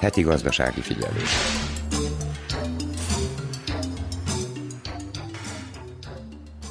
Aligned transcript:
Heti 0.00 0.22
gazdasági 0.22 0.80
figyelés. 0.80 1.30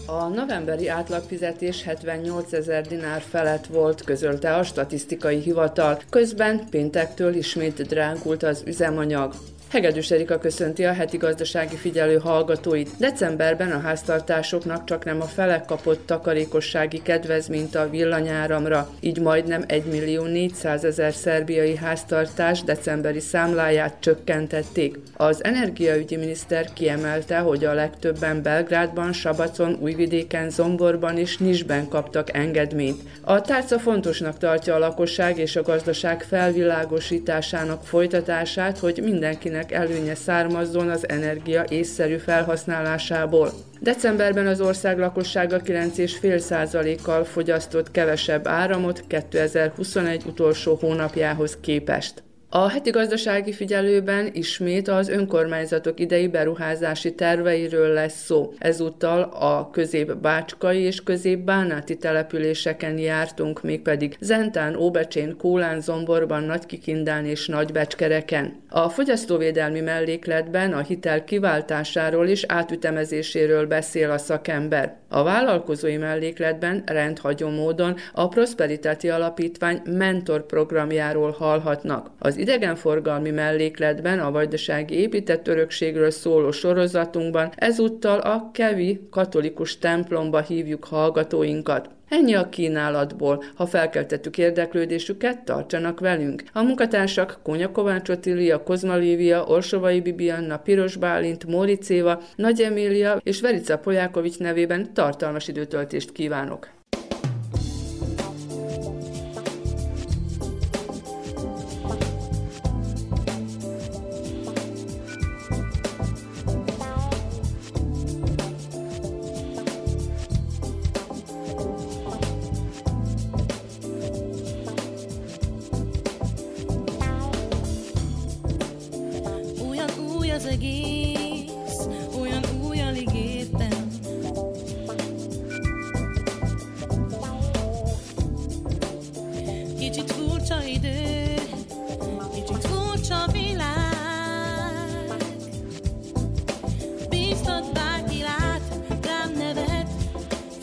A 0.05 0.27
novemberi 0.27 0.87
átlagfizetés 0.87 1.83
78 1.83 2.53
ezer 2.53 2.87
dinár 2.87 3.21
felett 3.21 3.65
volt, 3.65 4.03
közölte 4.03 4.55
a 4.55 4.63
statisztikai 4.63 5.39
hivatal. 5.39 5.99
Közben 6.09 6.69
péntektől 6.69 7.35
ismét 7.35 7.87
drágult 7.87 8.43
az 8.43 8.63
üzemanyag. 8.65 9.33
Hegedűs 9.73 10.11
Erika 10.11 10.37
köszönti 10.37 10.85
a 10.85 10.93
heti 10.93 11.17
gazdasági 11.17 11.75
figyelő 11.75 12.17
hallgatóit. 12.17 12.89
Decemberben 12.99 13.71
a 13.71 13.79
háztartásoknak 13.79 14.85
csak 14.85 15.05
nem 15.05 15.21
a 15.21 15.25
felek 15.25 15.65
kapott 15.65 16.05
takarékossági 16.05 17.01
kedvezményt 17.01 17.75
a 17.75 17.89
villanyáramra, 17.89 18.89
így 18.99 19.19
majdnem 19.19 19.63
1 19.67 19.85
millió 19.85 20.23
400 20.23 20.83
ezer 20.83 21.13
szerbiai 21.13 21.75
háztartás 21.75 22.63
decemberi 22.63 23.19
számláját 23.19 23.95
csökkentették. 23.99 24.99
Az 25.13 25.43
energiaügyi 25.43 26.15
miniszter 26.15 26.73
kiemelte, 26.73 27.37
hogy 27.37 27.65
a 27.65 27.73
legtöbben 27.73 28.41
Belgrádban, 28.41 29.13
Sabacon, 29.13 29.77
Újvidéken, 29.79 30.49
Zomborban 30.49 31.17
és 31.17 31.37
Nisben 31.37 31.87
kaptak 31.87 32.37
engedményt. 32.37 33.01
A 33.21 33.41
tárca 33.41 33.79
fontosnak 33.79 34.37
tartja 34.37 34.75
a 34.75 34.79
lakosság 34.79 35.37
és 35.37 35.55
a 35.55 35.61
gazdaság 35.61 36.23
felvilágosításának 36.23 37.83
folytatását, 37.83 38.77
hogy 38.77 39.01
mindenkinek 39.03 39.62
mindenkinek 39.63 39.97
előnye 39.97 40.15
származzon 40.15 40.89
az 40.89 41.09
energia 41.09 41.65
észszerű 41.69 42.17
felhasználásából. 42.17 43.51
Decemberben 43.79 44.47
az 44.47 44.61
ország 44.61 44.97
lakossága 44.99 45.61
9,5%-kal 45.61 47.23
fogyasztott 47.23 47.91
kevesebb 47.91 48.47
áramot 48.47 49.03
2021 49.07 50.23
utolsó 50.25 50.77
hónapjához 50.81 51.57
képest. 51.61 52.23
A 52.55 52.69
heti 52.69 52.89
gazdasági 52.89 53.51
figyelőben 53.51 54.29
ismét 54.33 54.87
az 54.87 55.09
önkormányzatok 55.09 55.99
idei 55.99 56.27
beruházási 56.27 57.15
terveiről 57.15 57.93
lesz 57.93 58.23
szó. 58.23 58.53
Ezúttal 58.57 59.21
a 59.21 59.69
közép-bácskai 59.69 60.79
és 60.79 61.03
közép-bánáti 61.03 61.97
településeken 61.97 62.97
jártunk, 62.97 63.63
mégpedig 63.63 64.15
Zentán, 64.19 64.75
Óbecsén, 64.75 65.37
Kólán, 65.37 65.81
Zomborban, 65.81 66.43
Nagykikindán 66.43 67.25
és 67.25 67.47
Nagybecskereken. 67.47 68.61
A 68.69 68.89
fogyasztóvédelmi 68.89 69.79
mellékletben 69.79 70.73
a 70.73 70.81
hitel 70.81 71.23
kiváltásáról 71.23 72.27
és 72.27 72.43
átütemezéséről 72.47 73.67
beszél 73.67 74.11
a 74.11 74.17
szakember. 74.17 74.95
A 75.07 75.23
vállalkozói 75.23 75.97
mellékletben 75.97 76.83
rendhagyó 76.85 77.49
módon 77.49 77.95
a 78.13 78.27
Prosperitáti 78.27 79.09
Alapítvány 79.09 79.81
mentor 79.85 80.45
programjáról 80.45 81.31
hallhatnak. 81.31 82.11
Az 82.19 82.37
idegenforgalmi 82.43 83.31
mellékletben 83.31 84.19
a 84.19 84.31
vajdasági 84.31 84.95
épített 84.95 85.47
örökségről 85.47 86.11
szóló 86.11 86.51
sorozatunkban 86.51 87.51
ezúttal 87.55 88.19
a 88.19 88.49
Kevi 88.53 89.07
katolikus 89.09 89.77
templomba 89.77 90.41
hívjuk 90.41 90.85
hallgatóinkat. 90.85 91.89
Ennyi 92.09 92.33
a 92.33 92.49
kínálatból. 92.49 93.43
Ha 93.55 93.65
felkeltettük 93.65 94.37
érdeklődésüket, 94.37 95.43
tartsanak 95.43 95.99
velünk. 95.99 96.43
A 96.53 96.61
munkatársak 96.61 97.39
Kónya 97.43 97.71
Kovács 97.71 98.09
Otília, 98.09 98.63
Kozma 98.63 98.95
Lívia, 98.95 99.43
Orsovai 99.43 100.01
Bibianna, 100.01 100.57
Piros 100.57 100.95
Bálint, 100.95 101.45
Móricéva, 101.45 102.21
Nagy 102.35 102.61
Emília 102.61 103.19
és 103.23 103.41
Verica 103.41 103.77
Polyákovics 103.77 104.39
nevében 104.39 104.93
tartalmas 104.93 105.47
időtöltést 105.47 106.11
kívánok. 106.11 106.67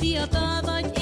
fia 0.00 0.26
vagy 0.64 0.99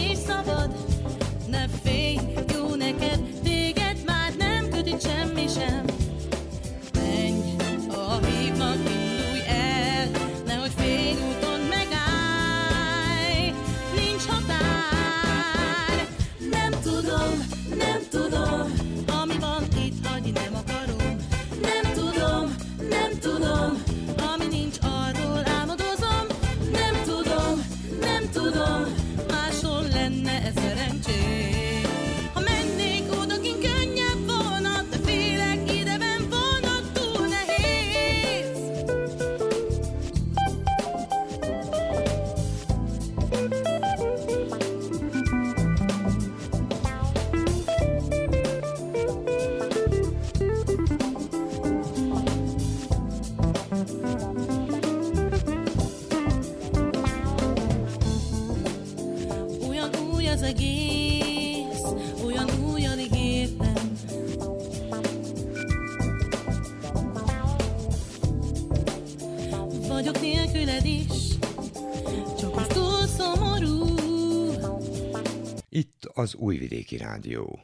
az 76.18 76.34
Újvidéki 76.34 76.96
Rádió. 76.96 77.58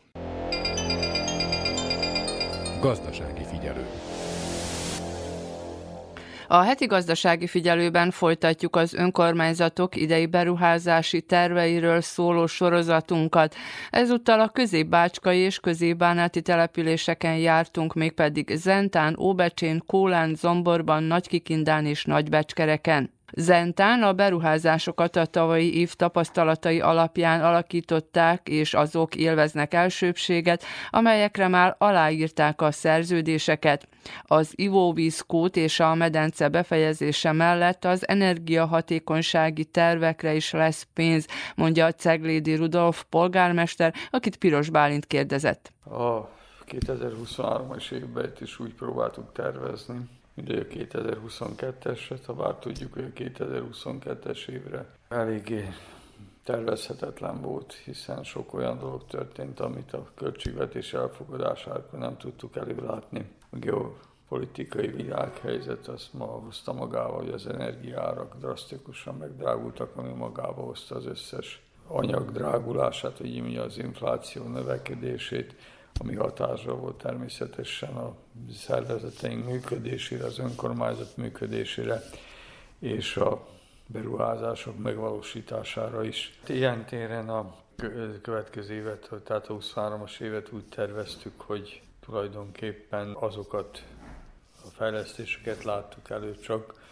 Gazdasági 2.80 3.44
figyelő. 3.44 3.86
A 6.48 6.56
heti 6.56 6.86
gazdasági 6.86 7.46
figyelőben 7.46 8.10
folytatjuk 8.10 8.76
az 8.76 8.94
önkormányzatok 8.94 9.96
idei 9.96 10.26
beruházási 10.26 11.20
terveiről 11.20 12.00
szóló 12.00 12.46
sorozatunkat. 12.46 13.54
Ezúttal 13.90 14.40
a 14.40 14.48
középbácskai 14.48 15.38
és 15.38 15.58
középbánáti 15.58 16.42
településeken 16.42 17.36
jártunk, 17.36 17.94
mégpedig 17.94 18.50
Zentán, 18.54 19.16
Óbecsén, 19.18 19.82
Kólán, 19.86 20.34
Zomborban, 20.34 21.02
Nagykikindán 21.02 21.86
és 21.86 22.04
Nagybecskereken. 22.04 23.10
Zentán 23.36 24.02
a 24.02 24.12
beruházásokat 24.12 25.16
a 25.16 25.26
tavalyi 25.26 25.78
év 25.78 25.94
tapasztalatai 25.94 26.80
alapján 26.80 27.42
alakították, 27.42 28.48
és 28.48 28.74
azok 28.74 29.14
élveznek 29.14 29.74
elsőbséget, 29.74 30.64
amelyekre 30.90 31.48
már 31.48 31.74
aláírták 31.78 32.62
a 32.62 32.70
szerződéseket. 32.70 33.88
Az 34.22 34.52
ivóvízkút 34.54 35.56
és 35.56 35.80
a 35.80 35.94
medence 35.94 36.48
befejezése 36.48 37.32
mellett 37.32 37.84
az 37.84 38.08
energiahatékonysági 38.08 39.64
tervekre 39.64 40.34
is 40.34 40.50
lesz 40.50 40.86
pénz, 40.92 41.26
mondja 41.56 41.86
a 41.86 41.92
Ceglédi 41.92 42.54
Rudolf 42.54 43.04
polgármester, 43.08 43.94
akit 44.10 44.36
Piros 44.36 44.70
Bálint 44.70 45.06
kérdezett. 45.06 45.72
A 45.84 46.28
2023-as 46.66 47.90
évben 47.90 48.32
is 48.40 48.58
úgy 48.58 48.74
próbáltuk 48.74 49.32
tervezni, 49.32 50.08
Ugye 50.36 50.60
a 50.60 50.64
2022-eset, 50.64 52.20
ha 52.26 52.32
bár 52.34 52.54
tudjuk, 52.54 52.92
hogy 52.92 53.04
a 53.04 53.20
2022-es 53.20 54.48
évre 54.48 54.86
eléggé 55.08 55.68
tervezhetetlen 56.44 57.40
volt, 57.40 57.72
hiszen 57.72 58.24
sok 58.24 58.54
olyan 58.54 58.78
dolog 58.78 59.06
történt, 59.06 59.60
amit 59.60 59.92
a 59.92 60.08
költségvetés 60.14 60.92
elfogadására 60.92 61.84
nem 61.92 62.16
tudtuk 62.16 62.56
előlátni. 62.56 63.30
A 63.50 63.56
geopolitikai 63.56 64.88
világhelyzet 64.88 65.88
azt 65.88 66.12
ma 66.12 66.24
hozta 66.24 66.72
magával, 66.72 67.18
hogy 67.18 67.32
az 67.32 67.46
energiárak 67.46 68.36
drasztikusan 68.38 69.14
megdrágultak, 69.14 69.96
ami 69.96 70.12
magába 70.12 70.62
hozta 70.62 70.94
az 70.94 71.06
összes 71.06 71.62
anyag 71.86 72.32
drágulását, 72.32 73.18
vagy 73.18 73.56
az 73.56 73.78
infláció 73.78 74.44
növekedését, 74.44 75.54
ami 76.00 76.14
hatásra 76.14 76.76
volt 76.76 76.96
természetesen 76.96 77.96
a 77.96 78.16
szervezeteink 78.56 79.44
működésére, 79.46 80.24
az 80.24 80.38
önkormányzat 80.38 81.16
működésére, 81.16 82.02
és 82.78 83.16
a 83.16 83.46
beruházások 83.86 84.78
megvalósítására 84.78 86.04
is. 86.04 86.38
Ilyen 86.46 86.84
téren 86.86 87.28
a 87.28 87.54
következő 88.22 88.74
évet, 88.74 89.10
tehát 89.24 89.46
a 89.48 89.56
23-as 89.56 90.20
évet 90.20 90.52
úgy 90.52 90.64
terveztük, 90.64 91.40
hogy 91.40 91.82
tulajdonképpen 92.00 93.16
azokat 93.20 93.84
a 94.64 94.68
fejlesztéseket 94.76 95.64
láttuk 95.64 96.10
elő 96.10 96.36
csak, 96.36 96.82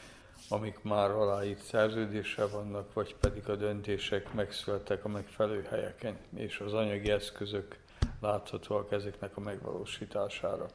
amik 0.48 0.82
már 0.82 1.10
aláírt 1.10 1.62
szerződése 1.62 2.46
vannak, 2.46 2.92
vagy 2.92 3.14
pedig 3.20 3.48
a 3.48 3.56
döntések 3.56 4.32
megszülettek 4.32 5.04
a 5.04 5.08
megfelelő 5.08 5.66
helyeken, 5.70 6.16
és 6.34 6.58
az 6.58 6.72
anyagi 6.72 7.10
eszközök 7.10 7.76
láthatóak 8.22 8.92
ezeknek 8.92 9.36
a 9.36 9.40
megvalósítására. 9.40 10.66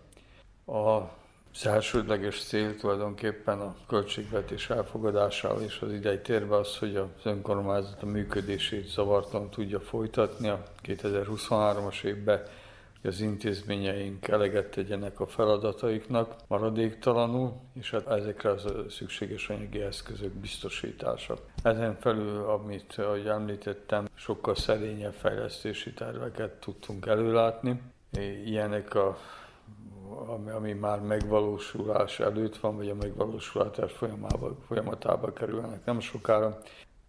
A 0.66 1.10
az 1.54 1.66
elsődleges 1.66 2.44
cél 2.44 2.76
tulajdonképpen 2.76 3.60
a 3.60 3.76
költségvetés 3.88 4.70
elfogadásával 4.70 5.62
és 5.62 5.80
az 5.82 5.94
idei 5.94 6.20
térbe 6.20 6.56
az, 6.56 6.78
hogy 6.78 6.96
az 6.96 7.08
önkormányzat 7.24 8.04
a 8.04 8.06
működését 8.06 8.88
zavartan 8.88 9.50
tudja 9.50 9.80
folytatni 9.80 10.48
a 10.48 10.64
2023-as 10.84 12.04
évben, 12.04 12.44
hogy 13.08 13.16
az 13.16 13.22
intézményeink 13.22 14.28
eleget 14.28 14.72
tegyenek 14.72 15.20
a 15.20 15.28
feladataiknak 15.28 16.36
maradéktalanul, 16.48 17.54
és 17.74 17.92
hát 17.92 18.08
ezekre 18.08 18.50
az 18.50 18.66
szükséges 18.90 19.50
anyagi 19.50 19.82
eszközök 19.82 20.32
biztosítása. 20.32 21.38
Ezen 21.64 21.98
felül, 22.00 22.44
amit, 22.44 22.94
ahogy 22.98 23.28
említettem, 23.28 24.08
sokkal 24.14 24.56
szerényebb 24.56 25.14
fejlesztési 25.14 25.94
terveket 25.94 26.52
tudtunk 26.52 27.06
előlátni. 27.06 27.82
Ilyenek 28.46 28.96
a 28.96 29.18
ami, 30.28 30.50
ami 30.50 30.74
már 30.74 31.00
megvalósulás 31.00 32.20
előtt 32.20 32.58
van, 32.58 32.76
vagy 32.76 32.90
a 32.90 32.96
megvalósulás 32.96 33.92
folyamába, 33.92 34.56
folyamatába 34.68 35.34
kerülnek 35.34 35.86
nem 35.86 36.00
sokára. 36.00 36.62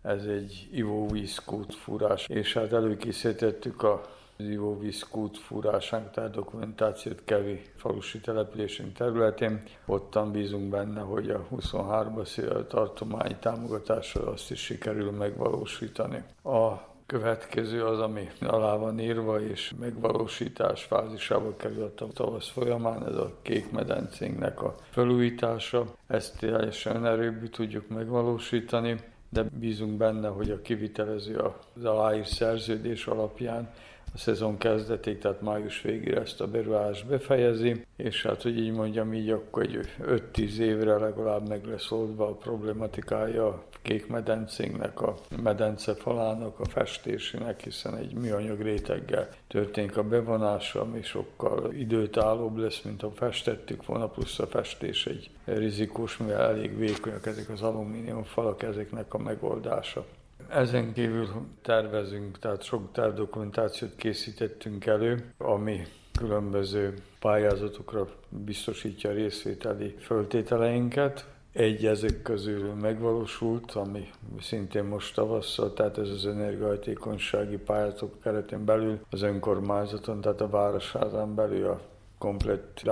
Ez 0.03 0.25
egy 0.25 0.69
ivóvízkút 0.73 1.75
fúrás, 1.75 2.29
és 2.29 2.53
hát 2.53 2.73
előkészítettük 2.73 3.83
a 3.83 4.17
ivóvízkút 4.39 5.39
fúrásánk, 5.39 6.11
tehát 6.11 6.31
dokumentációt 6.31 7.23
Kevi 7.25 7.63
falusi 7.77 8.21
településünk 8.21 8.93
területén. 8.93 9.63
Ottan 9.87 10.33
bízunk 10.33 10.71
benne, 10.71 11.01
hogy 11.01 11.31
a 11.31 11.47
23-as 11.57 12.67
tartomány 12.67 13.37
támogatással 13.41 14.29
azt 14.29 14.51
is 14.51 14.61
sikerül 14.61 15.11
megvalósítani. 15.11 16.23
A 16.45 16.89
következő 17.07 17.85
az, 17.85 18.01
ami 18.01 18.29
alá 18.41 18.77
van 18.77 19.01
írva, 19.01 19.41
és 19.41 19.75
megvalósítás 19.81 20.85
fázisába 20.85 21.57
került 21.57 22.01
a 22.01 22.07
tavasz 22.07 22.49
folyamán, 22.49 23.07
ez 23.07 23.15
a 23.15 23.33
kék 23.43 23.71
medencénknek 23.71 24.63
a 24.63 24.75
felújítása. 24.91 25.87
Ezt 26.07 26.39
teljesen 26.39 27.07
erőbbé 27.07 27.47
tudjuk 27.47 27.89
megvalósítani, 27.89 29.01
de 29.31 29.43
bízunk 29.43 29.97
benne, 29.97 30.29
hogy 30.29 30.51
a 30.51 30.63
kivitelező 30.63 31.37
az 31.75 31.85
aláír 31.85 32.27
szerződés 32.27 33.07
alapján 33.07 33.71
a 34.15 34.19
szezon 34.19 34.59
kezdetig, 34.59 35.19
tehát 35.19 35.41
május 35.41 35.83
végére 35.83 36.21
ezt 36.21 36.41
a 36.41 36.47
beruházást 36.47 37.07
befejezi, 37.07 37.85
és 37.97 38.23
hát, 38.23 38.43
hogy 38.43 38.59
így 38.59 38.73
mondjam, 38.73 39.15
így 39.15 39.31
akkor 39.31 39.63
egy 39.63 39.95
5-10 40.03 40.57
évre 40.57 40.99
legalább 40.99 41.49
meg 41.49 41.65
lesz 41.65 41.91
oldva 41.91 42.27
a 42.29 42.35
problematikája 42.35 43.47
a 43.47 43.63
kék 43.83 44.07
medencénknek, 44.07 45.01
a 45.01 45.15
medence 45.43 45.95
falának, 45.95 46.61
a 46.61 46.65
festésének, 46.65 47.63
hiszen 47.63 47.97
egy 47.97 48.15
műanyag 48.15 48.61
réteggel 48.61 49.29
történik 49.49 49.97
a 49.97 50.03
bevonása, 50.03 50.81
ami 50.81 51.03
sokkal 51.03 51.73
időtállóbb 51.73 52.57
lesz, 52.57 52.83
mint 52.83 53.01
ha 53.01 53.11
festettük 53.11 53.87
volna, 53.87 54.09
plusz 54.09 54.39
a 54.39 54.47
festés 54.47 55.07
egy 55.07 55.31
rizikós, 55.45 56.17
mivel 56.17 56.41
elég 56.41 56.79
vékonyak 56.79 57.27
ezek 57.27 57.49
az 57.49 57.63
alumínium 57.63 58.23
falak, 58.23 58.63
ezeknek 58.63 59.15
a 59.15 59.19
megoldása. 59.19 60.05
Ezen 60.49 60.93
kívül 60.93 61.29
tervezünk, 61.63 62.39
tehát 62.39 62.63
sok 62.63 62.93
tervdokumentációt 62.93 63.97
készítettünk 63.97 64.87
elő, 64.87 65.33
ami 65.39 65.83
különböző 66.19 66.95
pályázatokra 67.21 68.09
biztosítja 68.29 69.11
részvételi 69.11 69.95
föltételeinket. 69.99 71.27
Egy 71.53 71.87
ezek 71.87 72.23
közül 72.23 72.73
megvalósult, 72.73 73.73
ami 73.73 74.11
szintén 74.41 74.85
most 74.85 75.15
tavasszal, 75.15 75.73
tehát 75.73 75.99
ez 75.99 76.09
az 76.09 76.27
energiahatékonysági 76.27 77.57
pályázatok 77.57 78.21
keretén 78.23 78.65
belül 78.65 79.01
az 79.11 79.23
önkormányzaton, 79.23 80.21
tehát 80.21 80.41
a 80.41 80.49
városházán 80.49 81.35
belül 81.35 81.67
a 81.67 81.81
komplett 82.19 82.83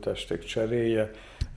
testek 0.00 0.44
cseréje, 0.44 1.10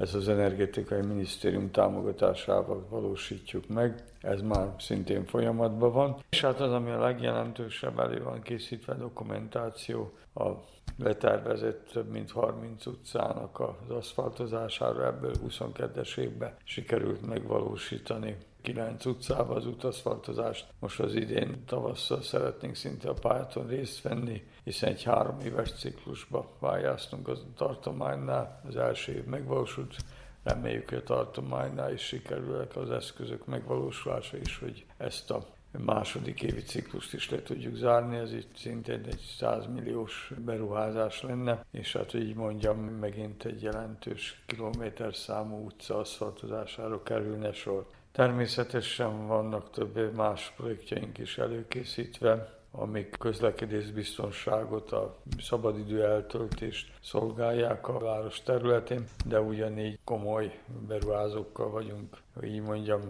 ez 0.04 0.16
az 0.16 0.30
energetikai 0.30 1.02
minisztérium 1.02 1.72
támogatásával 1.72 2.86
valósítjuk 2.90 3.68
meg, 3.68 4.04
ez 4.22 4.42
már 4.42 4.68
szintén 4.80 5.26
folyamatban 5.26 5.92
van. 5.92 6.16
És 6.30 6.42
hát 6.42 6.60
az, 6.60 6.72
ami 6.72 6.90
a 6.90 7.00
legjelentősebb, 7.00 8.00
elő 8.00 8.24
van 8.24 8.42
készítve 8.42 8.94
dokumentáció, 8.94 10.12
a 10.34 10.50
letervezett 10.98 11.88
több 11.88 12.10
mint 12.10 12.32
30 12.32 12.86
utcának 12.86 13.60
az 13.60 13.90
aszfaltozására, 13.90 15.06
ebből 15.06 15.34
22-es 15.48 16.18
évben 16.18 16.56
sikerült 16.64 17.28
megvalósítani 17.28 18.38
9 18.62 19.06
utcával 19.06 19.56
az 19.56 19.66
utaszfaltozást. 19.66 20.66
Most 20.80 21.00
az 21.00 21.16
idén 21.16 21.66
tavasszal 21.66 22.22
szeretnénk 22.22 22.76
szinte 22.76 23.10
a 23.10 23.14
pályáton 23.14 23.68
részt 23.68 24.02
venni, 24.02 24.44
hiszen 24.64 24.90
egy 24.90 25.04
három 25.04 25.40
éves 25.40 25.72
ciklusba 25.72 26.56
pályáztunk 26.60 27.28
az 27.28 27.46
tartománynál. 27.56 28.62
Az 28.68 28.76
első 28.76 29.12
év 29.12 29.24
megvalósult, 29.24 29.96
reméljük, 30.44 30.90
hogy 30.90 30.98
a 30.98 31.04
tartománynál 31.04 31.94
is 31.94 32.02
sikerülnek 32.02 32.76
az 32.76 32.92
eszközök 32.92 33.46
megvalósulása 33.46 34.38
is, 34.38 34.60
hogy 34.60 34.86
ezt 34.98 35.32
a 35.32 35.46
második 35.80 36.42
évi 36.42 36.62
ciklust 36.62 37.14
is 37.14 37.30
le 37.30 37.42
tudjuk 37.42 37.76
zárni, 37.76 38.18
ez 38.18 38.34
itt 38.34 38.56
szintén 38.56 39.04
egy 39.06 39.36
100 39.38 39.66
milliós 39.74 40.32
beruházás 40.46 41.22
lenne, 41.22 41.66
és 41.72 41.94
hát 41.94 42.14
így 42.14 42.36
mondjam, 42.36 42.78
megint 42.78 43.46
egy 43.46 43.62
jelentős 43.62 44.44
kilométer 44.46 45.16
számú 45.16 45.66
utca 45.66 45.98
aszfaltozására 45.98 47.04
kerülne 47.04 47.54
sor. 47.54 47.88
Természetesen 48.12 49.28
vannak 49.28 49.70
több 49.70 50.16
más 50.16 50.54
projektjeink 50.56 51.18
is 51.18 51.38
előkészítve, 51.38 52.62
amik 52.72 53.16
közlekedésbiztonságot, 53.20 54.92
a 54.92 55.18
szabadidő 55.40 56.04
eltöltést 56.04 56.92
szolgálják 57.02 57.88
a 57.88 58.00
város 58.00 58.42
területén, 58.42 59.06
de 59.26 59.42
ugyanígy 59.42 60.00
komoly 60.04 60.60
beruházókkal 60.88 61.70
vagyunk, 61.70 62.18
így 62.42 62.62
mondjam, 62.62 63.02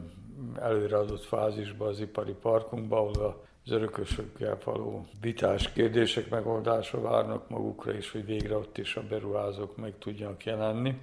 előreadott 0.59 1.23
fázisban 1.23 1.87
az 1.87 1.99
ipari 1.99 2.33
parkunkban, 2.33 2.99
ahol 2.99 3.43
az 3.65 3.71
örökösökkel 3.71 4.57
való 4.63 5.05
vitás 5.21 5.71
kérdések 5.71 6.29
megoldása 6.29 7.01
várnak 7.01 7.49
magukra, 7.49 7.91
és 7.93 8.11
hogy 8.11 8.25
végre 8.25 8.55
ott 8.55 8.77
is 8.77 8.95
a 8.95 9.03
beruházók 9.09 9.77
meg 9.77 9.93
tudjanak 9.99 10.45
jelenni. 10.45 10.99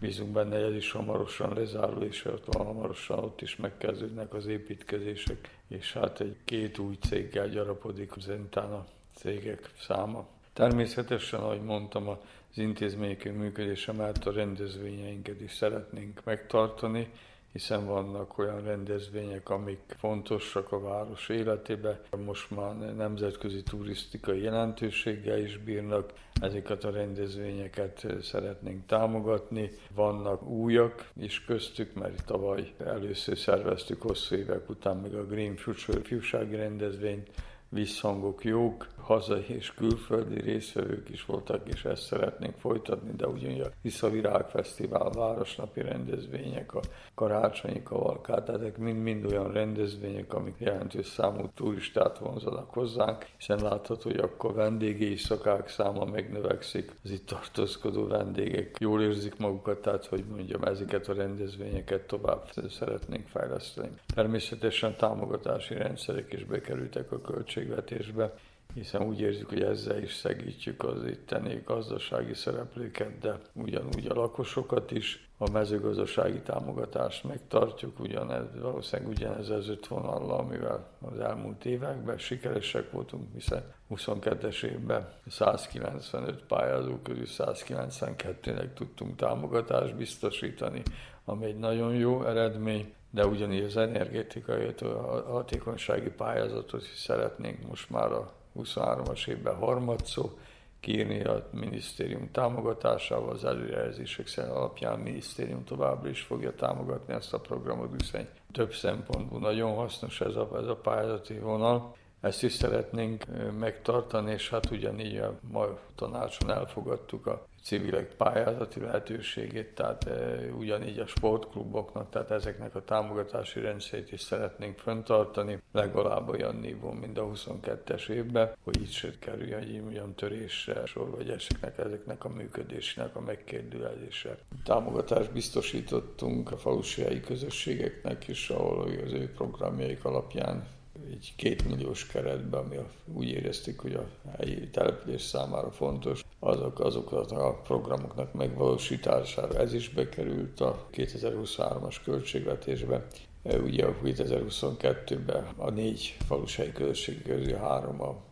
Bízunk 0.00 0.30
benne, 0.32 0.54
hogy 0.54 0.70
ez 0.70 0.76
is 0.76 0.90
hamarosan 0.90 1.54
lezárul, 1.54 2.02
és 2.02 2.28
hamarosan 2.52 3.18
ott 3.18 3.40
is 3.40 3.56
megkezdődnek 3.56 4.34
az 4.34 4.46
építkezések, 4.46 5.58
és 5.68 5.92
hát 5.92 6.20
egy 6.20 6.36
két 6.44 6.78
új 6.78 6.94
céggel 6.94 7.48
gyarapodik 7.48 8.16
az 8.16 8.28
a 8.54 8.86
cégek 9.14 9.70
száma. 9.80 10.26
Természetesen, 10.52 11.40
ahogy 11.40 11.62
mondtam, 11.62 12.08
az 12.08 12.18
intézmények 12.58 13.34
működése 13.36 13.92
mellett 13.92 14.24
a 14.24 14.32
rendezvényeinket 14.32 15.40
is 15.40 15.52
szeretnénk 15.52 16.20
megtartani, 16.24 17.10
hiszen 17.52 17.86
vannak 17.86 18.38
olyan 18.38 18.62
rendezvények, 18.62 19.48
amik 19.48 19.96
fontosak 19.98 20.72
a 20.72 20.80
város 20.80 21.28
életébe. 21.28 22.00
Most 22.24 22.50
már 22.50 22.94
nemzetközi 22.96 23.62
turisztikai 23.62 24.42
jelentőséggel 24.42 25.38
is 25.38 25.58
bírnak, 25.58 26.12
ezeket 26.40 26.84
a 26.84 26.90
rendezvényeket 26.90 28.06
szeretnénk 28.22 28.86
támogatni. 28.86 29.70
Vannak 29.94 30.42
újak 30.42 31.10
is 31.20 31.44
köztük, 31.44 31.94
mert 31.94 32.24
tavaly 32.24 32.72
először 32.84 33.38
szerveztük 33.38 34.02
hosszú 34.02 34.34
évek 34.34 34.68
után 34.68 34.96
meg 34.96 35.14
a 35.14 35.26
Green 35.26 35.56
Future 35.56 35.98
ifjúsági 35.98 36.56
rendezvényt, 36.56 37.30
visszhangok 37.68 38.44
jók, 38.44 38.86
hazai 39.00 39.44
és 39.48 39.74
külföldi 39.74 40.40
részvevők 40.40 41.08
is 41.08 41.24
voltak, 41.24 41.68
és 41.68 41.84
ezt 41.84 42.02
szeretnénk 42.02 42.54
folytatni, 42.58 43.10
de 43.16 43.26
ugyanúgy 43.26 43.60
a 43.60 43.70
Visszavirág 43.82 44.48
Fesztivál, 44.48 45.10
városnapi 45.10 45.80
rendezvények, 45.80 46.74
a 46.74 46.80
karácsonyi 47.14 47.82
kavalkát, 47.82 48.48
ezek 48.48 48.78
mind-mind 48.78 49.24
olyan 49.24 49.52
rendezvények, 49.52 50.34
amik 50.34 50.54
jelentős 50.58 51.06
számú 51.06 51.50
turistát 51.54 52.18
vonzanak 52.18 52.70
hozzánk, 52.70 53.26
hiszen 53.36 53.62
látható, 53.62 54.10
hogy 54.10 54.18
akkor 54.18 54.54
vendégi 54.54 55.16
szakák 55.16 55.68
száma 55.68 56.04
megnövekszik, 56.04 56.92
az 57.04 57.10
itt 57.10 57.26
tartózkodó 57.26 58.06
vendégek 58.06 58.76
jól 58.78 59.02
érzik 59.02 59.36
magukat, 59.36 59.82
tehát 59.82 60.06
hogy 60.06 60.24
mondjam, 60.30 60.62
ezeket 60.62 61.08
a 61.08 61.14
rendezvényeket 61.14 62.06
tovább 62.06 62.48
szeretnénk 62.68 63.28
fejleszteni. 63.28 63.90
Természetesen 64.14 64.96
támogatási 64.96 65.74
rendszerek 65.74 66.32
is 66.32 66.44
bekerültek 66.44 67.12
a 67.12 67.20
költségvetésbe, 67.20 68.34
hiszen 68.74 69.02
úgy 69.02 69.20
érzük, 69.20 69.48
hogy 69.48 69.62
ezzel 69.62 70.02
is 70.02 70.12
segítjük 70.12 70.84
az 70.84 71.04
itteni 71.04 71.62
gazdasági 71.64 72.34
szereplőket, 72.34 73.18
de 73.18 73.38
ugyanúgy 73.52 74.06
a 74.06 74.14
lakosokat 74.14 74.90
is. 74.90 75.28
A 75.38 75.50
mezőgazdasági 75.50 76.40
támogatást 76.40 77.24
megtartjuk, 77.24 78.00
ugyanez, 78.00 78.44
valószínűleg 78.60 79.10
ugyanez 79.10 79.48
az 79.48 79.68
öt 79.68 79.86
vonallal, 79.86 80.38
amivel 80.38 80.86
az 81.00 81.18
elmúlt 81.18 81.64
években 81.64 82.18
sikeresek 82.18 82.90
voltunk, 82.90 83.32
hiszen 83.34 83.62
22-es 83.90 84.64
évben 84.64 85.08
195 85.28 86.42
pályázó 86.42 86.96
közül 86.96 87.24
192-nek 87.26 88.72
tudtunk 88.74 89.16
támogatást 89.16 89.96
biztosítani, 89.96 90.82
ami 91.24 91.44
egy 91.44 91.58
nagyon 91.58 91.94
jó 91.94 92.24
eredmény, 92.24 92.94
de 93.10 93.26
ugyanígy 93.26 93.64
az 93.64 93.76
energetikai, 93.76 94.74
a 94.80 95.24
hatékonysági 95.30 96.10
pályázatot 96.10 96.82
is 96.82 96.98
szeretnénk 96.98 97.68
most 97.68 97.90
már 97.90 98.12
a 98.12 98.32
23-as 98.58 99.28
évben 99.28 99.54
harmadszor 99.54 100.34
kiírni 100.80 101.24
a 101.24 101.48
minisztérium 101.52 102.30
támogatásával, 102.32 103.30
az 103.30 103.44
előrejelzések 103.44 104.48
alapján 104.48 104.92
a 104.92 105.02
minisztérium 105.02 105.64
továbbra 105.64 106.08
is 106.08 106.20
fogja 106.20 106.54
támogatni 106.54 107.14
ezt 107.14 107.32
a 107.32 107.40
programot, 107.40 107.90
hiszen 107.98 108.28
több 108.52 108.72
szempontból 108.72 109.40
nagyon 109.40 109.74
hasznos 109.74 110.20
ez 110.20 110.36
a, 110.36 110.48
ez 110.56 110.66
a 110.66 110.76
pályázati 110.76 111.38
vonal. 111.38 111.94
Ezt 112.20 112.42
is 112.42 112.52
szeretnénk 112.52 113.24
megtartani, 113.58 114.32
és 114.32 114.50
hát 114.50 114.70
ugyanígy 114.70 115.16
a 115.16 115.38
mai 115.50 115.68
tanácson 115.94 116.50
elfogadtuk 116.50 117.26
a 117.26 117.46
civilek 117.62 118.14
pályázati 118.16 118.80
lehetőségét, 118.80 119.74
tehát 119.74 120.10
ugyanígy 120.58 120.98
a 120.98 121.06
sportkluboknak, 121.06 122.10
tehát 122.10 122.30
ezeknek 122.30 122.74
a 122.74 122.84
támogatási 122.84 123.60
rendszerét 123.60 124.12
is 124.12 124.20
szeretnénk 124.20 124.78
fenntartani, 124.78 125.62
legalább 125.72 126.28
olyan 126.28 126.56
nívó, 126.56 126.90
mint 126.90 127.18
a 127.18 127.26
22-es 127.26 128.08
évben, 128.08 128.56
hogy 128.64 128.80
itt 128.80 128.90
se 128.90 129.08
kerüljön 129.18 129.86
olyan 129.86 130.14
törésre 130.14 130.86
sor, 130.86 131.10
vagy 131.10 131.28
eseknek, 131.28 131.78
ezeknek 131.78 132.24
a 132.24 132.28
működésének 132.28 133.16
a 133.16 133.20
megkérdőjelésre. 133.20 134.38
Támogatást 134.64 135.32
biztosítottunk 135.32 136.52
a 136.52 136.56
falusi 136.56 137.20
közösségeknek 137.20 138.28
is, 138.28 138.50
ahol 138.50 138.80
az 139.04 139.12
ő 139.12 139.32
programjaik 139.36 140.04
alapján 140.04 140.78
egy 141.10 141.32
két 141.36 141.68
milliós 141.68 142.06
keretben, 142.06 142.64
ami 142.64 142.76
úgy 143.14 143.28
érezték, 143.28 143.78
hogy 143.78 143.94
a 143.94 144.08
helyi 144.36 144.68
település 144.68 145.22
számára 145.22 145.70
fontos, 145.70 146.24
azok, 146.38 146.80
azokat 146.80 147.30
a 147.30 147.60
programoknak 147.64 148.32
megvalósítására 148.32 149.58
ez 149.58 149.72
is 149.72 149.88
bekerült 149.88 150.60
a 150.60 150.86
2023-as 150.92 151.96
költségvetésbe. 152.04 153.06
E, 153.42 153.58
ugye 153.58 153.86
a 153.86 153.96
2022-ben 154.04 155.46
a 155.56 155.70
négy 155.70 156.16
falusági 156.26 156.72
közösség 156.72 157.22
közül 157.22 157.54
három 157.54 158.02
a 158.02 158.28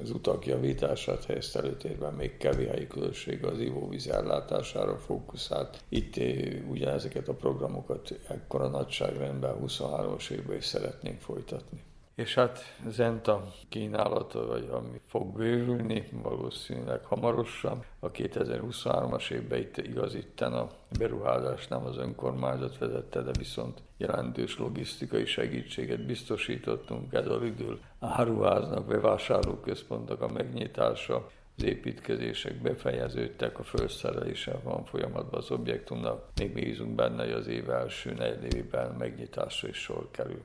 az 0.00 0.10
utak 0.10 0.46
javítását 0.46 1.24
helyezte 1.24 1.58
előtérben, 1.58 2.14
még 2.14 2.36
kevés 2.36 2.68
helyi 2.68 2.86
közösség 2.86 3.44
az 3.44 3.60
ivóvíz 3.60 4.08
ellátására 4.08 4.98
fókuszált. 4.98 5.84
Itt 5.88 6.16
e, 6.16 6.22
ugye 6.68 6.88
ezeket 6.88 7.28
a 7.28 7.34
programokat 7.34 8.18
ekkora 8.28 8.68
nagyságrendben 8.68 9.56
23-as 9.66 10.30
évben 10.30 10.56
is 10.56 10.64
szeretnénk 10.64 11.20
folytatni. 11.20 11.82
És 12.22 12.34
hát 12.34 12.76
Zenta 12.88 13.52
kínálata, 13.68 14.46
vagy 14.46 14.68
ami 14.72 15.00
fog 15.06 15.36
bővülni, 15.36 16.08
valószínűleg 16.22 17.04
hamarosan. 17.04 17.84
A 17.98 18.10
2023-as 18.10 19.30
évben 19.30 19.58
itt 19.58 19.76
igaz 19.76 20.14
itten 20.14 20.52
a 20.52 20.68
beruházás 20.98 21.68
nem 21.68 21.84
az 21.84 21.96
önkormányzat 21.96 22.78
vezette, 22.78 23.22
de 23.22 23.30
viszont 23.38 23.82
jelentős 23.96 24.58
logisztikai 24.58 25.24
segítséget 25.24 26.06
biztosítottunk. 26.06 27.12
Ez 27.12 27.26
a 27.26 27.38
Lidl 27.38 27.72
áruháznak, 28.00 28.86
bevásárlóközpontnak 28.86 30.20
a 30.20 30.28
megnyitása, 30.28 31.30
az 31.56 31.64
építkezések 31.64 32.62
befejeződtek, 32.62 33.58
a 33.58 33.62
felszerelése 33.62 34.58
van 34.62 34.84
folyamatban 34.84 35.40
az 35.40 35.50
objektumnak. 35.50 36.28
Még 36.36 36.52
bízunk 36.52 36.94
benne, 36.94 37.22
hogy 37.24 37.32
az 37.32 37.46
év 37.46 37.70
első 37.70 38.12
negyedévében 38.12 38.94
megnyitásra 38.98 39.68
is 39.68 39.76
sor 39.76 40.08
kerül. 40.10 40.42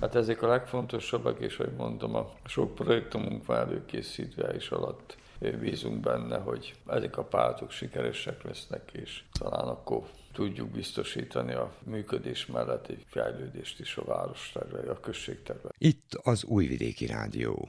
Hát 0.00 0.14
ezek 0.14 0.42
a 0.42 0.48
legfontosabbak, 0.48 1.40
és 1.40 1.56
hogy 1.56 1.72
mondom, 1.76 2.14
a 2.14 2.32
sok 2.44 2.74
projektumunk 2.74 3.46
van 3.46 3.56
előkészítve 3.56 4.48
és 4.48 4.70
alatt 4.70 5.16
bízunk 5.60 6.00
benne, 6.00 6.38
hogy 6.38 6.74
ezek 6.86 7.16
a 7.18 7.24
pártok 7.24 7.70
sikeresek 7.70 8.42
lesznek, 8.42 8.90
és 8.92 9.22
talán 9.38 9.68
akkor 9.68 10.02
tudjuk 10.32 10.68
biztosítani 10.68 11.52
a 11.52 11.72
működés 11.84 12.46
mellett 12.46 12.86
egy 12.88 13.04
fejlődést 13.06 13.80
is 13.80 13.96
a 13.96 14.04
város 14.04 14.50
terve, 14.54 14.90
a 14.90 15.00
község 15.00 15.42
terve. 15.42 15.68
Itt 15.78 16.14
az 16.22 16.44
Újvidéki 16.44 17.06
Rádió. 17.06 17.68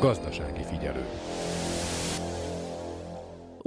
Gazdasági 0.00 0.62
figyelő. 0.62 1.04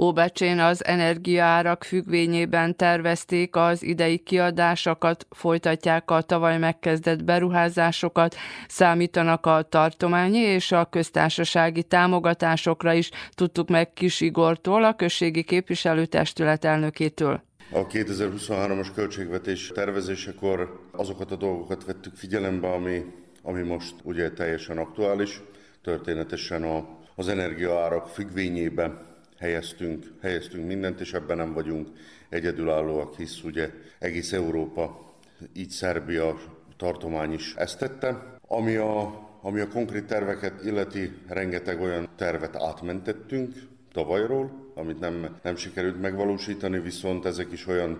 Óbecsén 0.02 0.58
az 0.58 0.84
energiaárak 0.84 1.84
függvényében 1.84 2.76
tervezték 2.76 3.56
az 3.56 3.82
idei 3.82 4.18
kiadásokat, 4.18 5.26
folytatják 5.30 6.10
a 6.10 6.20
tavaly 6.20 6.58
megkezdett 6.58 7.24
beruházásokat, 7.24 8.34
számítanak 8.68 9.46
a 9.46 9.62
tartományi 9.62 10.38
és 10.38 10.72
a 10.72 10.84
köztársasági 10.84 11.82
támogatásokra 11.82 12.92
is, 12.92 13.10
tudtuk 13.34 13.68
meg 13.68 13.92
Kis 13.92 14.20
Igortól, 14.20 14.84
a 14.84 14.94
községi 14.94 15.42
képviselőtestület 15.42 16.64
elnökétől. 16.64 17.42
A 17.72 17.86
2023-as 17.86 18.88
költségvetés 18.94 19.70
tervezésekor 19.74 20.80
azokat 20.92 21.32
a 21.32 21.36
dolgokat 21.36 21.84
vettük 21.84 22.14
figyelembe, 22.14 22.68
ami, 22.68 23.04
ami 23.42 23.62
most 23.62 23.94
ugye 24.02 24.30
teljesen 24.30 24.78
aktuális, 24.78 25.42
történetesen 25.82 26.62
a, 26.62 26.88
az 27.14 27.28
energiaárak 27.28 28.08
függvényében 28.08 29.07
helyeztünk, 29.38 30.06
helyeztünk 30.22 30.66
mindent, 30.66 31.00
és 31.00 31.12
ebben 31.12 31.36
nem 31.36 31.52
vagyunk 31.52 31.88
egyedülállóak, 32.28 33.16
hisz 33.16 33.42
ugye 33.42 33.70
egész 33.98 34.32
Európa, 34.32 35.12
így 35.52 35.70
Szerbia 35.70 36.38
tartomány 36.76 37.32
is 37.32 37.54
ezt 37.54 37.78
tette. 37.78 38.38
Ami 38.46 38.74
a, 38.74 39.28
ami 39.42 39.60
a 39.60 39.68
konkrét 39.68 40.04
terveket 40.04 40.64
illeti, 40.64 41.12
rengeteg 41.28 41.80
olyan 41.80 42.08
tervet 42.16 42.56
átmentettünk 42.56 43.54
tavalyról, 43.92 44.72
amit 44.74 45.00
nem, 45.00 45.38
nem 45.42 45.56
sikerült 45.56 46.00
megvalósítani, 46.00 46.78
viszont 46.78 47.24
ezek 47.24 47.52
is 47.52 47.66
olyan 47.66 47.98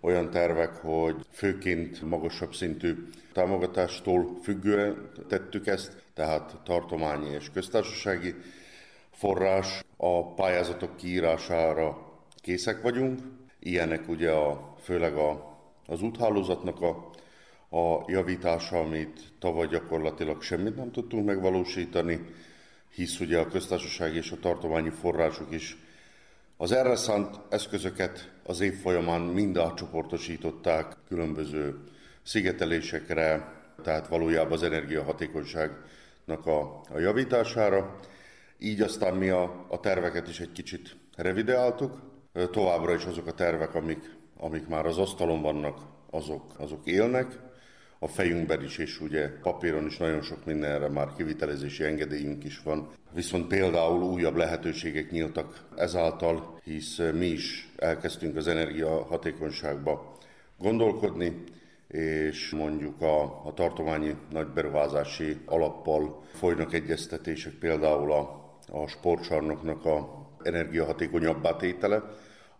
olyan 0.00 0.30
tervek, 0.30 0.74
hogy 0.74 1.16
főként 1.30 2.02
magasabb 2.02 2.54
szintű 2.54 2.94
támogatástól 3.32 4.38
függően 4.42 5.10
tettük 5.28 5.66
ezt, 5.66 6.02
tehát 6.14 6.56
tartományi 6.64 7.30
és 7.30 7.50
köztársasági 7.52 8.34
forrás, 9.18 9.84
a 9.96 10.34
pályázatok 10.34 10.96
kiírására 10.96 12.12
készek 12.36 12.82
vagyunk. 12.82 13.20
Ilyenek 13.58 14.08
ugye 14.08 14.30
a, 14.30 14.74
főleg 14.82 15.14
a, 15.14 15.58
az 15.86 16.02
úthálózatnak 16.02 16.80
a, 16.80 17.10
a 17.76 18.04
javítása, 18.06 18.78
amit 18.78 19.20
tavaly 19.38 19.66
gyakorlatilag 19.66 20.42
semmit 20.42 20.76
nem 20.76 20.90
tudtunk 20.90 21.26
megvalósítani, 21.26 22.20
hisz 22.94 23.20
ugye 23.20 23.38
a 23.38 23.48
köztársaság 23.48 24.14
és 24.14 24.30
a 24.30 24.38
tartományi 24.40 24.90
források 24.90 25.52
is 25.52 25.76
az 26.56 26.72
erre 26.72 26.96
szánt 26.96 27.40
eszközöket 27.48 28.32
az 28.44 28.60
év 28.60 28.74
folyamán 28.74 29.20
mind 29.20 29.56
átcsoportosították 29.56 30.96
különböző 31.08 31.78
szigetelésekre, 32.22 33.52
tehát 33.82 34.08
valójában 34.08 34.52
az 34.52 34.62
energiahatékonyságnak 34.62 36.46
a, 36.46 36.80
a 36.94 36.98
javítására. 36.98 37.98
Így 38.58 38.80
aztán 38.80 39.14
mi 39.14 39.28
a, 39.28 39.66
a 39.68 39.80
terveket 39.80 40.28
is 40.28 40.40
egy 40.40 40.52
kicsit 40.52 40.96
revideáltuk. 41.16 42.00
Továbbra 42.50 42.94
is 42.94 43.04
azok 43.04 43.26
a 43.26 43.32
tervek, 43.32 43.74
amik, 43.74 44.16
amik 44.36 44.66
már 44.66 44.86
az 44.86 44.98
asztalon 44.98 45.42
vannak, 45.42 45.78
azok, 46.10 46.44
azok 46.56 46.86
élnek. 46.86 47.38
A 47.98 48.08
fejünkben 48.08 48.62
is, 48.62 48.78
és 48.78 49.00
ugye 49.00 49.28
papíron 49.42 49.86
is 49.86 49.96
nagyon 49.96 50.22
sok 50.22 50.44
mindenre 50.44 50.88
már 50.88 51.08
kivitelezési 51.16 51.84
engedélyünk 51.84 52.44
is 52.44 52.60
van. 52.62 52.88
Viszont 53.12 53.46
például 53.46 54.02
újabb 54.02 54.36
lehetőségek 54.36 55.10
nyíltak 55.10 55.66
ezáltal, 55.76 56.60
hisz 56.64 56.98
mi 57.14 57.26
is 57.26 57.72
elkezdtünk 57.76 58.36
az 58.36 58.46
energiahatékonyságba 58.46 60.16
gondolkodni, 60.58 61.44
és 61.88 62.50
mondjuk 62.50 63.00
a, 63.00 63.46
a 63.46 63.52
tartományi 63.54 64.16
nagyberuházási 64.30 65.36
alappal 65.44 66.22
folynak 66.32 66.72
egyeztetések 66.72 67.52
például 67.52 68.12
a, 68.12 68.47
a 68.72 68.86
sportcsarnoknak 68.86 69.84
a 69.84 70.26
energiahatékonyabbá 70.42 71.56
tétele, 71.56 72.02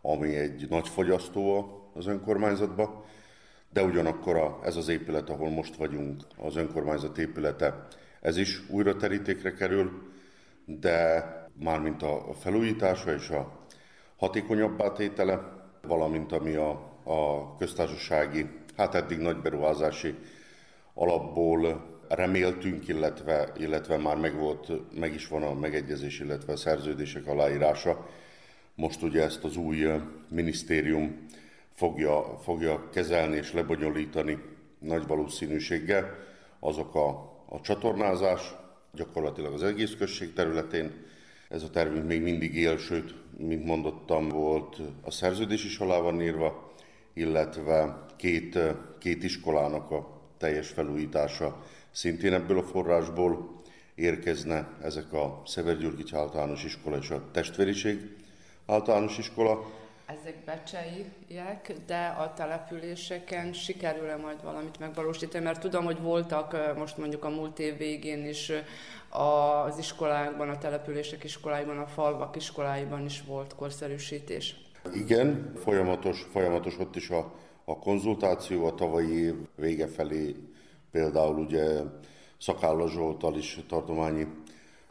ami 0.02 0.36
egy 0.36 0.66
nagy 0.68 0.88
fogyasztó 0.88 1.68
az 1.94 2.06
önkormányzatban, 2.06 3.04
de 3.72 3.82
ugyanakkor 3.82 4.36
a, 4.36 4.58
ez 4.62 4.76
az 4.76 4.88
épület, 4.88 5.30
ahol 5.30 5.50
most 5.50 5.76
vagyunk, 5.76 6.22
az 6.36 6.56
önkormányzat 6.56 7.18
épülete, 7.18 7.86
ez 8.20 8.36
is 8.36 8.70
újra 8.70 8.96
terítékre 8.96 9.52
kerül, 9.52 10.12
de 10.64 11.24
mármint 11.60 12.02
a 12.02 12.34
felújítása 12.38 13.12
és 13.12 13.28
a 13.28 13.66
hatékonyabbá 14.16 14.92
tétele, 14.92 15.40
valamint 15.82 16.32
ami 16.32 16.54
a, 16.54 16.70
a 17.04 17.56
köztársasági, 17.56 18.46
hát 18.76 18.94
eddig 18.94 19.18
nagy 19.18 19.40
beruházási 19.40 20.14
alapból 20.94 21.97
reméltünk, 22.08 22.88
illetve, 22.88 23.52
illetve 23.56 23.96
már 23.96 24.16
meg, 24.16 24.34
volt, 24.34 24.70
meg 24.98 25.14
is 25.14 25.28
van 25.28 25.42
a 25.42 25.54
megegyezés, 25.54 26.20
illetve 26.20 26.52
a 26.52 26.56
szerződések 26.56 27.26
aláírása. 27.26 28.08
Most 28.74 29.02
ugye 29.02 29.22
ezt 29.22 29.44
az 29.44 29.56
új 29.56 29.86
minisztérium 30.28 31.26
fogja, 31.74 32.38
fogja 32.42 32.88
kezelni 32.90 33.36
és 33.36 33.52
lebonyolítani 33.52 34.38
nagy 34.78 35.06
valószínűséggel. 35.06 36.14
Azok 36.60 36.94
a, 36.94 37.08
a 37.48 37.60
csatornázás, 37.60 38.54
gyakorlatilag 38.92 39.52
az 39.52 39.62
egész 39.62 39.94
község 39.98 40.32
területén. 40.32 40.92
Ez 41.48 41.62
a 41.62 41.70
tervünk 41.70 42.06
még 42.06 42.22
mindig 42.22 42.54
él, 42.54 42.78
sőt, 42.78 43.14
mint 43.36 43.64
mondottam, 43.64 44.28
volt 44.28 44.76
a 45.02 45.10
szerződés 45.10 45.64
is 45.64 45.78
alá 45.78 45.98
van 45.98 46.22
írva, 46.22 46.72
illetve 47.12 48.04
két, 48.16 48.58
két 48.98 49.24
iskolának 49.24 49.90
a 49.90 50.20
teljes 50.38 50.68
felújítása 50.68 51.64
szintén 51.98 52.32
ebből 52.32 52.58
a 52.58 52.62
forrásból 52.62 53.60
érkezne, 53.94 54.68
ezek 54.82 55.12
a 55.12 55.42
Szevergyörgyi 55.46 56.04
általános 56.12 56.64
iskola 56.64 56.96
és 56.96 57.10
a 57.10 57.30
testvériség 57.32 58.16
általános 58.66 59.18
iskola. 59.18 59.70
Ezek 60.06 60.44
becseiek, 60.44 61.72
de 61.86 62.06
a 62.06 62.32
településeken 62.34 63.52
sikerül-e 63.52 64.16
majd 64.16 64.42
valamit 64.42 64.78
megvalósítani? 64.78 65.44
Mert 65.44 65.60
tudom, 65.60 65.84
hogy 65.84 66.00
voltak 66.00 66.76
most 66.76 66.96
mondjuk 66.98 67.24
a 67.24 67.28
múlt 67.28 67.58
év 67.58 67.76
végén 67.76 68.26
is 68.26 68.52
az 69.10 69.78
iskolákban, 69.78 70.48
a 70.48 70.58
települések 70.58 71.24
iskoláiban, 71.24 71.78
a 71.78 71.86
falvak 71.86 72.36
iskoláiban 72.36 73.04
is 73.04 73.22
volt 73.26 73.54
korszerűsítés. 73.54 74.56
Igen, 74.94 75.52
folyamatos, 75.56 76.26
folyamatos 76.32 76.78
ott 76.78 76.96
is 76.96 77.10
a, 77.10 77.34
a 77.64 77.78
konzultáció 77.78 78.66
a 78.66 78.74
tavalyi 78.74 79.22
év 79.22 79.34
vége 79.56 79.86
felé 79.86 80.36
például 80.90 81.38
ugye 81.38 81.80
Szakálla 82.38 82.88
Zsoltal 82.88 83.36
is 83.36 83.60
tartományi 83.68 84.26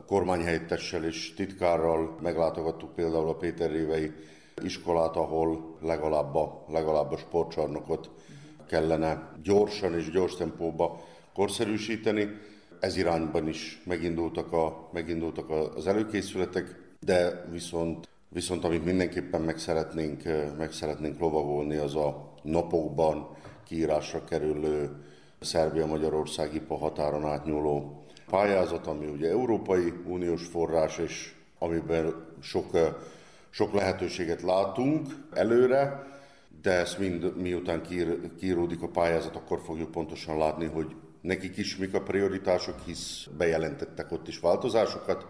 kormányhelyettessel 0.06 1.04
és 1.04 1.34
titkárral 1.34 2.18
meglátogattuk 2.22 2.96
például 2.96 3.30
a 3.30 3.36
Péter 3.36 3.72
Révei 3.72 4.12
iskolát, 4.64 5.16
ahol 5.16 5.78
legalább 5.82 6.36
a, 6.36 6.66
legalább 6.68 7.12
a 7.12 7.18
sportcsarnokot 7.18 8.10
kellene 8.68 9.32
gyorsan 9.44 9.94
és 9.94 10.12
gyors 10.12 10.36
tempóba 10.36 11.04
korszerűsíteni. 11.34 12.28
Ez 12.80 12.98
irányban 12.98 13.48
is 13.48 13.82
megindultak, 13.86 14.52
a, 14.54 14.90
megindultak 14.94 15.50
az 15.50 15.88
előkészületek, 15.88 16.96
de 17.00 17.46
viszont, 17.52 18.10
viszont 18.30 18.64
amit 18.64 18.86
mindenképpen 18.86 19.42
meg 19.42 19.58
szeretnénk, 19.58 20.24
meg 20.58 20.72
szeretnénk 20.72 21.20
lovagolni, 21.20 21.76
az 21.76 21.96
a 21.96 22.34
napokban 22.44 23.36
kiírásra 23.66 24.24
kerülő 24.24 25.06
Szerbia-Magyarország 25.40 26.54
IPA 26.54 26.78
határon 26.78 27.26
átnyúló 27.26 28.04
pályázat, 28.30 28.88
ami 28.88 29.06
ugye 29.06 29.30
Európai 29.30 29.94
Uniós 30.06 30.46
forrás, 30.46 30.98
és 30.98 31.36
amiben 31.60 32.14
sok 32.42 32.72
sok 33.50 33.74
lehetőséget 33.74 34.42
látunk 34.42 35.08
előre, 35.34 36.08
de 36.62 36.72
ezt 36.72 37.00
mind 37.00 37.38
miután 37.38 37.82
kiír, 37.82 38.36
kiíródik 38.40 38.82
a 38.82 38.88
pályázat, 38.88 39.36
akkor 39.36 39.62
fogjuk 39.66 39.92
pontosan 39.92 40.38
látni, 40.38 40.66
hogy 40.66 40.96
nekik 41.22 41.58
is 41.58 41.78
mik 41.78 41.94
a 41.94 42.02
prioritások, 42.02 42.80
hisz 42.86 43.28
bejelentettek 43.38 44.12
ott 44.12 44.28
is 44.28 44.40
változásokat, 44.40 45.26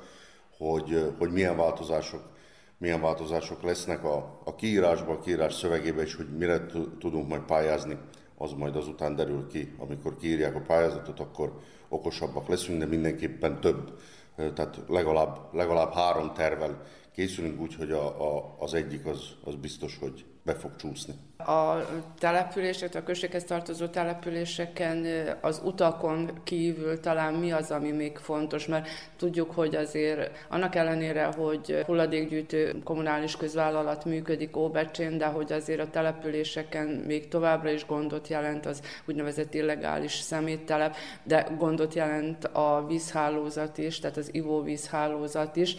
hogy, 0.57 1.13
hogy 1.17 1.31
milyen 1.31 1.57
változások 1.57 2.35
milyen 2.79 3.01
változások 3.01 3.63
lesznek 3.63 4.03
a, 4.03 4.41
a 4.43 4.55
kiírásban, 4.55 5.15
a 5.15 5.19
kiírás 5.19 5.53
szövegében, 5.53 6.05
és 6.05 6.15
hogy 6.15 6.37
mire 6.37 6.65
tudunk 6.99 7.27
majd 7.27 7.41
pályázni, 7.41 7.97
az 8.37 8.51
majd 8.51 8.75
azután 8.75 9.15
derül 9.15 9.47
ki. 9.47 9.73
Amikor 9.77 10.15
kiírják 10.15 10.55
a 10.55 10.61
pályázatot, 10.61 11.19
akkor 11.19 11.59
okosabbak 11.89 12.47
leszünk, 12.47 12.79
de 12.79 12.85
mindenképpen 12.85 13.61
több, 13.61 13.99
tehát 14.35 14.79
legalább, 14.87 15.39
legalább 15.53 15.93
három 15.93 16.33
tervel 16.33 16.81
készülünk 17.13 17.61
úgy, 17.61 17.75
hogy 17.75 17.91
a, 17.91 18.35
a, 18.35 18.55
az 18.59 18.73
egyik 18.73 19.05
az, 19.05 19.35
az 19.43 19.55
biztos, 19.55 19.97
hogy 19.97 20.25
be 20.47 20.53
fog 20.53 20.75
csúszni. 20.75 21.13
A 21.37 21.85
települések, 22.19 22.95
a 22.95 23.03
községhez 23.03 23.43
tartozó 23.43 23.87
településeken 23.87 25.05
az 25.41 25.61
utakon 25.63 26.31
kívül 26.43 26.99
talán 26.99 27.33
mi 27.33 27.51
az, 27.51 27.71
ami 27.71 27.91
még 27.91 28.17
fontos, 28.17 28.67
mert 28.67 28.87
tudjuk, 29.17 29.51
hogy 29.51 29.75
azért 29.75 30.45
annak 30.49 30.75
ellenére, 30.75 31.25
hogy 31.25 31.83
hulladékgyűjtő 31.85 32.81
kommunális 32.83 33.35
közvállalat 33.35 34.05
működik 34.05 34.57
Óbecsén, 34.57 35.17
de 35.17 35.25
hogy 35.25 35.51
azért 35.51 35.79
a 35.79 35.89
településeken 35.89 36.87
még 36.87 37.27
továbbra 37.27 37.69
is 37.69 37.85
gondot 37.85 38.27
jelent 38.27 38.65
az 38.65 38.81
úgynevezett 39.05 39.53
illegális 39.53 40.13
szeméttelep, 40.13 40.95
de 41.23 41.47
gondot 41.57 41.93
jelent 41.93 42.45
a 42.45 42.85
vízhálózat 42.87 43.77
is, 43.77 43.99
tehát 43.99 44.17
az 44.17 44.33
ivóvízhálózat 44.33 45.55
is 45.55 45.75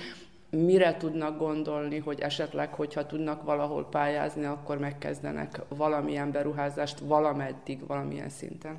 mire 0.51 0.97
tudnak 0.97 1.39
gondolni, 1.39 1.99
hogy 1.99 2.21
esetleg, 2.21 2.75
hogyha 2.75 3.07
tudnak 3.07 3.43
valahol 3.43 3.89
pályázni, 3.89 4.45
akkor 4.45 4.79
megkezdenek 4.79 5.61
valamilyen 5.69 6.31
beruházást 6.31 6.99
valameddig, 6.99 7.87
valamilyen 7.87 8.29
szinten? 8.29 8.77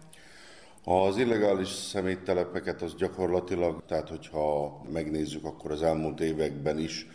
Az 0.83 1.17
illegális 1.17 1.67
szeméttelepeket 1.67 2.81
az 2.81 2.95
gyakorlatilag, 2.95 3.83
tehát 3.87 4.09
hogyha 4.09 4.81
megnézzük, 4.91 5.45
akkor 5.45 5.71
az 5.71 5.83
elmúlt 5.83 6.19
években 6.19 6.79
is 6.79 7.07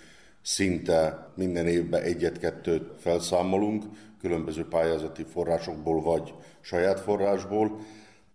szinte 0.43 1.29
minden 1.35 1.67
évben 1.67 2.03
egyet-kettőt 2.03 3.01
felszámolunk, 3.01 3.85
különböző 4.21 4.69
pályázati 4.69 5.23
forrásokból 5.23 6.03
vagy 6.03 6.35
saját 6.61 7.01
forrásból. 7.01 7.79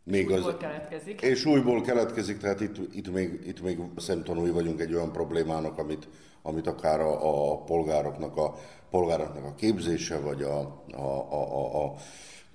Még 0.09 0.29
újból 0.29 0.49
az, 0.49 0.55
keletkezik. 0.59 1.21
És 1.21 1.45
újból 1.45 1.81
keletkezik, 1.81 2.37
tehát 2.37 2.61
itt, 2.61 2.95
itt, 2.95 3.11
még, 3.11 3.39
itt 3.45 3.61
még 3.61 3.79
szemtanúi 3.97 4.49
vagyunk 4.49 4.79
egy 4.79 4.93
olyan 4.93 5.11
problémának, 5.11 5.77
amit, 5.77 6.07
amit 6.41 6.67
akár 6.67 6.99
a, 6.99 7.51
a 7.51 7.57
polgároknak, 7.57 8.37
a 8.37 8.53
polgároknak 8.89 9.45
a 9.45 9.55
képzése, 9.55 10.19
vagy 10.19 10.41
a, 10.41 10.59
a, 10.91 11.01
a, 11.29 11.55
a, 11.57 11.83
a 11.83 11.95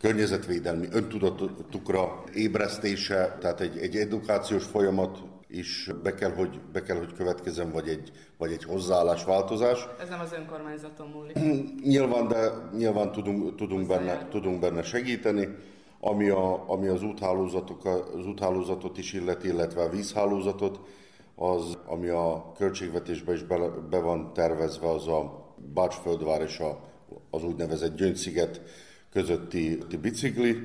környezetvédelmi 0.00 0.86
öntudatukra 0.92 2.24
ébresztése, 2.34 3.36
tehát 3.40 3.60
egy, 3.60 3.78
egy 3.78 3.96
edukációs 3.96 4.64
folyamat 4.64 5.18
is 5.48 5.90
be 6.02 6.14
kell, 6.14 6.30
hogy, 6.30 6.60
be 6.72 6.82
kell, 6.82 6.96
hogy 6.96 7.12
következzen, 7.12 7.70
vagy 7.70 7.88
egy, 7.88 8.10
vagy 8.38 8.52
egy 8.52 8.64
hozzáállásváltozás. 8.64 9.88
Ez 10.00 10.08
nem 10.08 10.20
az 10.20 10.32
önkormányzaton 10.32 11.08
múlik. 11.08 11.38
Nyilván, 11.82 12.28
de 12.28 12.50
nyilván 12.76 13.12
tudunk, 13.12 13.56
tudunk, 13.56 13.86
benne, 13.86 14.28
tudunk 14.30 14.60
benne 14.60 14.82
segíteni 14.82 15.48
ami, 16.06 16.28
a, 16.28 16.70
ami 16.70 16.86
az, 16.86 17.02
úthálózatok, 17.02 17.84
az 17.84 18.26
úthálózatot 18.26 18.98
is 18.98 19.12
illeti, 19.12 19.48
illetve 19.48 19.82
a 19.82 19.88
vízhálózatot, 19.88 20.80
az, 21.34 21.78
ami 21.86 22.08
a 22.08 22.52
költségvetésbe 22.56 23.32
is 23.32 23.42
be, 23.42 23.58
be 23.90 23.98
van 23.98 24.32
tervezve, 24.32 24.88
az 24.90 25.08
a 25.08 25.44
Bácsföldvár 25.74 26.40
és 26.40 26.58
a, 26.58 26.78
az 27.30 27.44
úgynevezett 27.44 27.96
Gyöngysziget 27.96 28.62
közötti 29.12 29.78
bicikli 30.00 30.56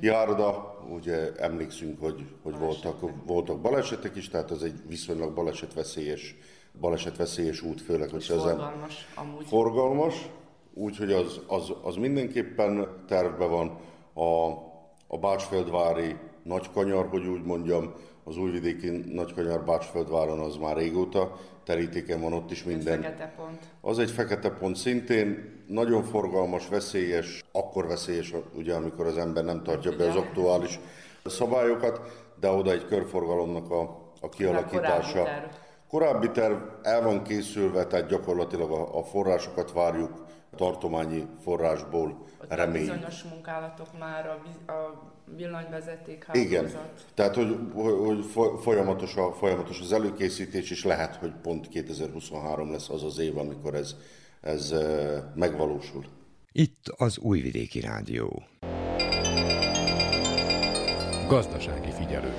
járda. 0.00 0.78
Ugye 0.88 1.32
emlékszünk, 1.32 2.00
hogy, 2.00 2.26
hogy 2.42 2.58
voltak, 2.58 3.26
voltak 3.26 3.60
balesetek 3.60 4.16
is, 4.16 4.28
tehát 4.28 4.50
ez 4.50 4.62
egy 4.62 4.80
viszonylag 4.88 5.34
balesetveszélyes, 5.34 6.36
balesetveszélyes 6.80 7.62
út, 7.62 7.80
főleg, 7.80 8.10
hogy 8.10 8.22
ezen 8.22 8.38
forgalmas, 8.38 9.06
amúgy. 9.14 9.46
forgalmas. 9.46 10.30
Úgyhogy 10.74 11.12
az, 11.12 11.40
az, 11.46 11.72
az 11.82 11.96
mindenképpen 11.96 13.04
tervben 13.06 13.50
van. 13.50 13.78
A 14.14 14.68
a 15.12 15.18
Bácsföldvári 15.18 16.16
nagykanyar, 16.42 17.06
hogy 17.08 17.26
úgy 17.26 17.42
mondjam, 17.42 17.92
az 18.24 18.36
újvidéki 18.36 18.88
nagykanyar 19.12 19.64
Bácsföldváron 19.64 20.38
az 20.38 20.56
már 20.56 20.76
régóta 20.76 21.36
terítéken 21.64 22.20
van 22.20 22.32
ott 22.32 22.50
is 22.50 22.64
minden. 22.64 22.98
Egy 22.98 23.02
fekete 23.02 23.32
pont. 23.36 23.58
Az 23.80 23.98
egy 23.98 24.10
fekete 24.10 24.50
pont 24.50 24.76
szintén, 24.76 25.58
nagyon 25.66 26.02
forgalmas, 26.02 26.68
veszélyes, 26.68 27.44
akkor 27.52 27.86
veszélyes, 27.86 28.34
ugye, 28.54 28.74
amikor 28.74 29.06
az 29.06 29.18
ember 29.18 29.44
nem 29.44 29.62
tartja 29.62 29.96
be 29.96 30.08
az 30.08 30.16
aktuális 30.16 30.78
szabályokat, 31.24 32.00
de 32.40 32.50
oda 32.50 32.70
egy 32.70 32.86
körforgalomnak 32.86 33.70
a, 33.70 33.80
a 34.20 34.28
kialakítása. 34.28 35.28
korábbi 35.88 36.30
terv 36.30 36.56
el 36.82 37.02
van 37.02 37.22
készülve, 37.22 37.86
tehát 37.86 38.08
gyakorlatilag 38.08 38.70
a, 38.70 38.98
a 38.98 39.02
forrásokat 39.02 39.72
várjuk 39.72 40.24
tartományi 40.56 41.26
forrásból 41.42 42.26
remény. 42.54 42.80
Bizonyos 42.80 43.22
munkálatok 43.22 43.98
már 43.98 44.26
a, 44.26 44.72
a 44.72 45.12
villanyvezeték 45.36 46.24
hálózat. 46.24 46.48
Igen, 46.48 46.70
tehát 47.14 47.34
hogy, 47.34 47.58
hogy 47.74 48.24
folyamatos, 48.62 49.16
a, 49.16 49.32
folyamatos 49.32 49.80
az 49.80 49.92
előkészítés, 49.92 50.70
és 50.70 50.84
lehet, 50.84 51.16
hogy 51.16 51.32
pont 51.42 51.68
2023 51.68 52.70
lesz 52.70 52.88
az 52.88 53.04
az 53.04 53.18
év, 53.18 53.38
amikor 53.38 53.74
ez, 53.74 53.96
ez 54.40 54.74
megvalósul. 55.34 56.04
Itt 56.52 56.88
az 56.96 57.18
Újvidéki 57.18 57.80
Rádió. 57.80 58.42
Gazdasági 61.28 61.90
figyelő. 61.90 62.32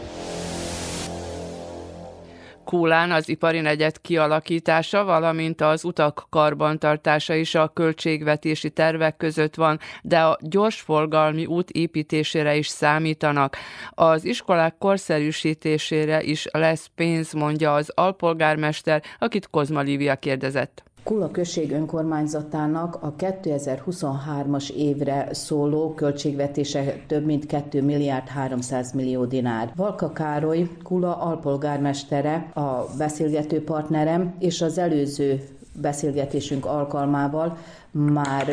Kólán 2.71 3.11
az 3.11 3.29
ipari 3.29 3.59
negyed 3.59 4.01
kialakítása, 4.01 5.03
valamint 5.03 5.61
az 5.61 5.83
utak 5.83 6.25
karbantartása 6.29 7.33
is 7.33 7.55
a 7.55 7.67
költségvetési 7.67 8.69
tervek 8.69 9.17
között 9.17 9.55
van, 9.55 9.79
de 10.01 10.19
a 10.19 10.37
gyorsforgalmi 10.41 11.45
út 11.45 11.69
építésére 11.69 12.55
is 12.55 12.67
számítanak. 12.67 13.57
Az 13.89 14.25
iskolák 14.25 14.75
korszerűsítésére 14.77 16.21
is 16.21 16.47
lesz 16.51 16.89
pénz, 16.95 17.33
mondja 17.33 17.73
az 17.73 17.91
alpolgármester, 17.95 19.03
akit 19.19 19.49
Kozma 19.49 19.81
Lívia 19.81 20.15
kérdezett. 20.15 20.90
Kula 21.03 21.31
község 21.31 21.71
önkormányzatának 21.71 22.97
a 23.01 23.13
2023-as 23.15 24.69
évre 24.69 25.27
szóló 25.31 25.93
költségvetése 25.93 26.95
több 27.07 27.25
mint 27.25 27.45
2 27.45 27.81
milliárd 27.81 28.27
300 28.27 28.91
millió 28.91 29.25
dinár. 29.25 29.71
Valka 29.75 30.11
Károly, 30.11 30.69
Kula 30.83 31.17
alpolgármestere, 31.17 32.51
a 32.53 32.85
beszélgető 32.97 33.63
partnerem, 33.63 34.35
és 34.39 34.61
az 34.61 34.77
előző 34.77 35.47
beszélgetésünk 35.81 36.65
alkalmával 36.65 37.57
már 37.91 38.45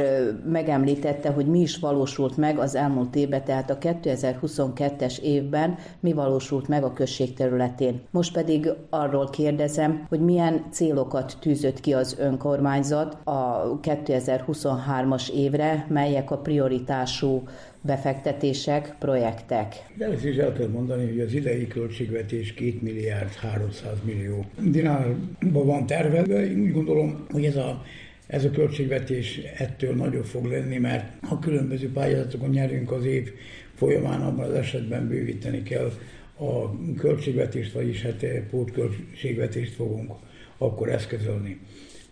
megemlítette, 0.51 1.31
hogy 1.31 1.47
mi 1.47 1.61
is 1.61 1.79
valósult 1.79 2.37
meg 2.37 2.59
az 2.59 2.75
elmúlt 2.75 3.17
évben, 3.17 3.45
tehát 3.45 3.71
a 3.71 3.79
2022-es 3.79 5.19
évben 5.19 5.77
mi 6.01 6.13
valósult 6.13 6.69
meg 6.69 6.85
a 6.85 6.93
község 6.93 7.35
területén. 7.35 8.01
Most 8.11 8.33
pedig 8.33 8.71
arról 8.91 9.31
kérdezem, 9.31 10.07
hogy 10.09 10.21
milyen 10.21 10.65
célokat 10.71 11.37
tűzött 11.41 11.81
ki 11.81 11.93
az 11.93 12.17
önkormányzat 12.19 13.19
a 13.25 13.79
2023-as 13.83 15.31
évre, 15.31 15.87
melyek 15.89 16.31
a 16.31 16.39
prioritású 16.39 17.43
befektetések, 17.81 18.97
projektek. 18.99 19.75
Ezt 19.99 20.25
is 20.25 20.37
el 20.37 20.53
kell 20.53 20.69
mondani, 20.69 21.07
hogy 21.09 21.21
az 21.21 21.33
idei 21.33 21.67
költségvetés 21.67 22.55
2 22.55 22.79
milliárd 22.81 23.35
300 23.35 23.93
millió 24.05 24.45
dinárban 24.61 25.67
van 25.67 25.87
tervezve. 25.87 26.51
Én 26.51 26.61
úgy 26.61 26.73
gondolom, 26.73 27.27
hogy 27.31 27.45
ez 27.45 27.57
a 27.57 27.83
ez 28.29 28.45
a 28.45 28.51
költségvetés 28.51 29.41
ettől 29.57 29.95
nagyobb 29.95 30.25
fog 30.25 30.45
lenni, 30.45 30.79
mert 30.79 31.25
ha 31.25 31.39
különböző 31.39 31.93
pályázatokon 31.93 32.49
nyerünk 32.49 32.93
az 32.93 33.05
év 33.05 33.33
folyamán, 33.75 34.21
abban 34.21 34.45
az 34.45 34.55
esetben 34.55 35.09
bővíteni 35.09 35.63
kell 35.63 35.93
a 36.39 36.71
költségvetést, 36.97 37.73
vagyis 37.73 38.03
hát 38.03 38.27
pótköltségvetést 38.51 39.73
fogunk 39.73 40.13
akkor 40.59 40.89
eszközölni. 40.89 41.61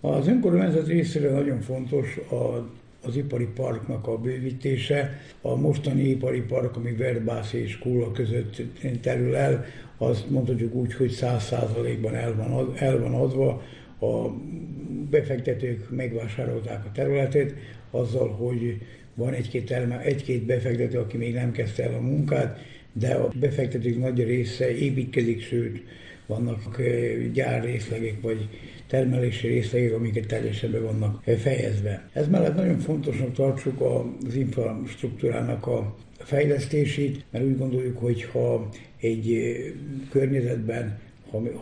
Az 0.00 0.28
önkormányzat 0.28 0.86
részéről 0.86 1.32
nagyon 1.32 1.60
fontos 1.60 2.16
a 2.16 2.68
az 3.06 3.16
ipari 3.16 3.46
parknak 3.54 4.06
a 4.06 4.18
bővítése. 4.18 5.20
A 5.42 5.56
mostani 5.56 6.02
ipari 6.02 6.40
park, 6.40 6.76
ami 6.76 6.92
Verbász 6.92 7.52
és 7.52 7.78
Kula 7.78 8.12
között 8.12 8.62
terül 9.00 9.36
el, 9.36 9.64
azt 9.98 10.30
mondhatjuk 10.30 10.74
úgy, 10.74 10.94
hogy 10.94 11.10
száz 11.10 11.44
százalékban 11.44 12.14
el 12.14 12.34
van, 12.34 12.72
el 12.76 12.98
van 13.00 13.14
adva. 13.14 13.62
A 14.00 14.28
befektetők 15.10 15.90
megvásárolták 15.90 16.84
a 16.84 16.92
területet, 16.92 17.54
azzal, 17.90 18.28
hogy 18.28 18.78
van 19.14 19.32
egy-két, 19.32 19.70
elme, 19.70 20.00
egy-két 20.00 20.42
befektető, 20.42 20.98
aki 20.98 21.16
még 21.16 21.34
nem 21.34 21.52
kezdte 21.52 21.82
el 21.82 21.94
a 21.94 22.00
munkát, 22.00 22.58
de 22.92 23.14
a 23.14 23.32
befektetők 23.40 23.98
nagy 23.98 24.24
része 24.24 24.76
építkezik, 24.76 25.42
sőt, 25.42 25.82
vannak 26.26 26.82
gyárrészlegek, 27.32 28.20
vagy 28.20 28.48
termelési 28.86 29.46
részlegek, 29.46 29.92
amiket 29.92 30.26
teljesen 30.26 30.70
be 30.70 30.78
vannak 30.78 31.22
fejezve. 31.22 32.08
Ez 32.12 32.28
mellett 32.28 32.56
nagyon 32.56 32.78
fontosnak 32.78 33.32
tartsuk 33.32 33.80
az 34.26 34.34
infrastruktúrának 34.34 35.66
a 35.66 35.96
fejlesztését, 36.18 37.24
mert 37.30 37.44
úgy 37.44 37.58
gondoljuk, 37.58 37.98
hogy 37.98 38.22
ha 38.22 38.68
egy 39.00 39.56
környezetben 40.10 40.98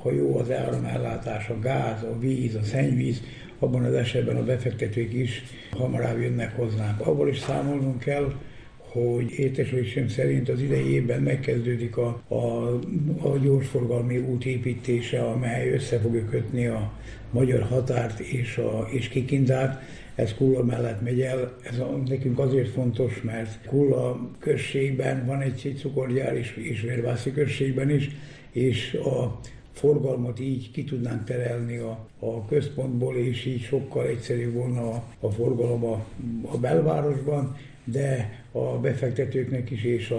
ha, 0.02 0.12
jó 0.12 0.38
az 0.38 0.50
áramellátás, 0.50 1.48
a 1.48 1.58
gáz, 1.58 2.02
a 2.02 2.18
víz, 2.18 2.54
a 2.54 2.62
szennyvíz, 2.62 3.22
abban 3.58 3.84
az 3.84 3.94
esetben 3.94 4.36
a 4.36 4.44
befektetők 4.44 5.12
is 5.12 5.42
hamarabb 5.70 6.20
jönnek 6.20 6.56
hozzánk. 6.56 7.06
Abból 7.06 7.28
is 7.28 7.38
számolnunk 7.38 7.98
kell, 7.98 8.32
hogy 8.94 9.32
értesülésem 9.38 10.08
szerint 10.08 10.48
az 10.48 10.60
idei 10.60 10.92
évben 10.92 11.22
megkezdődik 11.22 11.96
a, 11.96 12.22
a, 12.28 12.72
a 13.28 13.38
gyorsforgalmi 13.42 14.18
út 14.18 14.44
építése, 14.44 15.24
amely 15.24 15.72
össze 15.72 15.98
fogja 15.98 16.24
kötni 16.24 16.66
a 16.66 16.92
magyar 17.30 17.62
határt 17.62 18.20
és, 18.20 18.56
a, 18.56 18.88
és 18.90 19.08
Kikindárt. 19.08 19.82
Ez 20.14 20.34
Kulla 20.34 20.64
mellett 20.64 21.02
megy 21.02 21.20
el. 21.20 21.56
Ez 21.62 21.78
a, 21.78 22.02
nekünk 22.06 22.38
azért 22.38 22.68
fontos, 22.68 23.22
mert 23.22 23.66
Kulla 23.66 24.30
községben 24.38 25.26
van 25.26 25.40
egy, 25.40 25.60
egy 25.64 25.76
cukorgyár, 25.76 26.36
és, 26.36 26.56
és 26.56 26.80
Vérvászi 26.80 27.32
községben 27.32 27.90
is, 27.90 28.10
és 28.52 28.94
a 28.94 29.40
forgalmat 29.74 30.40
így 30.40 30.70
ki 30.70 30.84
tudnánk 30.84 31.24
terelni 31.24 31.76
a, 31.76 32.08
a 32.18 32.46
központból, 32.46 33.16
és 33.16 33.44
így 33.44 33.60
sokkal 33.60 34.06
egyszerűbb 34.06 34.52
volna 34.52 34.90
a, 34.90 35.04
a 35.20 35.30
forgalom 35.30 35.84
a, 35.84 36.04
a 36.42 36.58
belvárosban, 36.58 37.56
de 37.84 38.42
a 38.52 38.78
befektetőknek 38.78 39.70
is 39.70 39.84
és 39.84 40.14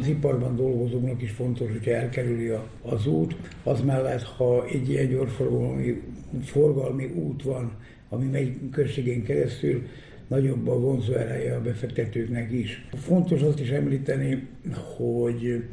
az 0.00 0.06
iparban 0.06 0.56
dolgozóknak 0.56 1.22
is 1.22 1.30
fontos, 1.30 1.70
hogyha 1.70 1.90
elkerüli 1.90 2.48
a, 2.48 2.66
az 2.82 3.06
út. 3.06 3.36
Az 3.62 3.80
mellett, 3.80 4.22
ha 4.22 4.66
egy 4.66 4.88
ilyen 4.88 5.08
gyorsforgalmi 5.08 6.02
forgalmi 6.42 7.04
út 7.04 7.42
van, 7.42 7.72
ami 8.08 8.24
megy 8.24 8.58
községén 8.70 9.22
keresztül, 9.22 9.82
nagyobb 10.28 10.68
a 10.68 10.80
vonzó 10.80 11.12
ereje 11.12 11.54
a 11.54 11.60
befektetőknek 11.60 12.52
is. 12.52 12.86
Fontos 12.94 13.40
azt 13.40 13.60
is 13.60 13.68
említeni, 13.68 14.48
hogy 14.96 15.64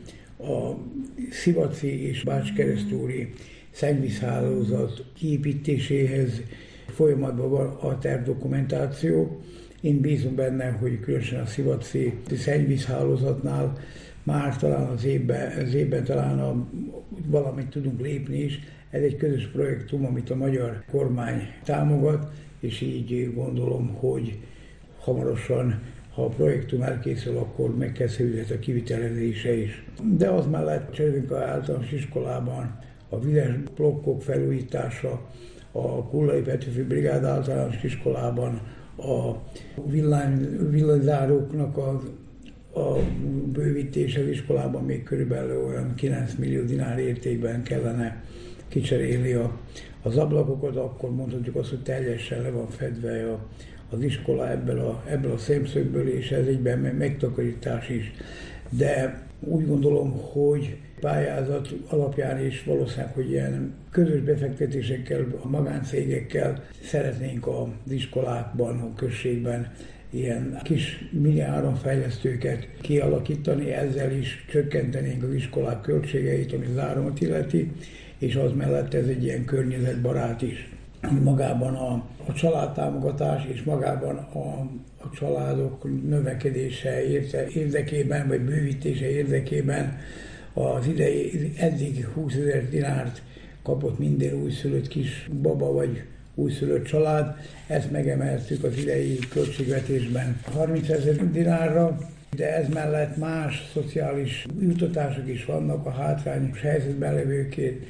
a 0.43 0.77
Szivaci 1.31 2.07
és 2.07 2.23
Bács 2.23 2.53
keresztúri 2.53 3.33
szennyvízhálózat 3.71 5.05
kiépítéséhez 5.13 6.41
folyamatban 6.87 7.49
van 7.49 7.67
a 7.67 7.97
tervdokumentáció. 7.97 9.41
Én 9.81 9.99
bízom 9.99 10.35
benne, 10.35 10.69
hogy 10.69 10.99
különösen 10.99 11.41
a 11.41 11.45
Szivaci 11.45 12.13
szennyvízhálózatnál 12.37 13.77
már 14.23 14.57
talán 14.57 14.87
az 14.87 15.03
évben, 15.05 15.65
az 15.65 15.73
évben 15.73 16.03
talán 16.03 16.39
a, 16.39 16.67
valamit 17.25 17.67
tudunk 17.67 18.01
lépni 18.01 18.37
is. 18.37 18.59
Ez 18.89 19.01
egy 19.01 19.15
közös 19.15 19.47
projektum, 19.47 20.05
amit 20.05 20.29
a 20.29 20.35
magyar 20.35 20.83
kormány 20.91 21.47
támogat, 21.63 22.31
és 22.59 22.81
így 22.81 23.33
gondolom, 23.33 23.93
hogy 23.93 24.39
hamarosan 24.99 25.81
ha 26.13 26.23
a 26.23 26.27
projektum 26.27 26.81
elkészül, 26.81 27.37
akkor 27.37 27.77
megkezdődhet 27.77 28.57
a 28.57 28.59
kivitelezése 28.59 29.53
is. 29.53 29.85
De 30.17 30.29
az 30.29 30.45
mellett 30.45 30.97
a 31.29 31.35
általános 31.35 31.91
iskolában 31.91 32.79
a 33.09 33.19
vizes 33.19 33.55
blokkok 33.75 34.21
felújítása, 34.21 35.21
a 35.71 36.07
Kullai 36.07 36.41
Petőfi 36.41 36.81
Brigád 36.81 37.23
általános 37.23 37.83
iskolában 37.83 38.61
a 38.97 39.35
villany, 39.85 40.69
villanyzáróknak 40.69 41.77
a, 41.77 42.01
a 42.79 42.97
bővítése 43.51 44.21
az 44.21 44.27
iskolában 44.27 44.83
még 44.83 45.03
körülbelül 45.03 45.65
olyan 45.65 45.95
9 45.95 46.33
millió 46.35 46.63
dinár 46.63 46.99
értékben 46.99 47.63
kellene 47.63 48.23
kicserélni 48.67 49.33
a, 49.33 49.59
az 50.01 50.17
ablakokat, 50.17 50.75
akkor 50.75 51.11
mondhatjuk 51.11 51.55
azt, 51.55 51.69
hogy 51.69 51.83
teljesen 51.83 52.41
le 52.41 52.49
van 52.49 52.67
fedve 52.69 53.31
a, 53.31 53.47
az 53.93 54.01
iskola 54.03 54.51
ebből 54.51 54.79
a, 54.79 55.03
ebből 55.09 55.31
a 55.31 55.37
szemszögből, 55.37 56.07
és 56.07 56.31
ez 56.31 56.45
egyben 56.45 56.79
megtakarítás 56.79 57.89
is. 57.89 58.11
De 58.69 59.21
úgy 59.39 59.67
gondolom, 59.67 60.11
hogy 60.11 60.77
pályázat 60.99 61.69
alapján 61.87 62.45
is 62.45 62.63
valószínűleg, 62.63 63.13
hogy 63.13 63.29
ilyen 63.29 63.73
közös 63.91 64.21
befektetésekkel, 64.21 65.25
a 65.41 65.47
magáncégekkel 65.47 66.63
szeretnénk 66.83 67.47
az 67.47 67.91
iskolákban, 67.91 68.79
a 68.79 68.95
községben 68.95 69.71
ilyen 70.09 70.59
kis 70.63 71.09
mini 71.11 71.39
áramfejlesztőket 71.39 72.67
kialakítani, 72.81 73.71
ezzel 73.71 74.11
is 74.11 74.45
csökkentenénk 74.49 75.23
az 75.23 75.33
iskolák 75.33 75.81
költségeit, 75.81 76.53
ami 76.53 76.65
az 76.65 76.77
áramot 76.77 77.21
illeti, 77.21 77.71
és 78.17 78.35
az 78.35 78.51
mellett 78.53 78.93
ez 78.93 79.07
egy 79.07 79.23
ilyen 79.23 79.45
környezetbarát 79.45 80.41
is 80.41 80.69
magában 81.23 81.75
a, 81.75 82.03
a 82.27 82.33
családtámogatás 82.33 83.45
és 83.45 83.63
magában 83.63 84.17
a, 84.17 84.37
a 84.97 85.09
családok 85.13 86.07
növekedése 86.07 87.03
érdekében, 87.53 88.27
vagy 88.27 88.41
bővítése 88.41 89.09
érdekében 89.09 89.97
az 90.53 90.87
idei, 90.87 91.53
eddig 91.57 92.05
20 92.05 92.33
ezer 92.33 92.69
dinárt 92.69 93.21
kapott 93.63 93.99
minden 93.99 94.33
újszülött 94.33 94.87
kis 94.87 95.29
baba 95.41 95.71
vagy 95.71 96.03
újszülött 96.35 96.85
család. 96.85 97.35
Ezt 97.67 97.91
megemeltük 97.91 98.63
az 98.63 98.77
idei 98.77 99.19
költségvetésben 99.29 100.41
30 100.53 100.89
ezer 100.89 101.31
dinárra, 101.31 101.97
de 102.35 102.55
ez 102.55 102.67
mellett 102.69 103.17
más 103.17 103.69
szociális 103.73 104.45
jutatások 104.59 105.27
is 105.27 105.45
vannak 105.45 105.85
a 105.85 105.91
hátrányos 105.91 106.61
helyzetben 106.61 107.13
levőkét. 107.13 107.85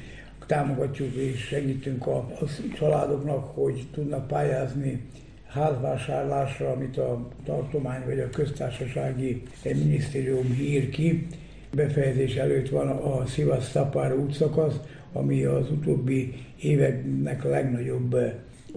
Támogatjuk 0.46 1.14
és 1.14 1.40
segítünk 1.40 2.06
a, 2.06 2.16
a 2.16 2.44
családoknak, 2.74 3.44
hogy 3.54 3.86
tudnak 3.92 4.26
pályázni 4.26 5.00
házvásárlásra, 5.46 6.70
amit 6.70 6.98
a 6.98 7.28
tartomány 7.44 8.04
vagy 8.04 8.18
a 8.20 8.30
köztársasági 8.30 9.42
minisztérium 9.62 10.52
hír 10.52 10.88
ki. 10.88 11.26
Befejezés 11.72 12.34
előtt 12.34 12.68
van 12.68 12.88
a 12.88 13.26
Szivasztapár 13.26 14.14
útszakasz, 14.14 14.74
ami 15.12 15.44
az 15.44 15.70
utóbbi 15.70 16.34
éveknek 16.60 17.44
a 17.44 17.48
legnagyobb 17.48 18.16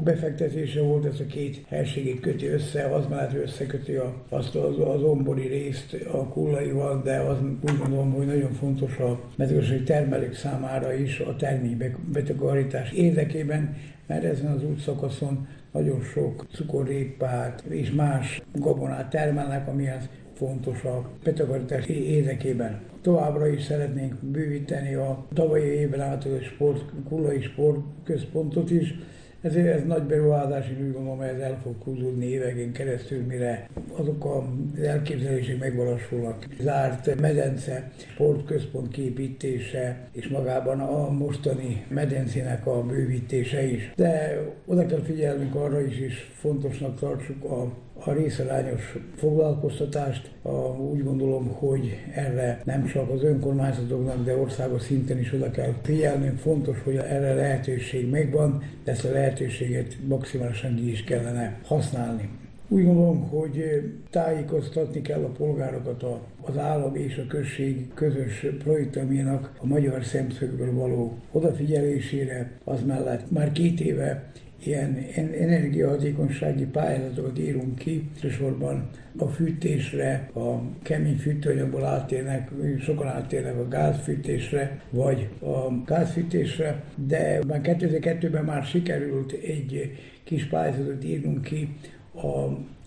befektetése 0.03 0.81
volt, 0.81 1.05
ez 1.05 1.19
a 1.19 1.25
két 1.25 1.65
helységét 1.67 2.19
köti 2.19 2.47
össze, 2.47 2.83
az 2.83 3.05
mellett 3.09 3.33
összeköti 3.33 3.95
a, 3.95 4.13
azt 4.29 4.55
az, 4.55 4.79
az 4.79 5.01
ombori 5.01 5.47
részt 5.47 5.97
a 6.11 6.27
kullaival, 6.27 7.01
de 7.03 7.19
az 7.19 7.37
úgy 7.41 7.77
gondolom, 7.77 8.11
hogy 8.11 8.25
nagyon 8.25 8.51
fontos 8.51 8.97
a 8.97 9.19
mezőgazdasági 9.35 9.83
termelők 9.83 10.33
számára 10.33 10.93
is 10.93 11.19
a 11.19 11.35
termény 11.35 11.95
betakarítás 12.11 12.91
érdekében, 12.91 13.75
mert 14.07 14.23
ezen 14.23 14.51
az 14.51 14.63
útszakaszon 14.63 15.47
nagyon 15.71 16.01
sok 16.01 16.45
cukorrépát 16.51 17.63
és 17.69 17.91
más 17.91 18.41
gabonát 18.53 19.09
termelnek, 19.09 19.67
amihez 19.67 20.09
fontos 20.33 20.83
a 20.83 21.09
betakarítás 21.23 21.85
érdekében. 21.85 22.79
Továbbra 23.01 23.47
is 23.47 23.63
szeretnénk 23.63 24.15
bővíteni 24.21 24.93
a 24.93 25.25
tavalyi 25.33 25.63
évben 25.63 26.01
átadott 26.01 26.43
sport, 26.43 26.83
kullai 27.09 27.41
sportközpontot 27.41 28.71
is, 28.71 28.95
ezért 29.41 29.75
ez 29.75 29.83
nagy 29.85 30.03
beruházás, 30.03 30.69
én 30.69 30.87
úgy 30.87 30.93
gondolom, 30.93 31.21
ez 31.21 31.39
el 31.39 31.59
fog 31.63 31.75
húzódni 31.83 32.25
éveken 32.25 32.71
keresztül, 32.71 33.25
mire 33.25 33.69
azok 33.95 34.25
az 34.25 34.81
elképzelések 34.83 35.59
megvalósulnak. 35.59 36.47
Zárt 36.59 37.19
medence, 37.19 37.91
sportközpont 38.13 38.91
képítése, 38.91 40.07
és 40.11 40.27
magában 40.27 40.79
a 40.79 41.09
mostani 41.09 41.85
medencének 41.87 42.65
a 42.67 42.83
bővítése 42.83 43.63
is. 43.63 43.91
De 43.95 44.41
oda 44.65 44.85
kell 44.85 45.01
figyelnünk 45.01 45.55
arra 45.55 45.81
is, 45.81 45.99
és 45.99 46.27
fontosnak 46.39 46.99
tartsuk 46.99 47.43
a 47.43 47.85
a 48.05 48.11
részarányos 48.11 48.97
foglalkoztatást. 49.15 50.31
A, 50.41 50.49
úgy 50.91 51.03
gondolom, 51.03 51.47
hogy 51.47 51.97
erre 52.15 52.61
nem 52.63 52.85
csak 52.85 53.09
az 53.09 53.23
önkormányzatoknak, 53.23 54.23
de 54.23 54.35
országos 54.35 54.81
szinten 54.81 55.19
is 55.19 55.33
oda 55.33 55.51
kell 55.51 55.73
figyelnünk. 55.83 56.37
Fontos, 56.37 56.81
hogy 56.83 56.95
erre 56.95 57.33
lehetőség 57.33 58.09
megvan, 58.09 58.63
de 58.83 58.91
ezt 58.91 59.05
a 59.05 59.11
lehetőséget 59.11 59.97
maximálisan 60.07 60.75
ki 60.75 60.91
is 60.91 61.03
kellene 61.03 61.59
használni. 61.63 62.29
Úgy 62.69 62.83
gondolom, 62.85 63.29
hogy 63.29 63.63
tájékoztatni 64.09 65.01
kell 65.01 65.23
a 65.23 65.31
polgárokat 65.31 66.05
az 66.41 66.57
állam 66.57 66.95
és 66.95 67.17
a 67.17 67.27
község 67.27 67.93
közös 67.93 68.45
projektjának 68.63 69.51
a 69.61 69.65
magyar 69.65 70.03
szemszögből 70.03 70.73
való 70.73 71.17
odafigyelésére. 71.31 72.51
Az 72.63 72.83
mellett 72.85 73.31
már 73.31 73.51
két 73.51 73.79
éve 73.79 74.31
ilyen 74.63 74.97
energiahatékonysági 75.39 76.65
pályázatokat 76.65 77.39
írunk 77.39 77.75
ki, 77.75 78.09
elsősorban 78.13 78.89
a 79.17 79.27
fűtésre, 79.27 80.29
a 80.33 80.55
kemény 80.81 81.17
fűtőanyagból 81.17 81.85
átérnek, 81.85 82.51
sokan 82.79 83.07
átérnek 83.07 83.57
a 83.57 83.67
gázfűtésre, 83.67 84.81
vagy 84.89 85.29
a 85.39 85.83
gázfűtésre, 85.85 86.83
de 86.95 87.39
már 87.47 87.61
2002-ben 87.63 88.45
már 88.45 88.63
sikerült 88.63 89.31
egy 89.31 89.97
kis 90.23 90.45
pályázatot 90.45 91.03
írnunk 91.03 91.41
ki 91.41 91.75
a, 92.13 92.27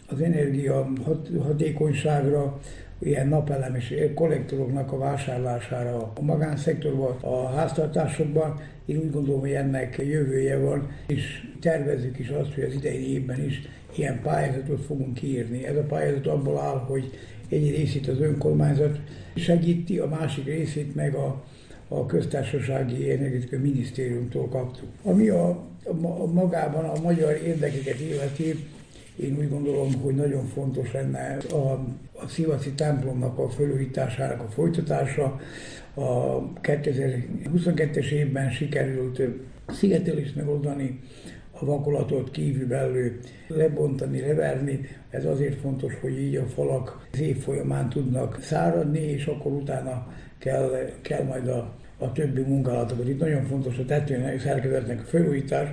az 0.06 0.20
energia 0.20 0.92
hatékonyságra, 1.42 2.60
ilyen 3.00 3.28
napelem 3.28 3.74
és 3.74 3.94
kollektoroknak 4.14 4.92
a 4.92 4.98
vásárlására 4.98 6.12
a 6.14 6.22
magánszektorban, 6.22 7.16
a 7.20 7.46
háztartásokban. 7.46 8.60
Én 8.86 8.96
úgy 8.96 9.10
gondolom, 9.10 9.40
hogy 9.40 9.52
ennek 9.52 9.96
jövője 9.98 10.58
van, 10.58 10.90
és 11.06 11.48
tervezzük 11.60 12.18
is 12.18 12.28
azt, 12.28 12.54
hogy 12.54 12.64
az 12.64 12.74
idei 12.74 13.12
évben 13.12 13.44
is 13.44 13.62
ilyen 13.96 14.20
pályázatot 14.22 14.84
fogunk 14.84 15.14
kiírni. 15.14 15.66
Ez 15.66 15.76
a 15.76 15.82
pályázat 15.82 16.26
abból 16.26 16.58
áll, 16.58 16.78
hogy 16.78 17.10
egy 17.48 17.70
részét 17.70 18.08
az 18.08 18.20
önkormányzat 18.20 18.98
segíti, 19.34 19.98
a 19.98 20.06
másik 20.06 20.44
részét 20.44 20.94
meg 20.94 21.14
a, 21.14 21.44
a 21.88 22.06
köztársasági 22.06 23.10
energetikai 23.10 23.58
minisztériumtól 23.58 24.48
kaptuk. 24.48 24.88
Ami 25.02 25.28
a, 25.28 25.48
a, 26.02 26.26
magában 26.32 26.84
a 26.84 27.00
magyar 27.02 27.40
érdekeket 27.44 28.00
illeti, 28.00 28.64
én 29.16 29.36
úgy 29.38 29.48
gondolom, 29.48 29.94
hogy 30.00 30.14
nagyon 30.14 30.46
fontos 30.46 30.92
lenne 30.92 31.36
a, 31.36 31.84
a 32.22 32.28
Szivaci 32.28 32.72
templomnak 32.72 33.38
a 33.38 33.48
fölújításának 33.48 34.40
a 34.40 34.48
folytatása. 34.48 35.40
A 35.94 36.42
2022-es 36.62 38.10
évben 38.10 38.50
sikerült 38.50 39.22
szigetelést 39.66 40.36
megoldani, 40.36 41.00
a 41.60 41.64
vakolatot 41.64 42.30
kívülbelül 42.30 43.18
lebontani, 43.48 44.20
leverni. 44.20 44.80
Ez 45.10 45.24
azért 45.24 45.60
fontos, 45.60 45.94
hogy 46.00 46.18
így 46.18 46.36
a 46.36 46.46
falak 46.46 47.08
az 47.12 47.20
év 47.20 47.36
folyamán 47.36 47.88
tudnak 47.88 48.38
száradni, 48.42 49.00
és 49.00 49.26
akkor 49.26 49.52
utána 49.52 50.06
kell, 50.38 50.90
kell 51.02 51.24
majd 51.24 51.48
a 51.48 51.78
a 52.00 52.12
többi 52.12 52.40
munkálatokat. 52.40 53.08
Itt 53.08 53.20
nagyon 53.20 53.44
fontos 53.44 53.78
a 53.78 53.84
tetőnek, 53.84 54.40
szerkezetnek 54.40 55.00
a 55.00 55.04
felújítás, 55.04 55.68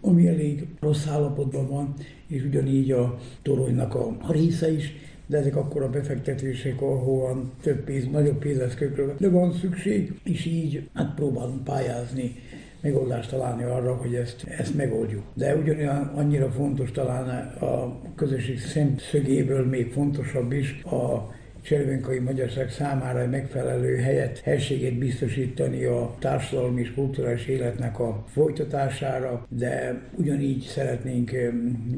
ami 0.00 0.28
elég 0.28 0.66
rossz 0.80 1.06
állapotban 1.06 1.68
van, 1.68 1.94
és 2.26 2.44
ugyanígy 2.44 2.90
a 2.90 3.18
toronynak 3.42 3.94
a, 3.94 4.16
része 4.28 4.72
is, 4.72 4.92
de 5.32 5.38
ezek 5.38 5.56
akkor 5.56 5.82
a 5.82 5.90
befektetések, 5.90 6.80
ahol 6.80 7.52
több 7.62 7.84
pénz, 7.84 8.10
nagyobb 8.10 8.38
pénzeszközökre 8.38 9.14
de 9.18 9.28
van 9.28 9.52
szükség, 9.52 10.20
és 10.24 10.44
így 10.44 10.88
hát 10.94 11.14
próbálunk 11.14 11.64
pályázni 11.64 12.34
megoldást 12.80 13.30
találni 13.30 13.62
arra, 13.62 13.94
hogy 13.94 14.14
ezt, 14.14 14.44
ezt 14.58 14.74
megoldjuk. 14.74 15.22
De 15.34 15.56
ugyanolyan 15.56 16.12
annyira 16.14 16.50
fontos 16.50 16.90
talán 16.90 17.48
a 17.60 18.00
közösség 18.14 18.60
szemszögéből 18.60 19.66
még 19.66 19.92
fontosabb 19.92 20.52
is 20.52 20.82
a 20.82 21.34
cservenkai 21.62 22.18
magyarság 22.18 22.70
számára 22.70 23.26
megfelelő 23.26 23.96
helyet, 23.96 24.38
helységét 24.38 24.98
biztosítani 24.98 25.84
a 25.84 26.14
társadalmi 26.18 26.80
és 26.80 26.94
kulturális 26.94 27.46
életnek 27.46 27.98
a 27.98 28.24
folytatása, 28.26 29.46
de 29.48 30.02
ugyanígy 30.16 30.62
szeretnénk 30.62 31.30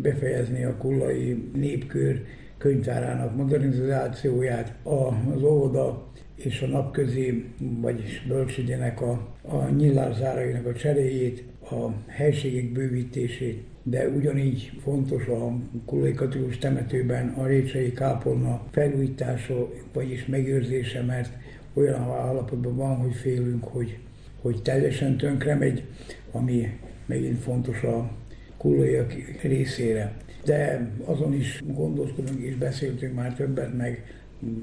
befejezni 0.02 0.64
a 0.64 0.76
kullai 0.76 1.50
népkör 1.54 2.22
könyvtárának 2.64 3.36
modernizációját, 3.36 4.74
az 4.82 5.42
óvoda 5.42 6.06
és 6.34 6.62
a 6.62 6.66
napközi, 6.66 7.44
vagyis 7.58 8.24
bölcsődének 8.28 9.00
a, 9.00 9.28
a 9.42 9.68
nyilárzárainak 9.68 10.66
a 10.66 10.72
cseréjét, 10.72 11.44
a 11.70 11.88
helységek 12.06 12.72
bővítését, 12.72 13.64
de 13.82 14.08
ugyanígy 14.08 14.72
fontos 14.82 15.26
a 15.26 15.56
Kulai 15.86 16.12
Katolikus 16.12 16.58
temetőben 16.58 17.28
a 17.28 17.46
Récsei 17.46 17.92
kápolna 17.92 18.62
felújítása, 18.70 19.70
vagyis 19.92 20.26
megőrzése, 20.26 21.02
mert 21.02 21.30
olyan 21.74 22.00
állapotban 22.00 22.76
van, 22.76 22.96
hogy 22.96 23.14
félünk, 23.14 23.64
hogy, 23.64 23.98
hogy 24.40 24.62
teljesen 24.62 25.16
tönkre 25.16 25.54
megy, 25.54 25.82
ami 26.30 26.78
megint 27.06 27.38
fontos 27.38 27.82
a 27.82 28.10
kulaiak 28.56 29.14
részére. 29.42 30.23
De 30.44 30.90
azon 31.04 31.34
is 31.34 31.62
gondoskodunk 31.66 32.40
és 32.40 32.54
beszéltünk 32.54 33.14
már 33.14 33.34
többet, 33.34 33.76
meg 33.76 34.04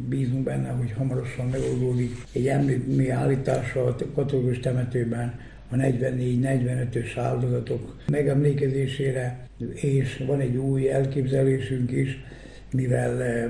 bízunk 0.09 0.43
benne, 0.43 0.69
hogy 0.69 0.91
hamarosan 0.91 1.47
megoldódik 1.47 2.11
egy 2.31 2.47
emlékmű 2.47 3.09
állítása 3.09 3.85
a 3.85 3.95
katolikus 4.15 4.59
temetőben, 4.59 5.39
a 5.69 5.75
44-45-ös 5.75 7.11
áldozatok 7.15 7.97
megemlékezésére, 8.07 9.47
és 9.73 10.23
van 10.27 10.39
egy 10.39 10.55
új 10.55 10.89
elképzelésünk 10.89 11.91
is, 11.91 12.23
mivel 12.71 13.21
eh, 13.21 13.49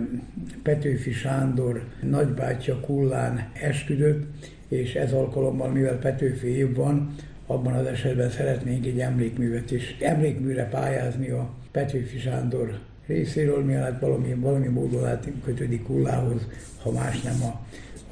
Petőfi 0.63 1.11
Sándor 1.11 1.83
nagybátyja 2.01 2.79
Kullán 2.79 3.49
esküdött, 3.61 4.23
és 4.67 4.95
ez 4.95 5.13
alkalommal, 5.13 5.69
mivel 5.69 5.99
Petőfi 5.99 6.47
év 6.47 6.75
van, 6.75 7.15
abban 7.45 7.73
az 7.73 7.85
esetben 7.85 8.29
szeretnénk 8.29 8.85
egy 8.85 8.99
emlékművet 8.99 9.71
is, 9.71 9.97
emlékműre 9.99 10.67
pályázni 10.67 11.29
a 11.29 11.49
Petőfi 11.71 12.19
Sándor 12.19 12.79
részéről, 13.07 13.63
mielőtt 13.63 13.99
valami, 13.99 14.33
valami 14.33 14.67
módon 14.67 15.01
lehet 15.01 15.27
kötődik 15.43 15.83
Kullához, 15.83 16.47
ha 16.83 16.91
más 16.91 17.21
nem 17.21 17.41
a 17.43 17.59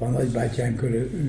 a 0.02 0.08
nagybátyán 0.08 0.74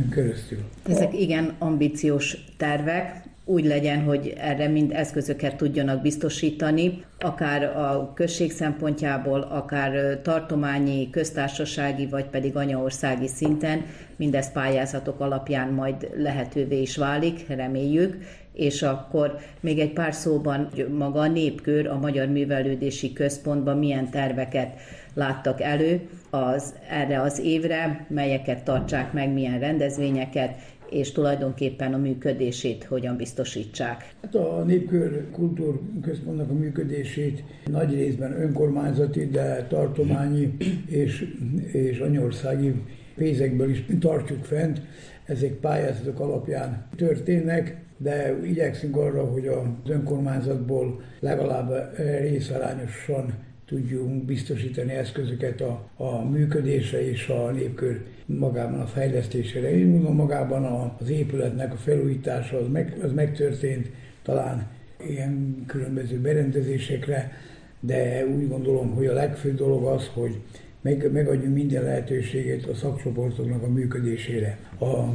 köröztül. 0.10 0.60
Ezek 0.88 1.20
igen 1.20 1.56
ambíciós 1.60 2.38
tervek, 2.58 3.30
úgy 3.46 3.65
legyen, 3.65 4.04
hogy 4.04 4.34
erre 4.38 4.67
mind 4.67 4.91
eszközöket 4.91 5.56
tudjanak 5.56 6.02
biztosítani, 6.02 7.04
akár 7.20 7.63
a 7.63 8.12
község 8.13 8.52
szempontjából, 8.52 9.41
akár 9.41 10.20
tartományi, 10.22 11.10
köztársasági, 11.10 12.08
vagy 12.08 12.26
pedig 12.26 12.56
anyaországi 12.56 13.28
szinten, 13.28 13.86
mindez 14.15 14.52
pályázatok 14.52 15.20
alapján 15.20 15.70
majd 15.70 16.10
lehetővé 16.15 16.82
is 16.82 16.98
válik, 16.98 17.48
reméljük, 17.48 18.17
és 18.53 18.81
akkor 18.81 19.37
még 19.59 19.79
egy 19.79 19.93
pár 19.93 20.13
szóban 20.13 20.69
maga 20.97 21.19
a 21.19 21.27
népkör 21.27 21.87
a 21.87 21.99
Magyar 21.99 22.27
Művelődési 22.27 23.13
Központban 23.13 23.77
milyen 23.77 24.09
terveket 24.09 24.79
láttak 25.13 25.61
elő 25.61 26.09
az, 26.29 26.75
erre 26.89 27.21
az 27.21 27.39
évre, 27.39 28.05
melyeket 28.09 28.63
tartsák 28.63 29.13
meg, 29.13 29.33
milyen 29.33 29.59
rendezvényeket, 29.59 30.55
és 30.89 31.11
tulajdonképpen 31.11 31.93
a 31.93 31.97
működését 31.97 32.83
hogyan 32.83 33.15
biztosítsák. 33.15 34.13
Hát 34.21 34.35
a 34.35 34.63
Népkör 34.63 35.31
Kultúrközpontnak 35.31 36.49
a 36.49 36.53
működését 36.53 37.43
nagy 37.65 37.93
részben 37.93 38.41
önkormányzati, 38.41 39.27
de 39.27 39.65
tartományi 39.69 40.57
és, 40.85 41.35
és 41.71 41.99
anyországi 41.99 42.73
pénzekből 43.15 43.69
is 43.69 43.85
tartjuk 43.99 44.43
fent. 44.43 44.81
Ezek 45.25 45.51
pályázatok 45.51 46.19
alapján 46.19 46.87
történnek, 46.95 47.77
de 48.01 48.37
igyekszünk 48.43 48.97
arra, 48.97 49.25
hogy 49.25 49.47
az 49.47 49.89
önkormányzatból 49.89 51.01
legalább 51.19 51.97
részarányosan 52.21 53.33
tudjunk 53.65 54.25
biztosítani 54.25 54.93
eszközöket 54.93 55.61
a, 55.61 55.89
a 55.95 56.29
működésre 56.29 57.09
és 57.09 57.27
a 57.27 57.51
népkör 57.51 58.01
magában 58.25 58.79
a 58.79 58.85
fejlesztésére. 58.85 59.77
Én 59.77 59.87
mondom, 59.87 60.15
magában 60.15 60.93
az 60.99 61.09
épületnek 61.09 61.73
a 61.73 61.77
felújítása 61.77 62.57
az, 62.57 62.67
meg, 62.71 62.97
az 63.03 63.13
megtörtént, 63.13 63.89
talán 64.23 64.67
ilyen 65.07 65.63
különböző 65.67 66.19
berendezésekre, 66.19 67.31
de 67.79 68.25
úgy 68.25 68.47
gondolom, 68.47 68.95
hogy 68.95 69.05
a 69.05 69.13
legfőbb 69.13 69.55
dolog 69.55 69.85
az, 69.85 70.07
hogy 70.13 70.41
meg, 70.82 71.12
megadjunk 71.12 71.56
minden 71.56 71.84
lehetőséget 71.84 72.65
a 72.65 72.76
szakcsoportoknak 72.76 73.63
a 73.63 73.67
működésére. 73.67 74.58
A 74.80 75.06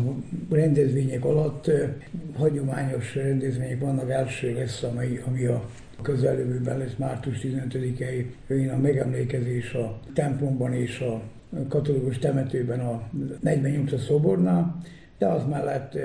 rendezvények 0.50 1.24
alatt 1.24 1.70
hagyományos 2.36 3.14
rendezvények 3.14 3.80
vannak, 3.80 4.10
első 4.10 4.54
lesz, 4.54 4.82
ami, 4.82 5.20
ami 5.26 5.44
a 5.44 5.68
közelövőben 6.02 6.78
lesz 6.78 6.94
március 6.96 7.40
15-i, 7.42 8.24
a 8.72 8.76
megemlékezés 8.76 9.72
a 9.72 10.00
templomban 10.14 10.72
és 10.72 11.00
a 11.00 11.22
katolikus 11.68 12.18
temetőben 12.18 12.80
a 12.80 13.08
48 13.40 14.02
szobornál, 14.02 14.82
de 15.18 15.26
az 15.26 15.42
mellett 15.48 15.98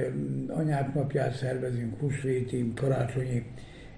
anyák 0.48 0.94
napját 0.94 1.36
szervezünk, 1.36 2.00
húsvéti, 2.00 2.72
karácsonyi 2.76 3.44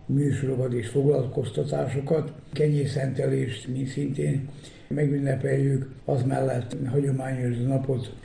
műsorokat 0.05 0.73
és 0.73 0.87
foglalkoztatásokat, 0.87 2.33
kenyészentelést, 2.51 3.67
mi 3.67 3.85
szintén 3.85 4.49
megünnepeljük, 4.87 5.91
az 6.05 6.23
mellett 6.23 6.75
hagyományos 6.91 7.57
napot 7.57 8.15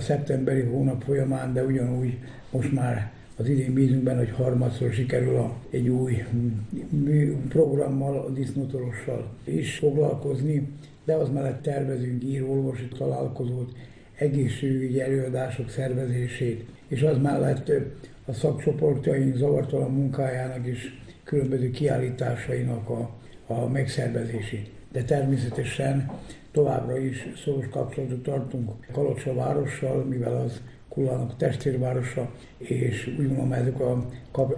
szeptemberi 0.00 0.60
hónap 0.60 1.02
folyamán, 1.02 1.52
de 1.52 1.64
ugyanúgy 1.64 2.18
most 2.50 2.72
már 2.72 3.12
az 3.36 3.48
idén 3.48 3.74
bízunk 3.74 4.02
benne, 4.02 4.18
hogy 4.18 4.30
harmadszor 4.30 4.92
sikerül 4.92 5.36
a, 5.36 5.56
egy 5.70 5.88
új 5.88 6.24
programmal, 7.48 8.18
a 8.18 8.30
disznótorossal 8.30 9.30
is 9.44 9.78
foglalkozni, 9.78 10.68
de 11.04 11.14
az 11.14 11.28
mellett 11.28 11.62
tervezünk 11.62 12.24
író-olvosi 12.24 12.88
találkozót, 12.88 13.72
egészségügyi 14.14 15.00
előadások 15.00 15.70
szervezését, 15.70 16.64
és 16.88 17.02
az 17.02 17.18
mellett 17.18 17.72
a 18.24 18.32
szakcsoportjaink 18.32 19.36
zavartalan 19.36 19.90
munkájának 19.90 20.66
is 20.66 21.02
különböző 21.24 21.70
kiállításainak 21.70 22.90
a, 22.90 23.10
a 23.46 23.68
megszervezését. 23.68 24.70
De 24.96 25.02
természetesen 25.02 26.10
továbbra 26.52 26.98
is 26.98 27.26
szoros 27.44 27.68
kapcsolatot 27.68 28.22
tartunk 28.22 28.70
Kalocsa 28.92 29.34
várossal, 29.34 30.04
mivel 30.04 30.36
az 30.36 30.60
Kullának 30.88 31.36
testvérvárosa, 31.36 32.30
és 32.58 33.14
úgy 33.18 33.26
mondom, 33.26 33.52
ezek 33.52 33.80
a, 33.80 34.06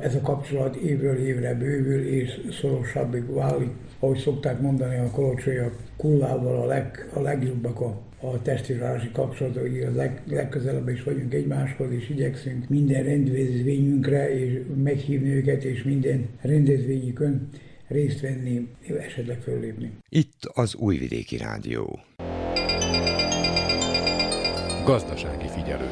ez 0.01 0.15
a 0.15 0.21
kapcsolat 0.21 0.77
évről 0.77 1.17
évre 1.17 1.55
bővül 1.55 2.07
és 2.07 2.41
szorosabbig 2.61 3.33
válik. 3.33 3.71
Ahogy 3.99 4.19
szokták 4.19 4.61
mondani 4.61 4.97
a 4.97 5.11
kolocsaiak, 5.11 5.77
Kullával 5.97 6.61
a, 6.61 6.67
leg, 6.67 7.11
a 7.13 7.21
legjobbak 7.21 7.81
a, 7.81 8.01
a 8.21 8.43
testvérvárosi 8.43 9.11
kapcsolatok, 9.13 9.63
a 9.65 9.97
leg, 9.97 10.23
legközelebb 10.27 10.89
is 10.89 11.03
vagyunk 11.03 11.35
egymáshoz, 11.35 11.93
és 11.93 12.09
igyekszünk 12.09 12.69
minden 12.69 13.05
rendezvényünkre, 13.05 14.39
és 14.39 14.61
meghívni 14.83 15.35
őket, 15.35 15.65
és 15.65 15.83
minden 15.83 16.29
rendezvényükön 16.41 17.49
részt 17.89 18.21
venni, 18.21 18.69
esetleg 18.99 19.41
föllépni. 19.41 19.93
Itt 20.09 20.45
az 20.53 20.75
Újvidéki 20.75 21.37
Rádió. 21.37 22.01
Gazdasági 24.85 25.49
figyelő. 25.49 25.91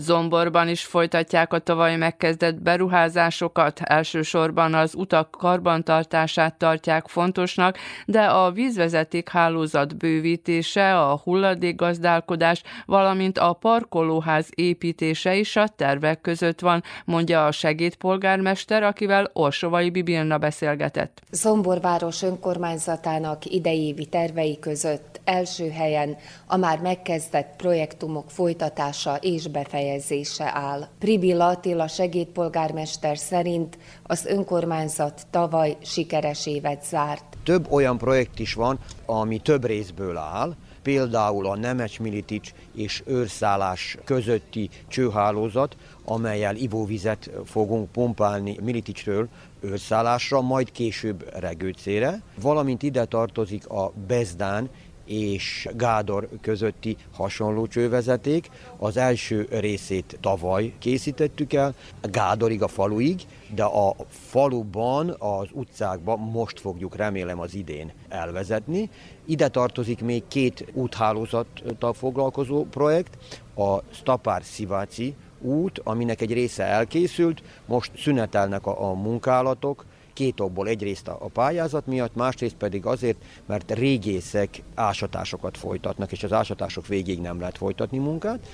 Zomborban 0.00 0.68
is 0.68 0.84
folytatják 0.84 1.52
a 1.52 1.58
tavaly 1.58 1.96
megkezdett 1.96 2.62
beruházásokat, 2.62 3.80
elsősorban 3.84 4.74
az 4.74 4.94
utak 4.94 5.30
karbantartását 5.30 6.54
tartják 6.54 7.06
fontosnak, 7.06 7.78
de 8.06 8.20
a 8.22 8.50
vízvezeték 8.50 9.28
hálózat 9.28 9.96
bővítése, 9.96 10.98
a 11.00 11.20
hulladékgazdálkodás, 11.24 12.62
valamint 12.86 13.38
a 13.38 13.52
parkolóház 13.52 14.48
építése 14.54 15.34
is 15.36 15.56
a 15.56 15.68
tervek 15.68 16.20
között 16.20 16.60
van, 16.60 16.82
mondja 17.04 17.46
a 17.46 17.52
segédpolgármester, 17.52 18.82
akivel 18.82 19.30
Orsovai 19.32 19.90
Bibilna 19.90 20.38
beszélgetett. 20.38 21.22
Zomborváros 21.30 22.22
önkormányzatának 22.22 23.44
idejévi 23.44 24.06
tervei 24.06 24.58
között 24.58 25.09
első 25.24 25.70
helyen 25.70 26.16
a 26.46 26.56
már 26.56 26.78
megkezdett 26.78 27.56
projektumok 27.56 28.30
folytatása 28.30 29.16
és 29.16 29.48
befejezése 29.48 30.50
áll. 30.54 30.88
Pribilla 30.98 31.46
Attila 31.46 31.88
segédpolgármester 31.88 33.18
szerint 33.18 33.78
az 34.02 34.26
önkormányzat 34.26 35.26
tavaly 35.30 35.76
sikeres 35.82 36.46
évet 36.46 36.84
zárt. 36.84 37.24
Több 37.44 37.72
olyan 37.72 37.98
projekt 37.98 38.38
is 38.38 38.54
van, 38.54 38.78
ami 39.06 39.38
több 39.38 39.64
részből 39.64 40.16
áll, 40.16 40.54
például 40.82 41.46
a 41.46 41.56
Nemes 41.56 41.98
Militics 41.98 42.52
és 42.74 43.02
őrszállás 43.06 43.96
közötti 44.04 44.68
csőhálózat, 44.88 45.76
amelyel 46.04 46.56
ivóvizet 46.56 47.30
fogunk 47.44 47.92
pumpálni 47.92 48.56
Militicsről 48.62 49.28
őrszállásra, 49.60 50.40
majd 50.40 50.72
később 50.72 51.38
Regőcére, 51.38 52.22
valamint 52.40 52.82
ide 52.82 53.04
tartozik 53.04 53.68
a 53.68 53.92
Bezdán 54.06 54.70
és 55.10 55.68
Gádor 55.76 56.28
közötti 56.40 56.96
hasonló 57.12 57.66
csővezeték. 57.66 58.50
Az 58.78 58.96
első 58.96 59.46
részét 59.50 60.18
tavaly 60.20 60.72
készítettük 60.78 61.52
el, 61.52 61.74
Gádorig 62.02 62.62
a 62.62 62.68
faluig, 62.68 63.22
de 63.54 63.64
a 63.64 63.94
faluban, 64.08 65.16
az 65.18 65.48
utcákban 65.52 66.18
most 66.18 66.60
fogjuk 66.60 66.96
remélem 66.96 67.40
az 67.40 67.54
idén 67.54 67.92
elvezetni. 68.08 68.90
Ide 69.24 69.48
tartozik 69.48 70.00
még 70.00 70.22
két 70.28 70.64
úthálózattal 70.72 71.92
foglalkozó 71.92 72.64
projekt, 72.64 73.18
a 73.56 73.78
Stapár-Sziváci 73.92 75.14
út, 75.40 75.80
aminek 75.84 76.20
egy 76.20 76.32
része 76.32 76.64
elkészült, 76.64 77.42
most 77.66 77.90
szünetelnek 77.96 78.66
a, 78.66 78.90
a 78.90 78.94
munkálatok, 78.94 79.84
két 80.20 80.40
okból. 80.40 80.68
Egyrészt 80.68 81.08
a 81.08 81.30
pályázat 81.32 81.86
miatt, 81.86 82.14
másrészt 82.14 82.54
pedig 82.54 82.86
azért, 82.86 83.16
mert 83.46 83.70
régészek 83.70 84.62
ásatásokat 84.74 85.56
folytatnak, 85.56 86.12
és 86.12 86.22
az 86.22 86.32
ásatások 86.32 86.86
végig 86.86 87.20
nem 87.20 87.40
lehet 87.40 87.56
folytatni 87.56 87.98
munkát. 87.98 88.48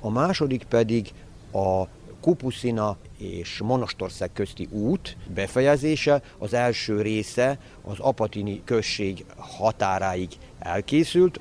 A 0.00 0.10
második 0.10 0.64
pedig 0.64 1.12
a 1.52 1.84
Kupuszina 2.20 2.96
és 3.18 3.60
Monostorszeg 3.64 4.32
közti 4.32 4.68
út 4.70 5.16
befejezése, 5.34 6.22
az 6.38 6.54
első 6.54 7.02
része 7.02 7.58
az 7.84 7.98
Apatini 7.98 8.62
község 8.64 9.24
határáig 9.36 10.28
elkészült, 10.58 11.40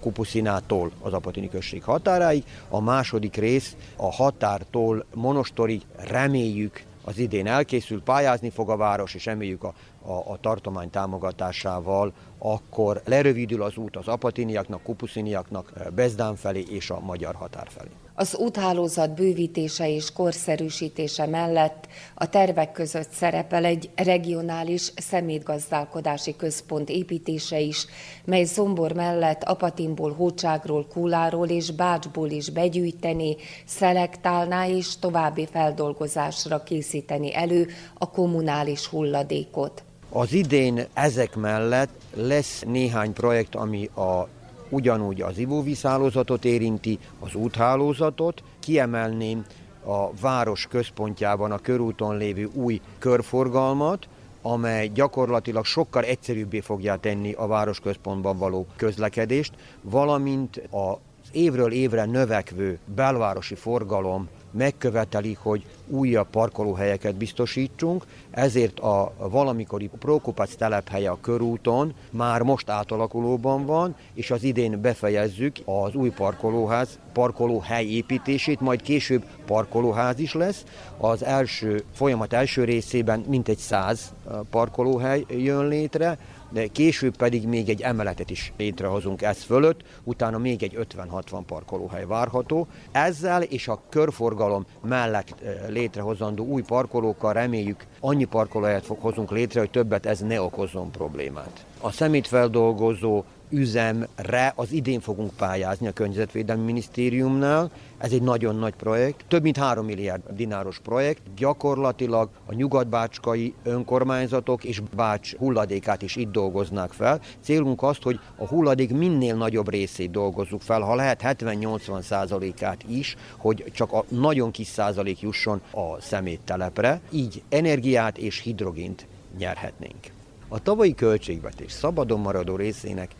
Kupuszinától 0.00 0.90
az 1.00 1.12
Apatini 1.12 1.48
község 1.48 1.82
határáig, 1.82 2.44
a 2.68 2.80
második 2.80 3.36
rész 3.36 3.76
a 3.96 4.12
határtól 4.12 5.04
Monostorig 5.14 5.82
reméljük 5.96 6.82
az 7.04 7.18
idén 7.18 7.46
elkészül, 7.46 8.02
pályázni 8.02 8.50
fog 8.50 8.70
a 8.70 8.76
város, 8.76 9.14
és 9.14 9.24
reméljük 9.24 9.64
a, 9.64 9.74
a, 10.02 10.12
a 10.12 10.38
tartomány 10.40 10.90
támogatásával, 10.90 12.12
akkor 12.38 13.00
lerövidül 13.04 13.62
az 13.62 13.76
út 13.76 13.96
az 13.96 14.08
apatiniaknak, 14.08 14.82
kupusziniaknak, 14.82 15.72
Bezdán 15.94 16.36
felé 16.36 16.64
és 16.68 16.90
a 16.90 17.00
magyar 17.00 17.34
határ 17.34 17.66
felé. 17.70 17.90
Az 18.14 18.36
úthálózat 18.36 19.14
bővítése 19.14 19.88
és 19.88 20.12
korszerűsítése 20.12 21.26
mellett 21.26 21.86
a 22.14 22.28
tervek 22.28 22.72
között 22.72 23.10
szerepel 23.10 23.64
egy 23.64 23.90
regionális 23.96 24.92
szemétgazdálkodási 24.96 26.36
központ 26.36 26.88
építése 26.88 27.60
is, 27.60 27.86
mely 28.24 28.44
Zombor 28.44 28.92
mellett 28.92 29.42
Apatinból, 29.42 30.12
Hócságról, 30.12 30.86
Kúláról 30.86 31.48
és 31.48 31.70
Bácsból 31.70 32.30
is 32.30 32.50
begyűjteni, 32.50 33.36
szelektálná 33.66 34.66
és 34.66 34.98
további 34.98 35.48
feldolgozásra 35.52 36.62
készíteni 36.62 37.34
elő 37.34 37.68
a 37.98 38.10
kommunális 38.10 38.86
hulladékot. 38.86 39.82
Az 40.10 40.32
idén 40.32 40.86
ezek 40.94 41.36
mellett 41.36 41.90
lesz 42.14 42.62
néhány 42.66 43.12
projekt, 43.12 43.54
ami 43.54 43.84
a 43.84 44.28
ugyanúgy 44.72 45.20
az 45.20 45.38
ivóvízhálózatot 45.38 46.44
érinti, 46.44 46.98
az 47.20 47.34
úthálózatot, 47.34 48.42
kiemelném 48.60 49.44
a 49.84 50.12
város 50.20 50.66
központjában 50.70 51.52
a 51.52 51.58
körúton 51.58 52.16
lévő 52.16 52.48
új 52.54 52.80
körforgalmat, 52.98 54.08
amely 54.42 54.88
gyakorlatilag 54.88 55.64
sokkal 55.64 56.02
egyszerűbbé 56.02 56.60
fogja 56.60 56.96
tenni 56.96 57.32
a 57.32 57.46
városközpontban 57.46 58.38
való 58.38 58.66
közlekedést, 58.76 59.52
valamint 59.82 60.62
az 60.70 61.28
évről 61.32 61.72
évre 61.72 62.04
növekvő 62.04 62.78
belvárosi 62.94 63.54
forgalom 63.54 64.28
megköveteli, 64.52 65.36
hogy 65.40 65.64
újabb 65.86 66.26
parkolóhelyeket 66.30 67.14
biztosítsunk, 67.14 68.04
ezért 68.30 68.80
a 68.80 69.12
valamikori 69.18 69.90
Prokupac 69.98 70.54
telephelye 70.54 71.10
a 71.10 71.20
körúton 71.20 71.94
már 72.10 72.42
most 72.42 72.68
átalakulóban 72.68 73.66
van, 73.66 73.96
és 74.14 74.30
az 74.30 74.42
idén 74.42 74.80
befejezzük 74.80 75.56
az 75.64 75.94
új 75.94 76.10
parkolóház, 76.10 76.98
parkolóhely 77.12 77.86
építését, 77.86 78.60
majd 78.60 78.82
később 78.82 79.24
parkolóház 79.46 80.18
is 80.18 80.34
lesz. 80.34 80.64
Az 80.98 81.24
első 81.24 81.84
folyamat 81.92 82.32
első 82.32 82.64
részében 82.64 83.24
mintegy 83.28 83.58
száz 83.58 84.12
parkolóhely 84.50 85.24
jön 85.28 85.68
létre, 85.68 86.18
de 86.52 86.66
később 86.66 87.16
pedig 87.16 87.46
még 87.46 87.68
egy 87.68 87.80
emeletet 87.80 88.30
is 88.30 88.52
létrehozunk 88.56 89.22
ez 89.22 89.42
fölött, 89.42 89.80
utána 90.04 90.38
még 90.38 90.62
egy 90.62 90.78
50-60 90.96 91.42
parkolóhely 91.46 92.06
várható. 92.06 92.66
Ezzel 92.92 93.42
és 93.42 93.68
a 93.68 93.82
körforgalom 93.88 94.66
mellett 94.82 95.34
eh, 95.42 95.54
létrehozandó 95.68 96.44
új 96.44 96.62
parkolókkal 96.62 97.32
reméljük 97.32 97.86
annyi 98.00 98.24
parkolóhelyet 98.24 98.84
fog 98.84 99.00
hozunk 99.00 99.30
létre, 99.30 99.60
hogy 99.60 99.70
többet 99.70 100.06
ez 100.06 100.20
ne 100.20 100.42
okozzon 100.42 100.90
problémát. 100.90 101.66
A 101.80 101.90
szemétfeldolgozó 101.90 103.24
üzemre 103.52 104.52
az 104.56 104.72
idén 104.72 105.00
fogunk 105.00 105.30
pályázni 105.36 105.86
a 105.86 105.92
Környezetvédelmi 105.92 106.64
Minisztériumnál. 106.64 107.70
Ez 107.98 108.12
egy 108.12 108.22
nagyon 108.22 108.56
nagy 108.56 108.74
projekt, 108.74 109.24
több 109.28 109.42
mint 109.42 109.56
3 109.56 109.86
milliárd 109.86 110.22
dináros 110.30 110.78
projekt. 110.78 111.22
Gyakorlatilag 111.36 112.28
a 112.46 112.54
nyugatbácskai 112.54 113.54
önkormányzatok 113.62 114.64
és 114.64 114.82
Bács 114.96 115.34
hulladékát 115.34 116.02
is 116.02 116.16
itt 116.16 116.30
dolgoznák 116.30 116.90
fel. 116.90 117.20
Célunk 117.40 117.82
az, 117.82 117.96
hogy 118.02 118.20
a 118.36 118.46
hulladék 118.46 118.92
minél 118.92 119.34
nagyobb 119.34 119.70
részét 119.70 120.10
dolgozzuk 120.10 120.62
fel, 120.62 120.80
ha 120.80 120.94
lehet 120.94 121.20
70-80 121.24 122.00
százalékát 122.00 122.84
is, 122.88 123.16
hogy 123.36 123.64
csak 123.72 123.92
a 123.92 124.04
nagyon 124.08 124.50
kis 124.50 124.66
százalék 124.66 125.20
jusson 125.20 125.60
a 125.70 126.00
szeméttelepre. 126.00 127.00
Így 127.10 127.42
energiát 127.48 128.18
és 128.18 128.38
hidrogént 128.40 129.06
nyerhetnénk. 129.38 130.10
A 130.48 130.62
tavalyi 130.62 130.94
költségvetés 130.94 131.72
szabadon 131.72 132.20
maradó 132.20 132.56
részének 132.56 133.10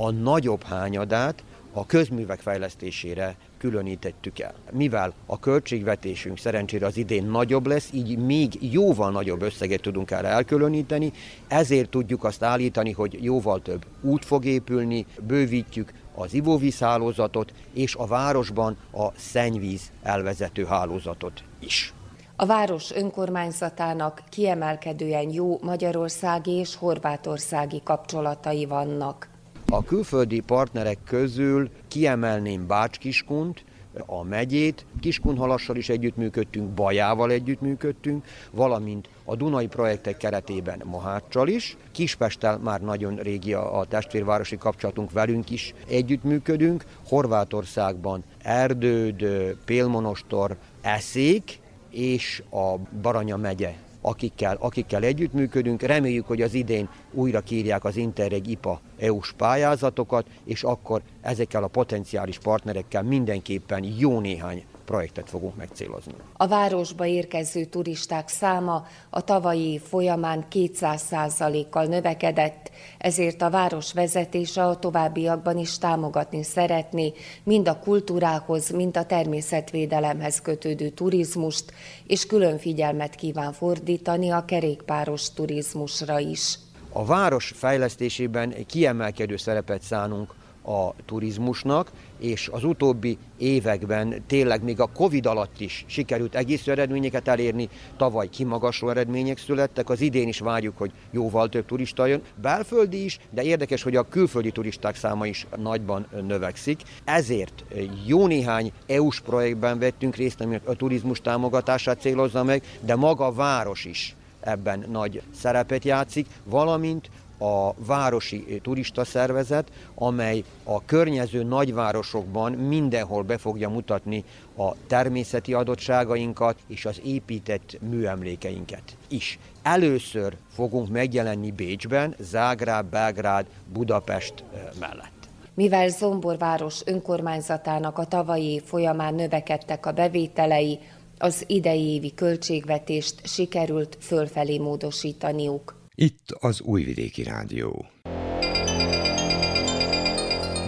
a 0.00 0.10
nagyobb 0.10 0.62
hányadát 0.62 1.44
a 1.72 1.86
közművek 1.86 2.40
fejlesztésére 2.40 3.36
különítettük 3.58 4.38
el. 4.38 4.54
Mivel 4.72 5.12
a 5.26 5.38
költségvetésünk 5.38 6.38
szerencsére 6.38 6.86
az 6.86 6.96
idén 6.96 7.24
nagyobb 7.24 7.66
lesz, 7.66 7.90
így 7.92 8.18
még 8.18 8.72
jóval 8.72 9.10
nagyobb 9.10 9.42
összeget 9.42 9.80
tudunk 9.80 10.10
erre 10.10 10.28
elkülöníteni, 10.28 11.12
ezért 11.48 11.90
tudjuk 11.90 12.24
azt 12.24 12.42
állítani, 12.42 12.92
hogy 12.92 13.24
jóval 13.24 13.62
több 13.62 13.84
út 14.02 14.24
fog 14.24 14.44
épülni, 14.44 15.06
bővítjük 15.26 15.92
az 16.14 16.34
ivóvízhálózatot 16.34 17.52
és 17.72 17.94
a 17.94 18.06
városban 18.06 18.76
a 18.92 19.12
szennyvíz 19.16 19.92
elvezető 20.02 20.64
hálózatot 20.64 21.42
is. 21.58 21.94
A 22.36 22.46
város 22.46 22.92
önkormányzatának 22.92 24.22
kiemelkedően 24.28 25.30
jó 25.30 25.58
magyarországi 25.62 26.50
és 26.50 26.76
horvátországi 26.76 27.80
kapcsolatai 27.84 28.64
vannak. 28.64 29.29
A 29.72 29.84
külföldi 29.84 30.40
partnerek 30.40 30.98
közül 31.04 31.70
kiemelném 31.88 32.66
Bács-Kiskunt, 32.66 33.64
a 34.06 34.22
megyét, 34.22 34.86
Kiskunhalassal 35.00 35.76
is 35.76 35.88
együttműködtünk, 35.88 36.70
Bajával 36.70 37.30
együttműködtünk, 37.30 38.24
valamint 38.50 39.08
a 39.24 39.36
Dunai 39.36 39.66
projektek 39.66 40.16
keretében 40.16 40.82
Moháccsal 40.84 41.48
is. 41.48 41.76
Kispesttel 41.92 42.58
már 42.58 42.80
nagyon 42.80 43.16
régi 43.16 43.52
a 43.52 43.84
testvérvárosi 43.88 44.56
kapcsolatunk, 44.56 45.12
velünk 45.12 45.50
is 45.50 45.74
együttműködünk. 45.88 46.84
Horvátországban 47.08 48.24
Erdőd, 48.42 49.24
Pélmonostor, 49.64 50.56
Eszék 50.80 51.60
és 51.90 52.42
a 52.50 52.76
Baranya 53.02 53.36
megye 53.36 53.74
akikkel, 54.00 54.56
akikkel 54.60 55.02
együttműködünk. 55.02 55.82
Reméljük, 55.82 56.26
hogy 56.26 56.42
az 56.42 56.54
idén 56.54 56.88
újra 57.12 57.40
kírják 57.40 57.84
az 57.84 57.96
Interreg 57.96 58.46
IPA 58.46 58.80
EU-s 58.98 59.32
pályázatokat, 59.32 60.26
és 60.44 60.62
akkor 60.62 61.02
ezekkel 61.20 61.62
a 61.62 61.68
potenciális 61.68 62.38
partnerekkel 62.38 63.02
mindenképpen 63.02 63.84
jó 63.98 64.20
néhány 64.20 64.64
projektet 64.90 65.28
fogunk 65.28 65.56
megcélozni. 65.56 66.12
A 66.36 66.46
városba 66.46 67.06
érkező 67.06 67.64
turisták 67.64 68.28
száma 68.28 68.86
a 69.10 69.20
tavalyi 69.20 69.78
folyamán 69.78 70.46
200%-kal 70.52 71.84
növekedett, 71.84 72.70
ezért 72.98 73.42
a 73.42 73.50
város 73.50 73.92
vezetése 73.92 74.62
a 74.62 74.78
továbbiakban 74.78 75.58
is 75.58 75.78
támogatni 75.78 76.42
szeretné 76.42 77.12
mind 77.42 77.68
a 77.68 77.78
kultúrához, 77.78 78.70
mind 78.70 78.96
a 78.96 79.06
természetvédelemhez 79.06 80.40
kötődő 80.40 80.88
turizmust, 80.88 81.72
és 82.06 82.26
külön 82.26 82.58
figyelmet 82.58 83.14
kíván 83.14 83.52
fordítani 83.52 84.30
a 84.30 84.44
kerékpáros 84.44 85.32
turizmusra 85.32 86.18
is. 86.18 86.58
A 86.92 87.04
város 87.04 87.52
fejlesztésében 87.56 88.54
kiemelkedő 88.66 89.36
szerepet 89.36 89.82
szánunk 89.82 90.34
a 90.62 90.94
turizmusnak, 91.04 91.90
és 92.18 92.48
az 92.52 92.64
utóbbi 92.64 93.18
években 93.38 94.22
tényleg 94.26 94.62
még 94.62 94.80
a 94.80 94.86
Covid 94.86 95.26
alatt 95.26 95.60
is 95.60 95.84
sikerült 95.86 96.34
egész 96.34 96.66
eredményeket 96.66 97.28
elérni, 97.28 97.68
tavaly 97.96 98.28
kimagasló 98.28 98.88
eredmények 98.88 99.38
születtek, 99.38 99.90
az 99.90 100.00
idén 100.00 100.28
is 100.28 100.38
várjuk, 100.38 100.78
hogy 100.78 100.92
jóval 101.10 101.48
több 101.48 101.66
turista 101.66 102.06
jön, 102.06 102.22
belföldi 102.42 103.04
is, 103.04 103.18
de 103.30 103.42
érdekes, 103.42 103.82
hogy 103.82 103.96
a 103.96 104.08
külföldi 104.08 104.50
turisták 104.50 104.96
száma 104.96 105.26
is 105.26 105.46
nagyban 105.56 106.06
növekszik. 106.26 106.80
Ezért 107.04 107.64
jó 108.06 108.26
néhány 108.26 108.72
EU-s 108.86 109.20
projektben 109.20 109.78
vettünk 109.78 110.16
részt, 110.16 110.40
ami 110.40 110.60
a 110.64 110.74
turizmus 110.74 111.20
támogatását 111.20 112.00
célozza 112.00 112.44
meg, 112.44 112.62
de 112.80 112.96
maga 112.96 113.26
a 113.26 113.32
város 113.32 113.84
is 113.84 114.14
ebben 114.40 114.84
nagy 114.90 115.22
szerepet 115.34 115.84
játszik, 115.84 116.26
valamint 116.44 117.10
a 117.40 117.74
városi 117.86 118.60
turista 118.62 119.04
szervezet, 119.04 119.70
amely 119.94 120.44
a 120.64 120.84
környező 120.84 121.42
nagyvárosokban 121.42 122.52
mindenhol 122.52 123.22
be 123.22 123.38
fogja 123.38 123.68
mutatni 123.68 124.24
a 124.56 124.74
természeti 124.86 125.54
adottságainkat 125.54 126.58
és 126.66 126.86
az 126.86 127.00
épített 127.04 127.78
műemlékeinket 127.90 128.96
is. 129.08 129.38
Először 129.62 130.36
fogunk 130.52 130.88
megjelenni 130.88 131.50
Bécsben, 131.50 132.14
Zágráb, 132.18 132.90
Belgrád, 132.90 133.46
Budapest 133.72 134.44
mellett. 134.80 135.28
Mivel 135.54 135.88
Zomborváros 135.88 136.80
önkormányzatának 136.84 137.98
a 137.98 138.04
tavalyi 138.04 138.60
folyamán 138.64 139.14
növekedtek 139.14 139.86
a 139.86 139.92
bevételei, 139.92 140.78
az 141.18 141.44
idei 141.46 141.86
évi 141.86 142.14
költségvetést 142.14 143.26
sikerült 143.26 143.96
fölfelé 144.00 144.58
módosítaniuk. 144.58 145.79
Itt 145.94 146.30
az 146.30 146.60
Újvidéki 146.60 147.22
Rádió. 147.22 147.86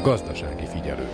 Gazdasági 0.02 0.66
figyelő. 0.66 1.08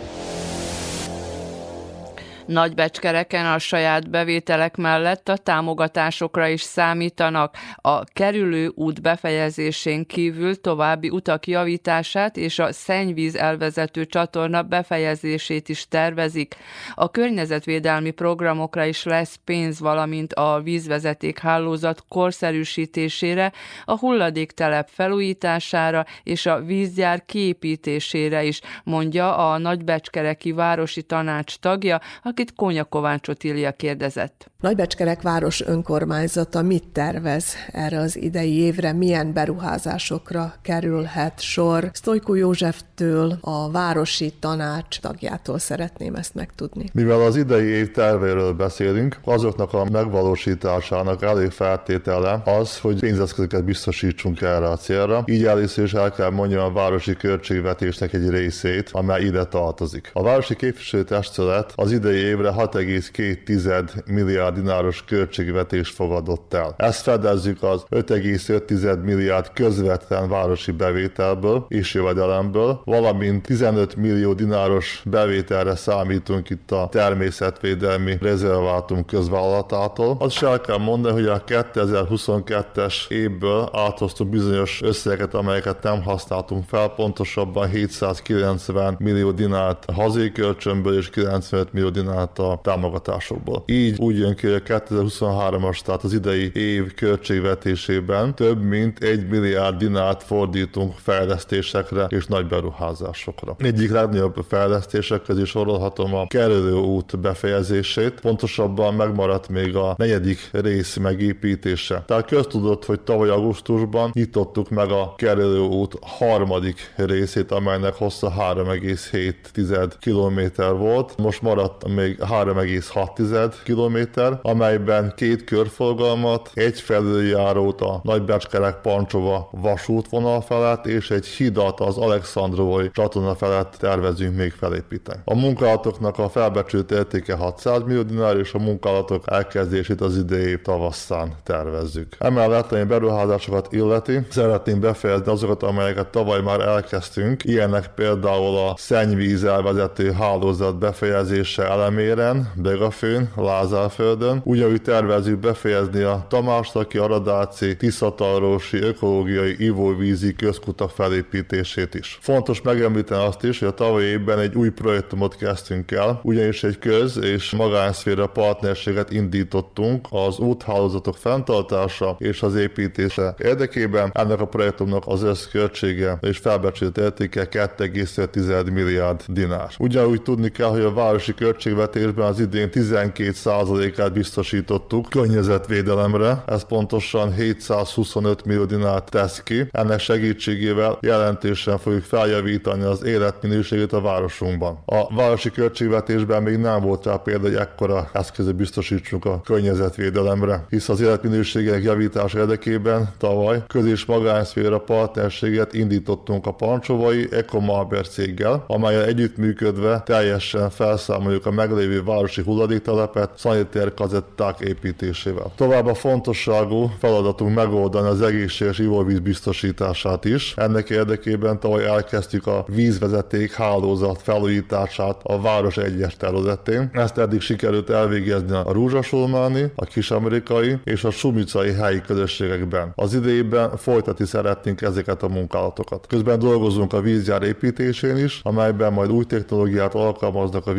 Nagybecskereken 2.48 3.46
a 3.46 3.58
saját 3.58 4.10
bevételek 4.10 4.76
mellett 4.76 5.28
a 5.28 5.36
támogatásokra 5.36 6.46
is 6.46 6.62
számítanak. 6.62 7.56
A 7.76 8.04
kerülő 8.04 8.72
út 8.74 9.02
befejezésén 9.02 10.06
kívül 10.06 10.60
további 10.60 11.08
utak 11.08 11.46
javítását 11.46 12.36
és 12.36 12.58
a 12.58 12.72
szennyvíz 12.72 13.36
elvezető 13.36 14.06
csatorna 14.06 14.62
befejezését 14.62 15.68
is 15.68 15.88
tervezik. 15.88 16.56
A 16.94 17.10
környezetvédelmi 17.10 18.10
programokra 18.10 18.84
is 18.84 19.04
lesz 19.04 19.38
pénz, 19.44 19.80
valamint 19.80 20.32
a 20.32 20.60
vízvezeték 20.62 21.38
hálózat 21.38 22.04
korszerűsítésére, 22.08 23.52
a 23.84 23.98
hulladéktelep 23.98 24.88
felújítására 24.92 26.04
és 26.22 26.46
a 26.46 26.60
vízgyár 26.60 27.24
kiépítésére 27.26 28.44
is, 28.44 28.60
mondja 28.84 29.36
a 29.36 29.58
Nagybecskereki 29.58 30.52
Városi 30.52 31.02
Tanács 31.02 31.56
tagja, 31.58 32.00
a 32.22 32.36
akit 32.38 32.54
Kónya 32.56 32.84
Kovács 32.84 33.28
Otília 33.28 33.72
kérdezett. 33.72 34.50
Nagybecskerek 34.60 35.22
város 35.22 35.60
önkormányzata 35.60 36.62
mit 36.62 36.88
tervez 36.92 37.54
erre 37.72 37.98
az 37.98 38.16
idei 38.16 38.58
évre, 38.58 38.92
milyen 38.92 39.32
beruházásokra 39.32 40.54
kerülhet 40.62 41.40
sor? 41.40 41.90
Sztojkó 41.92 42.34
Józseftől, 42.34 43.38
a 43.40 43.70
városi 43.70 44.32
tanács 44.40 45.00
tagjától 45.00 45.58
szeretném 45.58 46.14
ezt 46.14 46.34
megtudni. 46.34 46.84
Mivel 46.92 47.20
az 47.20 47.36
idei 47.36 47.66
év 47.66 47.90
tervéről 47.90 48.52
beszélünk, 48.52 49.16
azoknak 49.24 49.72
a 49.72 49.84
megvalósításának 49.92 51.22
elég 51.22 51.50
feltétele 51.50 52.42
az, 52.44 52.78
hogy 52.78 53.00
pénzeszközöket 53.00 53.64
biztosítsunk 53.64 54.40
erre 54.40 54.68
a 54.68 54.76
célra. 54.76 55.22
Így 55.26 55.44
először 55.44 55.84
is 55.84 55.94
el 55.94 56.12
kell 56.12 56.30
mondjam 56.30 56.64
a 56.64 56.72
városi 56.72 57.16
költségvetésnek 57.16 58.12
egy 58.12 58.28
részét, 58.30 58.90
amely 58.92 59.22
ide 59.22 59.44
tartozik. 59.44 60.10
A 60.12 60.22
városi 60.22 60.56
képviselőtestület 60.56 61.72
az 61.74 61.92
idei 61.92 62.27
évre 62.28 62.52
6,2 62.56 64.04
milliárd 64.06 64.54
dináros 64.54 65.04
költségvetést 65.04 65.94
fogadott 65.94 66.54
el. 66.54 66.74
Ezt 66.76 67.02
fedezzük 67.02 67.62
az 67.62 67.84
5,5 67.90 69.02
milliárd 69.02 69.52
közvetlen 69.52 70.28
városi 70.28 70.70
bevételből 70.70 71.66
és 71.68 71.94
jövedelemből, 71.94 72.80
valamint 72.84 73.46
15 73.46 73.96
millió 73.96 74.32
dináros 74.32 75.02
bevételre 75.04 75.76
számítunk 75.76 76.50
itt 76.50 76.70
a 76.70 76.88
természetvédelmi 76.90 78.16
rezervátum 78.20 79.04
közvállalatától. 79.04 80.16
Azt 80.18 80.34
is 80.34 80.42
el 80.42 80.60
kell 80.60 80.78
mondani, 80.78 81.14
hogy 81.14 81.26
a 81.26 81.44
2022-es 81.44 83.10
évből 83.10 83.68
áthoztunk 83.72 84.30
bizonyos 84.30 84.80
összegeket, 84.82 85.34
amelyeket 85.34 85.82
nem 85.82 86.02
használtunk 86.02 86.64
fel, 86.68 86.88
pontosabban 86.88 87.68
790 87.68 88.96
millió 88.98 89.30
dinárt 89.30 89.84
hazai 89.92 90.32
kölcsönből 90.32 90.96
és 90.96 91.10
95 91.10 91.72
millió 91.72 91.88
dinárt 91.88 92.17
a 92.20 92.60
támogatásokból. 92.62 93.62
Így 93.66 93.98
úgy 93.98 94.18
jön 94.18 94.34
ki, 94.34 94.46
hogy 94.46 94.62
a 94.66 94.80
2023-as, 94.80 95.80
tehát 95.80 96.02
az 96.02 96.12
idei 96.12 96.50
év 96.54 96.94
költségvetésében 96.94 98.34
több 98.34 98.62
mint 98.62 99.02
1 99.04 99.28
milliárd 99.28 99.76
dinárt 99.76 100.22
fordítunk 100.22 100.94
fejlesztésekre 100.96 102.04
és 102.08 102.26
nagy 102.26 102.46
beruházásokra. 102.46 103.56
Egyik 103.58 103.90
legnagyobb 103.90 104.44
fejlesztések 104.48 105.22
közé 105.22 105.44
sorolhatom 105.44 106.14
a 106.14 106.26
kerülő 106.26 106.74
út 106.74 107.18
befejezését, 107.18 108.20
pontosabban 108.20 108.94
megmaradt 108.94 109.48
még 109.48 109.76
a 109.76 109.94
negyedik 109.96 110.48
rész 110.52 110.96
megépítése. 110.96 112.02
Tehát 112.06 112.26
köztudott, 112.26 112.84
hogy 112.84 113.00
tavaly 113.00 113.28
augusztusban 113.28 114.10
nyitottuk 114.12 114.70
meg 114.70 114.90
a 114.90 115.14
kerülő 115.16 115.60
út 115.60 115.98
harmadik 116.00 116.92
részét, 116.96 117.52
amelynek 117.52 117.94
hossza 117.94 118.32
3,7 118.38 119.92
km 120.00 120.62
volt. 120.78 121.16
Most 121.16 121.42
maradt 121.42 121.88
még 121.94 122.07
3,6 122.16 123.52
km, 123.64 124.20
amelyben 124.42 125.12
két 125.16 125.44
körforgalmat, 125.44 126.50
egy 126.54 126.80
felüljárót 126.80 127.80
a 127.80 128.00
Nagybecskerek 128.02 128.80
Pancsova 128.80 129.48
vasútvonal 129.52 130.40
felett 130.40 130.86
és 130.86 131.10
egy 131.10 131.26
hidat 131.26 131.80
az 131.80 131.96
Alexandrovai 131.96 132.90
csatorna 132.92 133.34
felett 133.34 133.76
tervezünk 133.78 134.36
még 134.36 134.52
felépíteni. 134.52 135.20
A 135.24 135.34
munkálatoknak 135.34 136.18
a 136.18 136.28
felbecsült 136.28 136.90
értéke 136.90 137.34
600 137.34 137.82
millió 137.86 138.02
dinár, 138.02 138.36
és 138.36 138.52
a 138.52 138.58
munkálatok 138.58 139.22
elkezdését 139.26 140.00
az 140.00 140.16
idei 140.16 140.60
tavasszán 140.60 141.32
tervezzük. 141.42 142.16
Emellett, 142.18 142.72
ami 142.72 142.82
beruházásokat 142.82 143.72
illeti, 143.72 144.18
szeretném 144.30 144.80
befejezni 144.80 145.32
azokat, 145.32 145.62
amelyeket 145.62 146.06
tavaly 146.06 146.40
már 146.40 146.60
elkezdtünk, 146.60 147.44
ilyenek 147.44 147.88
például 147.94 148.56
a 148.56 148.74
szennyvíz 148.76 149.44
elvezető 149.44 150.12
hálózat 150.12 150.78
befejezése 150.78 151.66
eleméren, 151.98 152.52
Begafőn, 152.54 153.30
Lázárföldön, 153.36 154.40
ugyanúgy 154.44 154.82
tervezünk 154.82 155.38
befejezni 155.38 156.02
a 156.02 156.26
Tamástaki, 156.28 156.98
Aradáci, 156.98 157.76
Tiszatalrósi 157.76 158.78
ökológiai 158.78 159.54
ivóvízi 159.58 160.34
közkutak 160.34 160.90
felépítését 160.90 161.94
is. 161.94 162.18
Fontos 162.20 162.62
megemlíteni 162.62 163.24
azt 163.24 163.44
is, 163.44 163.58
hogy 163.58 163.68
a 163.68 163.74
tavalyi 163.74 164.06
évben 164.06 164.38
egy 164.38 164.54
új 164.54 164.68
projektumot 164.68 165.36
kezdtünk 165.36 165.90
el, 165.90 166.20
ugyanis 166.22 166.64
egy 166.64 166.78
köz- 166.78 167.24
és 167.24 167.50
magánszféra 167.50 168.26
partnerséget 168.26 169.10
indítottunk 169.10 170.06
az 170.10 170.38
úthálózatok 170.38 171.16
fenntartása 171.16 172.16
és 172.18 172.42
az 172.42 172.54
építése 172.54 173.34
érdekében. 173.38 174.10
Ennek 174.14 174.40
a 174.40 174.46
projektumnak 174.46 175.02
az 175.06 175.22
összköltsége 175.22 176.18
és 176.20 176.38
felbecsült 176.38 176.98
értéke 176.98 177.48
2,5 177.50 178.72
milliárd 178.72 179.22
dinár. 179.28 179.68
Ugyanúgy 179.78 180.22
tudni 180.22 180.50
kell, 180.50 180.68
hogy 180.68 180.80
a 180.80 180.92
városi 180.92 181.34
költségvetésben 181.78 182.26
az 182.26 182.40
idén 182.40 182.68
12%-át 182.72 184.12
biztosítottuk 184.12 185.08
környezetvédelemre, 185.08 186.42
ez 186.46 186.64
pontosan 186.64 187.32
725 187.32 188.44
millió 188.44 188.64
dinárt 188.64 189.10
tesz 189.10 189.42
ki. 189.42 189.68
Ennek 189.70 190.00
segítségével 190.00 190.98
jelentősen 191.00 191.78
fogjuk 191.78 192.02
feljavítani 192.02 192.82
az 192.82 193.04
életminőségét 193.04 193.92
a 193.92 194.00
városunkban. 194.00 194.78
A 194.84 195.14
városi 195.14 195.50
költségvetésben 195.50 196.42
még 196.42 196.56
nem 196.56 196.80
volt 196.80 197.04
rá 197.04 197.16
példa, 197.16 197.46
hogy 197.46 197.56
ekkora 197.56 198.10
eszközö 198.12 198.52
biztosítsunk 198.52 199.24
a 199.24 199.40
környezetvédelemre, 199.44 200.64
hisz 200.68 200.88
az 200.88 201.00
életminőségek 201.00 201.82
javítása 201.82 202.38
érdekében 202.38 203.08
tavaly 203.18 203.62
köz- 203.66 203.86
és 203.86 204.04
magánszféra 204.04 204.78
partnerséget 204.78 205.74
indítottunk 205.74 206.46
a 206.46 206.52
Pancsovai 206.52 207.28
Ecomarber 207.30 208.08
céggel, 208.08 208.64
amelyel 208.66 209.04
együttműködve 209.04 210.02
teljesen 210.04 210.70
felszámoljuk 210.70 211.46
a 211.46 211.50
meglévő 211.68 212.02
városi 212.02 212.42
hulladéktelepet 212.42 213.30
szanitár 213.36 213.94
kazetták 213.94 214.60
építésével. 214.60 215.52
Továbbá 215.56 215.92
fontosságú 215.92 216.90
feladatunk 216.98 217.54
megoldani 217.54 218.08
az 218.08 218.22
egészséges 218.22 218.78
ivóvíz 218.78 219.18
biztosítását 219.18 220.24
is. 220.24 220.54
Ennek 220.56 220.90
érdekében 220.90 221.60
tavaly 221.60 221.84
elkezdtük 221.84 222.46
a 222.46 222.64
vízvezeték 222.68 223.52
hálózat 223.52 224.22
felújítását 224.22 225.20
a 225.22 225.40
város 225.40 225.76
egyes 225.76 226.16
területén. 226.16 226.90
Ezt 226.92 227.18
eddig 227.18 227.40
sikerült 227.40 227.90
elvégezni 227.90 228.52
a 228.52 228.72
Rúzsasulmáni, 228.72 229.72
a 229.74 229.84
Kisamerikai 229.84 230.76
és 230.84 231.04
a 231.04 231.10
Sumicai 231.10 231.72
helyi 231.72 232.00
közösségekben. 232.00 232.92
Az 232.94 233.14
idejében 233.14 233.76
folytatni 233.76 234.26
szeretnénk 234.26 234.82
ezeket 234.82 235.22
a 235.22 235.28
munkálatokat. 235.28 236.06
Közben 236.06 236.38
dolgozunk 236.38 236.92
a 236.92 237.00
vízjár 237.00 237.42
építésén 237.42 238.16
is, 238.16 238.40
amelyben 238.42 238.92
majd 238.92 239.10
új 239.10 239.24
technológiát 239.24 239.94
alkalmaznak 239.94 240.66
a 240.66 240.72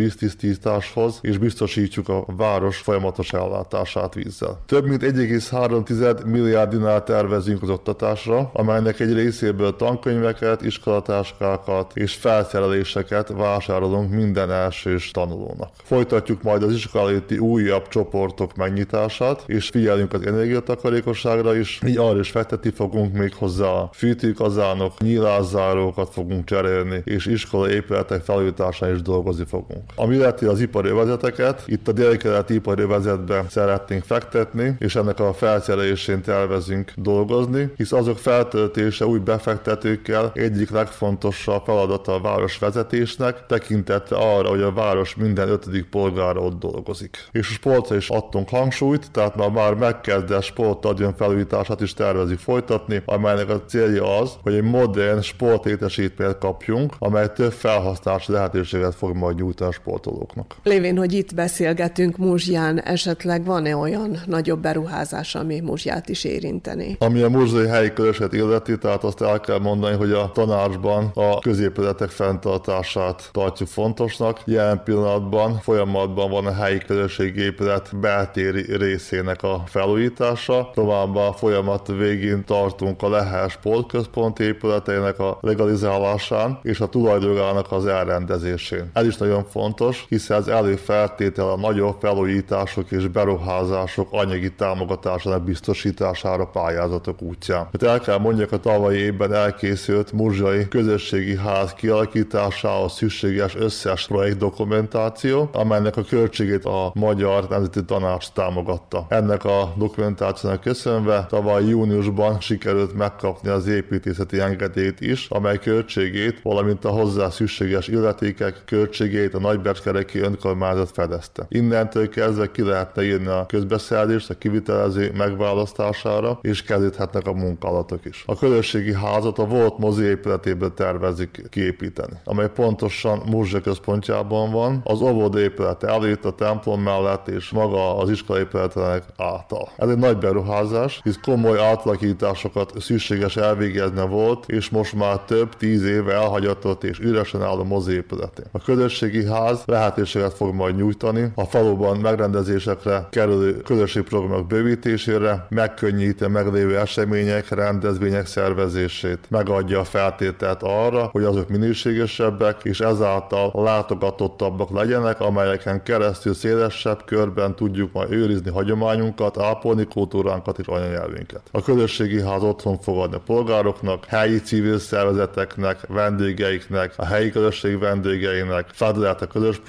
víztisztításhoz, 0.80 1.20
és 1.22 1.38
biztosítjuk 1.38 2.10
a 2.10 2.26
város 2.38 2.78
folyamatos 2.78 3.34
ellátását 3.34 4.14
vízzel. 4.14 4.62
Több 4.66 4.86
mint 4.88 5.04
1,3 5.04 6.26
milliárd 6.26 6.70
dinár 6.70 7.04
tervezünk 7.04 7.62
az 7.62 7.70
oktatásra, 7.70 8.50
amelynek 8.54 9.00
egy 9.00 9.14
részéből 9.14 9.76
tankönyveket, 9.76 10.62
iskolatáskákat 10.62 11.92
és 11.96 12.14
felszereléseket 12.14 13.30
vásárolunk 13.30 14.12
minden 14.12 14.52
elsős 14.52 15.12
tanulónak. 15.12 15.70
Folytatjuk 15.84 16.44
majd 16.44 16.64
az 16.64 16.74
iskola 16.74 17.10
előtti 17.10 17.38
újabb 17.38 17.88
csoportok 17.88 18.56
megnyitását, 18.56 19.44
és 19.46 19.68
figyelünk 19.68 20.14
az 20.14 20.26
energiatakarékosságra 20.26 21.56
is, 21.56 21.80
így 21.86 21.98
arra 21.98 22.20
is 22.20 22.30
fektetni 22.30 22.70
fogunk 22.70 23.14
még 23.14 23.34
hozzá 23.34 23.90
fűtőkazánok, 23.94 25.00
nyílászárókat 25.00 26.10
fogunk 26.10 26.46
cserélni, 26.46 27.02
és 27.04 27.26
iskola 27.26 27.70
épületek 27.70 28.24
felújításán 28.24 28.94
is 28.94 29.02
dolgozni 29.02 29.46
fogunk. 29.46 29.84
Ami 29.96 30.16
illeti 30.16 30.46
az 30.46 30.60
ipari 30.70 30.90
övezeteket, 30.90 31.64
itt 31.66 31.88
a 31.88 31.92
délkeleti 31.92 32.54
ipari 32.54 32.82
övezetbe 32.82 33.46
szeretnénk 33.50 34.04
fektetni, 34.04 34.76
és 34.80 34.96
ennek 34.96 35.20
a 35.20 35.34
felszerelésén 35.34 36.22
tervezünk 36.22 36.92
dolgozni, 36.96 37.72
hisz 37.76 37.92
azok 37.92 38.18
feltöltése 38.18 39.06
új 39.06 39.20
befektetőkkel 39.20 40.32
egyik 40.34 40.70
legfontosabb 40.70 41.64
feladata 41.66 42.14
a 42.14 42.22
város 42.22 42.58
vezetésnek, 42.58 43.46
tekintetve 43.46 44.16
arra, 44.16 44.50
hogy 44.50 44.62
a 44.62 44.72
város 44.72 45.16
minden 45.16 45.50
ötödik 45.50 45.86
polgára 45.86 46.40
ott 46.40 46.60
dolgozik. 46.60 47.18
És 47.32 47.50
a 47.50 47.54
sportra 47.54 47.96
is 47.96 48.10
adtunk 48.10 48.50
hangsúlyt, 48.50 49.12
tehát 49.12 49.36
már 49.36 49.50
már 49.50 49.74
megkezdett 49.74 50.44
sportadjon 50.44 51.14
felújítását 51.14 51.82
is 51.82 51.94
tervezik 51.94 52.40
folytatni, 52.40 53.02
amelynek 53.06 53.50
a 53.50 53.62
célja 53.66 54.18
az, 54.18 54.32
hogy 54.44 54.54
egy 54.54 54.64
modern 54.64 55.22
sportétesítményt 55.22 56.38
kapjunk, 56.38 56.94
amely 57.00 57.28
több 57.36 57.52
felhasználási 57.52 58.32
lehetőséget 58.32 58.96
fog 58.96 59.16
majd 59.16 59.36
nyújtani 59.36 59.70
a 59.70 59.74
sportolóknak. 59.74 60.56
Lévén, 60.64 60.98
hogy 60.98 61.14
itt 61.14 61.36
beszélgetünk 61.36 62.18
Muzsján, 62.18 62.82
esetleg 62.82 63.46
van-e 63.46 63.76
olyan 63.76 64.18
nagyobb 64.26 64.62
beruházás, 64.62 65.36
ami 65.36 65.60
Muzsját 65.60 66.10
is 66.10 66.24
érinteni? 66.24 66.96
Ami 67.00 67.22
a 67.22 67.30
muzsai 67.30 67.68
helyi 67.68 67.94
köröset 67.94 68.34
illeti, 68.34 68.78
tehát 68.78 69.04
azt 69.04 69.22
el 69.22 69.40
kell 69.40 69.60
mondani, 69.60 69.96
hogy 69.96 70.12
a 70.12 70.32
tanácsban 70.34 71.12
a 71.14 71.40
középületek 71.40 72.10
fenntartását 72.10 73.30
tartjuk 73.32 73.70
fontosnak. 73.70 74.42
Jelen 74.46 74.82
pillanatban 74.84 75.60
folyamatban 75.60 76.30
van 76.30 76.46
a 76.46 76.54
helyi 76.54 76.78
közösségépület 76.78 78.00
beltéri 78.00 78.76
részének 78.78 79.44
a 79.44 79.64
felújítása. 79.66 80.72
Továbbá 80.74 81.22
a 81.22 81.34
folyamat 81.34 81.88
végén 81.88 82.46
tartunk 82.46 83.02
a 83.02 83.10
Lehel 83.10 83.48
Sportközpont 83.48 84.40
épületeinek 84.40 85.20
a 85.20 85.38
legalizálásán 85.42 86.60
és 86.64 86.80
a 86.80 86.88
tulajdonjának 86.88 87.72
az 87.72 87.86
elrendezésén. 87.86 88.90
Ez 88.94 89.06
is 89.06 89.18
nagyon 89.18 89.46
fontos, 89.50 90.06
hiszen 90.10 90.38
ez 90.38 90.48
előfeltétel 90.50 91.50
a 91.50 91.58
nagyobb 91.58 91.96
felújítások 92.00 92.92
és 92.92 93.08
beruházások 93.08 94.08
anyagi 94.12 94.52
támogatásának 94.52 95.44
biztosítására 95.44 96.46
pályázatok 96.46 97.22
útján. 97.22 97.68
Hát 97.72 97.84
el 97.84 98.00
kell 98.00 98.18
mondjak, 98.18 98.52
a 98.52 98.58
tavalyi 98.58 98.98
évben 98.98 99.34
elkészült 99.34 100.12
Murzsai 100.12 100.68
Közösségi 100.68 101.38
Ház 101.38 101.74
kialakításához 101.74 102.94
szükséges 102.94 103.56
összes 103.56 104.08
projektdokumentáció, 104.08 105.50
amelynek 105.54 105.98
a 105.98 106.04
költségét 106.04 106.66
a 106.66 106.92
Magyar 106.94 107.48
Nemzeti 107.50 107.86
Tanács 107.86 108.28
támogatta. 108.34 109.06
Ennek 109.10 109.44
a 109.46 109.74
dokumentációnak 109.78 110.62
köszönve 110.62 111.26
tavaly 111.30 111.64
júniusban 111.66 112.40
sikerült 112.40 112.94
megkapni 112.94 113.50
az 113.50 113.68
építészeti 113.68 114.40
engedélyt 114.40 115.02
is, 115.02 115.28
amely 115.30 115.58
költségét, 115.58 116.40
valamint 116.44 116.86
a 116.86 116.90
hozzá 116.90 117.30
szükséges 117.30 117.88
illetékek 117.88 118.62
költségét 118.66 119.34
a 119.34 119.40
Nagyberkereki 119.40 120.20
önkormányzat 120.40 120.92
fedezte. 120.92 121.46
Innentől 121.50 122.10
kezdve 122.10 122.52
ki 122.52 122.64
lehetne 122.64 123.04
írni 123.04 123.28
a 123.28 123.46
közbeszerzést 123.48 124.30
a 124.30 124.38
kivitelező 124.38 125.12
megválasztására, 125.18 126.40
és 126.42 126.64
kezdődhetnek 126.64 127.28
a 127.28 127.34
munkálatok 127.34 128.06
is. 128.06 128.24
A 128.28 128.36
közösségi 128.36 128.94
házat 128.94 129.40
a 129.40 129.46
volt 129.46 129.78
mozi 129.78 130.04
épületéből 130.04 130.74
tervezik 130.74 131.48
kiépíteni, 131.50 132.14
amely 132.24 132.50
pontosan 132.50 133.22
Murzsa 133.30 133.62
központjában 133.62 134.52
van, 134.52 134.82
az 134.84 135.02
óvoda 135.02 135.40
épülete 135.40 135.88
előtt, 135.88 136.26
a 136.26 136.32
templom 136.32 136.82
mellett 136.82 137.28
és 137.28 137.50
maga 137.50 137.98
az 137.98 138.10
iskola 138.10 138.40
épületének 138.40 139.04
által. 139.18 139.70
Ez 139.78 139.90
egy 139.90 139.98
nagy 139.98 140.18
beruházás, 140.18 141.00
hisz 141.04 141.20
komoly 141.22 141.60
átalakításokat 141.60 142.74
szükséges 142.80 143.38
elvégezni 143.38 144.08
volt, 144.08 144.46
és 144.48 144.70
most 144.70 144.94
már 144.94 145.20
több 145.20 145.56
tíz 145.56 145.84
éve 145.84 146.14
elhagyatott 146.14 146.84
és 146.84 147.00
üresen 147.00 147.42
álló 147.42 147.64
mozi 147.64 147.94
épületé. 147.94 148.42
A 148.52 148.62
közösségi 148.62 149.26
ház 149.26 149.64
lehetőséget 149.66 150.29
fog 150.34 150.54
majd 150.54 150.76
nyújtani 150.76 151.32
a 151.36 151.44
faluban 151.44 151.98
megrendezésekre 151.98 153.08
kerülő 153.10 153.58
közösségprogramok 153.58 154.48
bővítésére, 154.48 155.46
megkönnyíti 155.50 156.24
a 156.24 156.30
meglévő 156.30 156.78
események, 156.78 157.50
rendezvények 157.50 158.26
szervezését, 158.26 159.20
megadja 159.30 159.80
a 159.80 159.84
feltételt 159.84 160.64
arra, 160.64 161.10
hogy 161.12 161.24
azok 161.24 161.50
minőségesebbek 161.50 162.58
és 162.64 162.80
ezáltal 162.80 163.52
látogatottabbak 163.54 164.72
legyenek, 164.72 165.22
amelyeken 165.22 165.84
keresztül 165.84 166.34
szélesebb 166.34 167.06
körben 167.06 167.56
tudjuk 167.56 167.92
majd 167.94 168.12
őrizni 168.12 168.52
hagyományunkat, 168.52 169.38
ápolni 169.38 169.86
kultúránkat 169.86 170.60
és 170.60 170.66
anyanyelvünket. 170.66 171.42
A 171.52 171.62
közösségi 171.62 172.22
ház 172.22 172.44
otthon 172.44 172.80
fogadni 172.80 173.16
a 173.16 173.22
polgároknak, 173.26 174.06
helyi 174.06 174.42
civil 174.42 174.80
szervezeteknek, 174.80 175.80
vendégeiknek, 175.88 176.94
a 176.96 177.06
helyi 177.06 177.30
közösség 177.30 177.80
vendégeinek, 177.80 178.66
fedezett 178.72 179.22
a 179.22 179.28
közös 179.28 179.60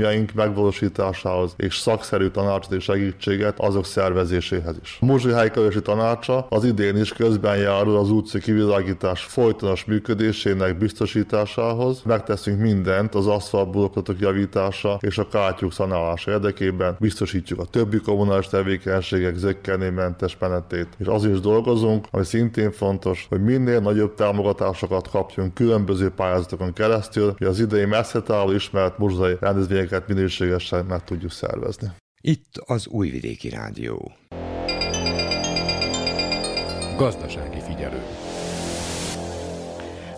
programjaink 0.00 0.32
megvalósításához 0.32 1.54
és 1.56 1.78
szakszerű 1.78 2.28
tanácsot 2.28 2.72
és 2.72 2.84
segítséget 2.84 3.60
azok 3.60 3.84
szervezéséhez 3.84 4.76
is. 4.82 4.98
A 5.00 5.04
Muzsi 5.04 5.30
Helyi 5.30 5.50
Közösségi 5.50 5.82
Tanácsa 5.82 6.46
az 6.48 6.64
idén 6.64 6.96
is 6.96 7.12
közben 7.12 7.56
járul 7.56 7.96
az 7.96 8.10
utca 8.10 8.38
kivilágítás 8.38 9.22
folytonos 9.22 9.84
működésének 9.84 10.78
biztosításához. 10.78 12.02
Megteszünk 12.04 12.60
mindent 12.60 13.14
az 13.14 13.26
aszfaltblokkok 13.26 14.06
javítása 14.18 14.98
és 15.00 15.18
a 15.18 15.28
kátyúk 15.28 15.72
szanálása 15.72 16.30
érdekében, 16.30 16.96
biztosítjuk 17.00 17.58
a 17.58 17.64
többi 17.64 17.98
kommunális 17.98 18.46
tevékenységek 18.46 19.36
zöggenőmentes 19.36 20.36
menetét. 20.38 20.88
És 20.98 21.06
az 21.06 21.24
is 21.24 21.40
dolgozunk, 21.40 22.06
ami 22.10 22.24
szintén 22.24 22.70
fontos, 22.70 23.26
hogy 23.28 23.42
minél 23.44 23.80
nagyobb 23.80 24.14
támogatásokat 24.14 25.10
kapjunk 25.10 25.54
különböző 25.54 26.10
pályázatokon 26.10 26.72
keresztül, 26.72 27.34
hogy 27.38 27.46
az 27.46 27.60
idei 27.60 27.84
messze 27.84 28.20
távol 28.22 28.54
ismert 28.54 28.98
muzsai 28.98 29.36
rendezvényeket 29.90 30.08
minőségesen 30.08 30.84
meg 30.86 31.04
tudjuk 31.04 31.30
szervezni. 31.30 31.88
Itt 32.20 32.56
az 32.64 32.86
Újvidéki 32.86 33.48
Rádió. 33.48 34.12
Gazdasági 36.96 37.60
figyelő. 37.60 38.02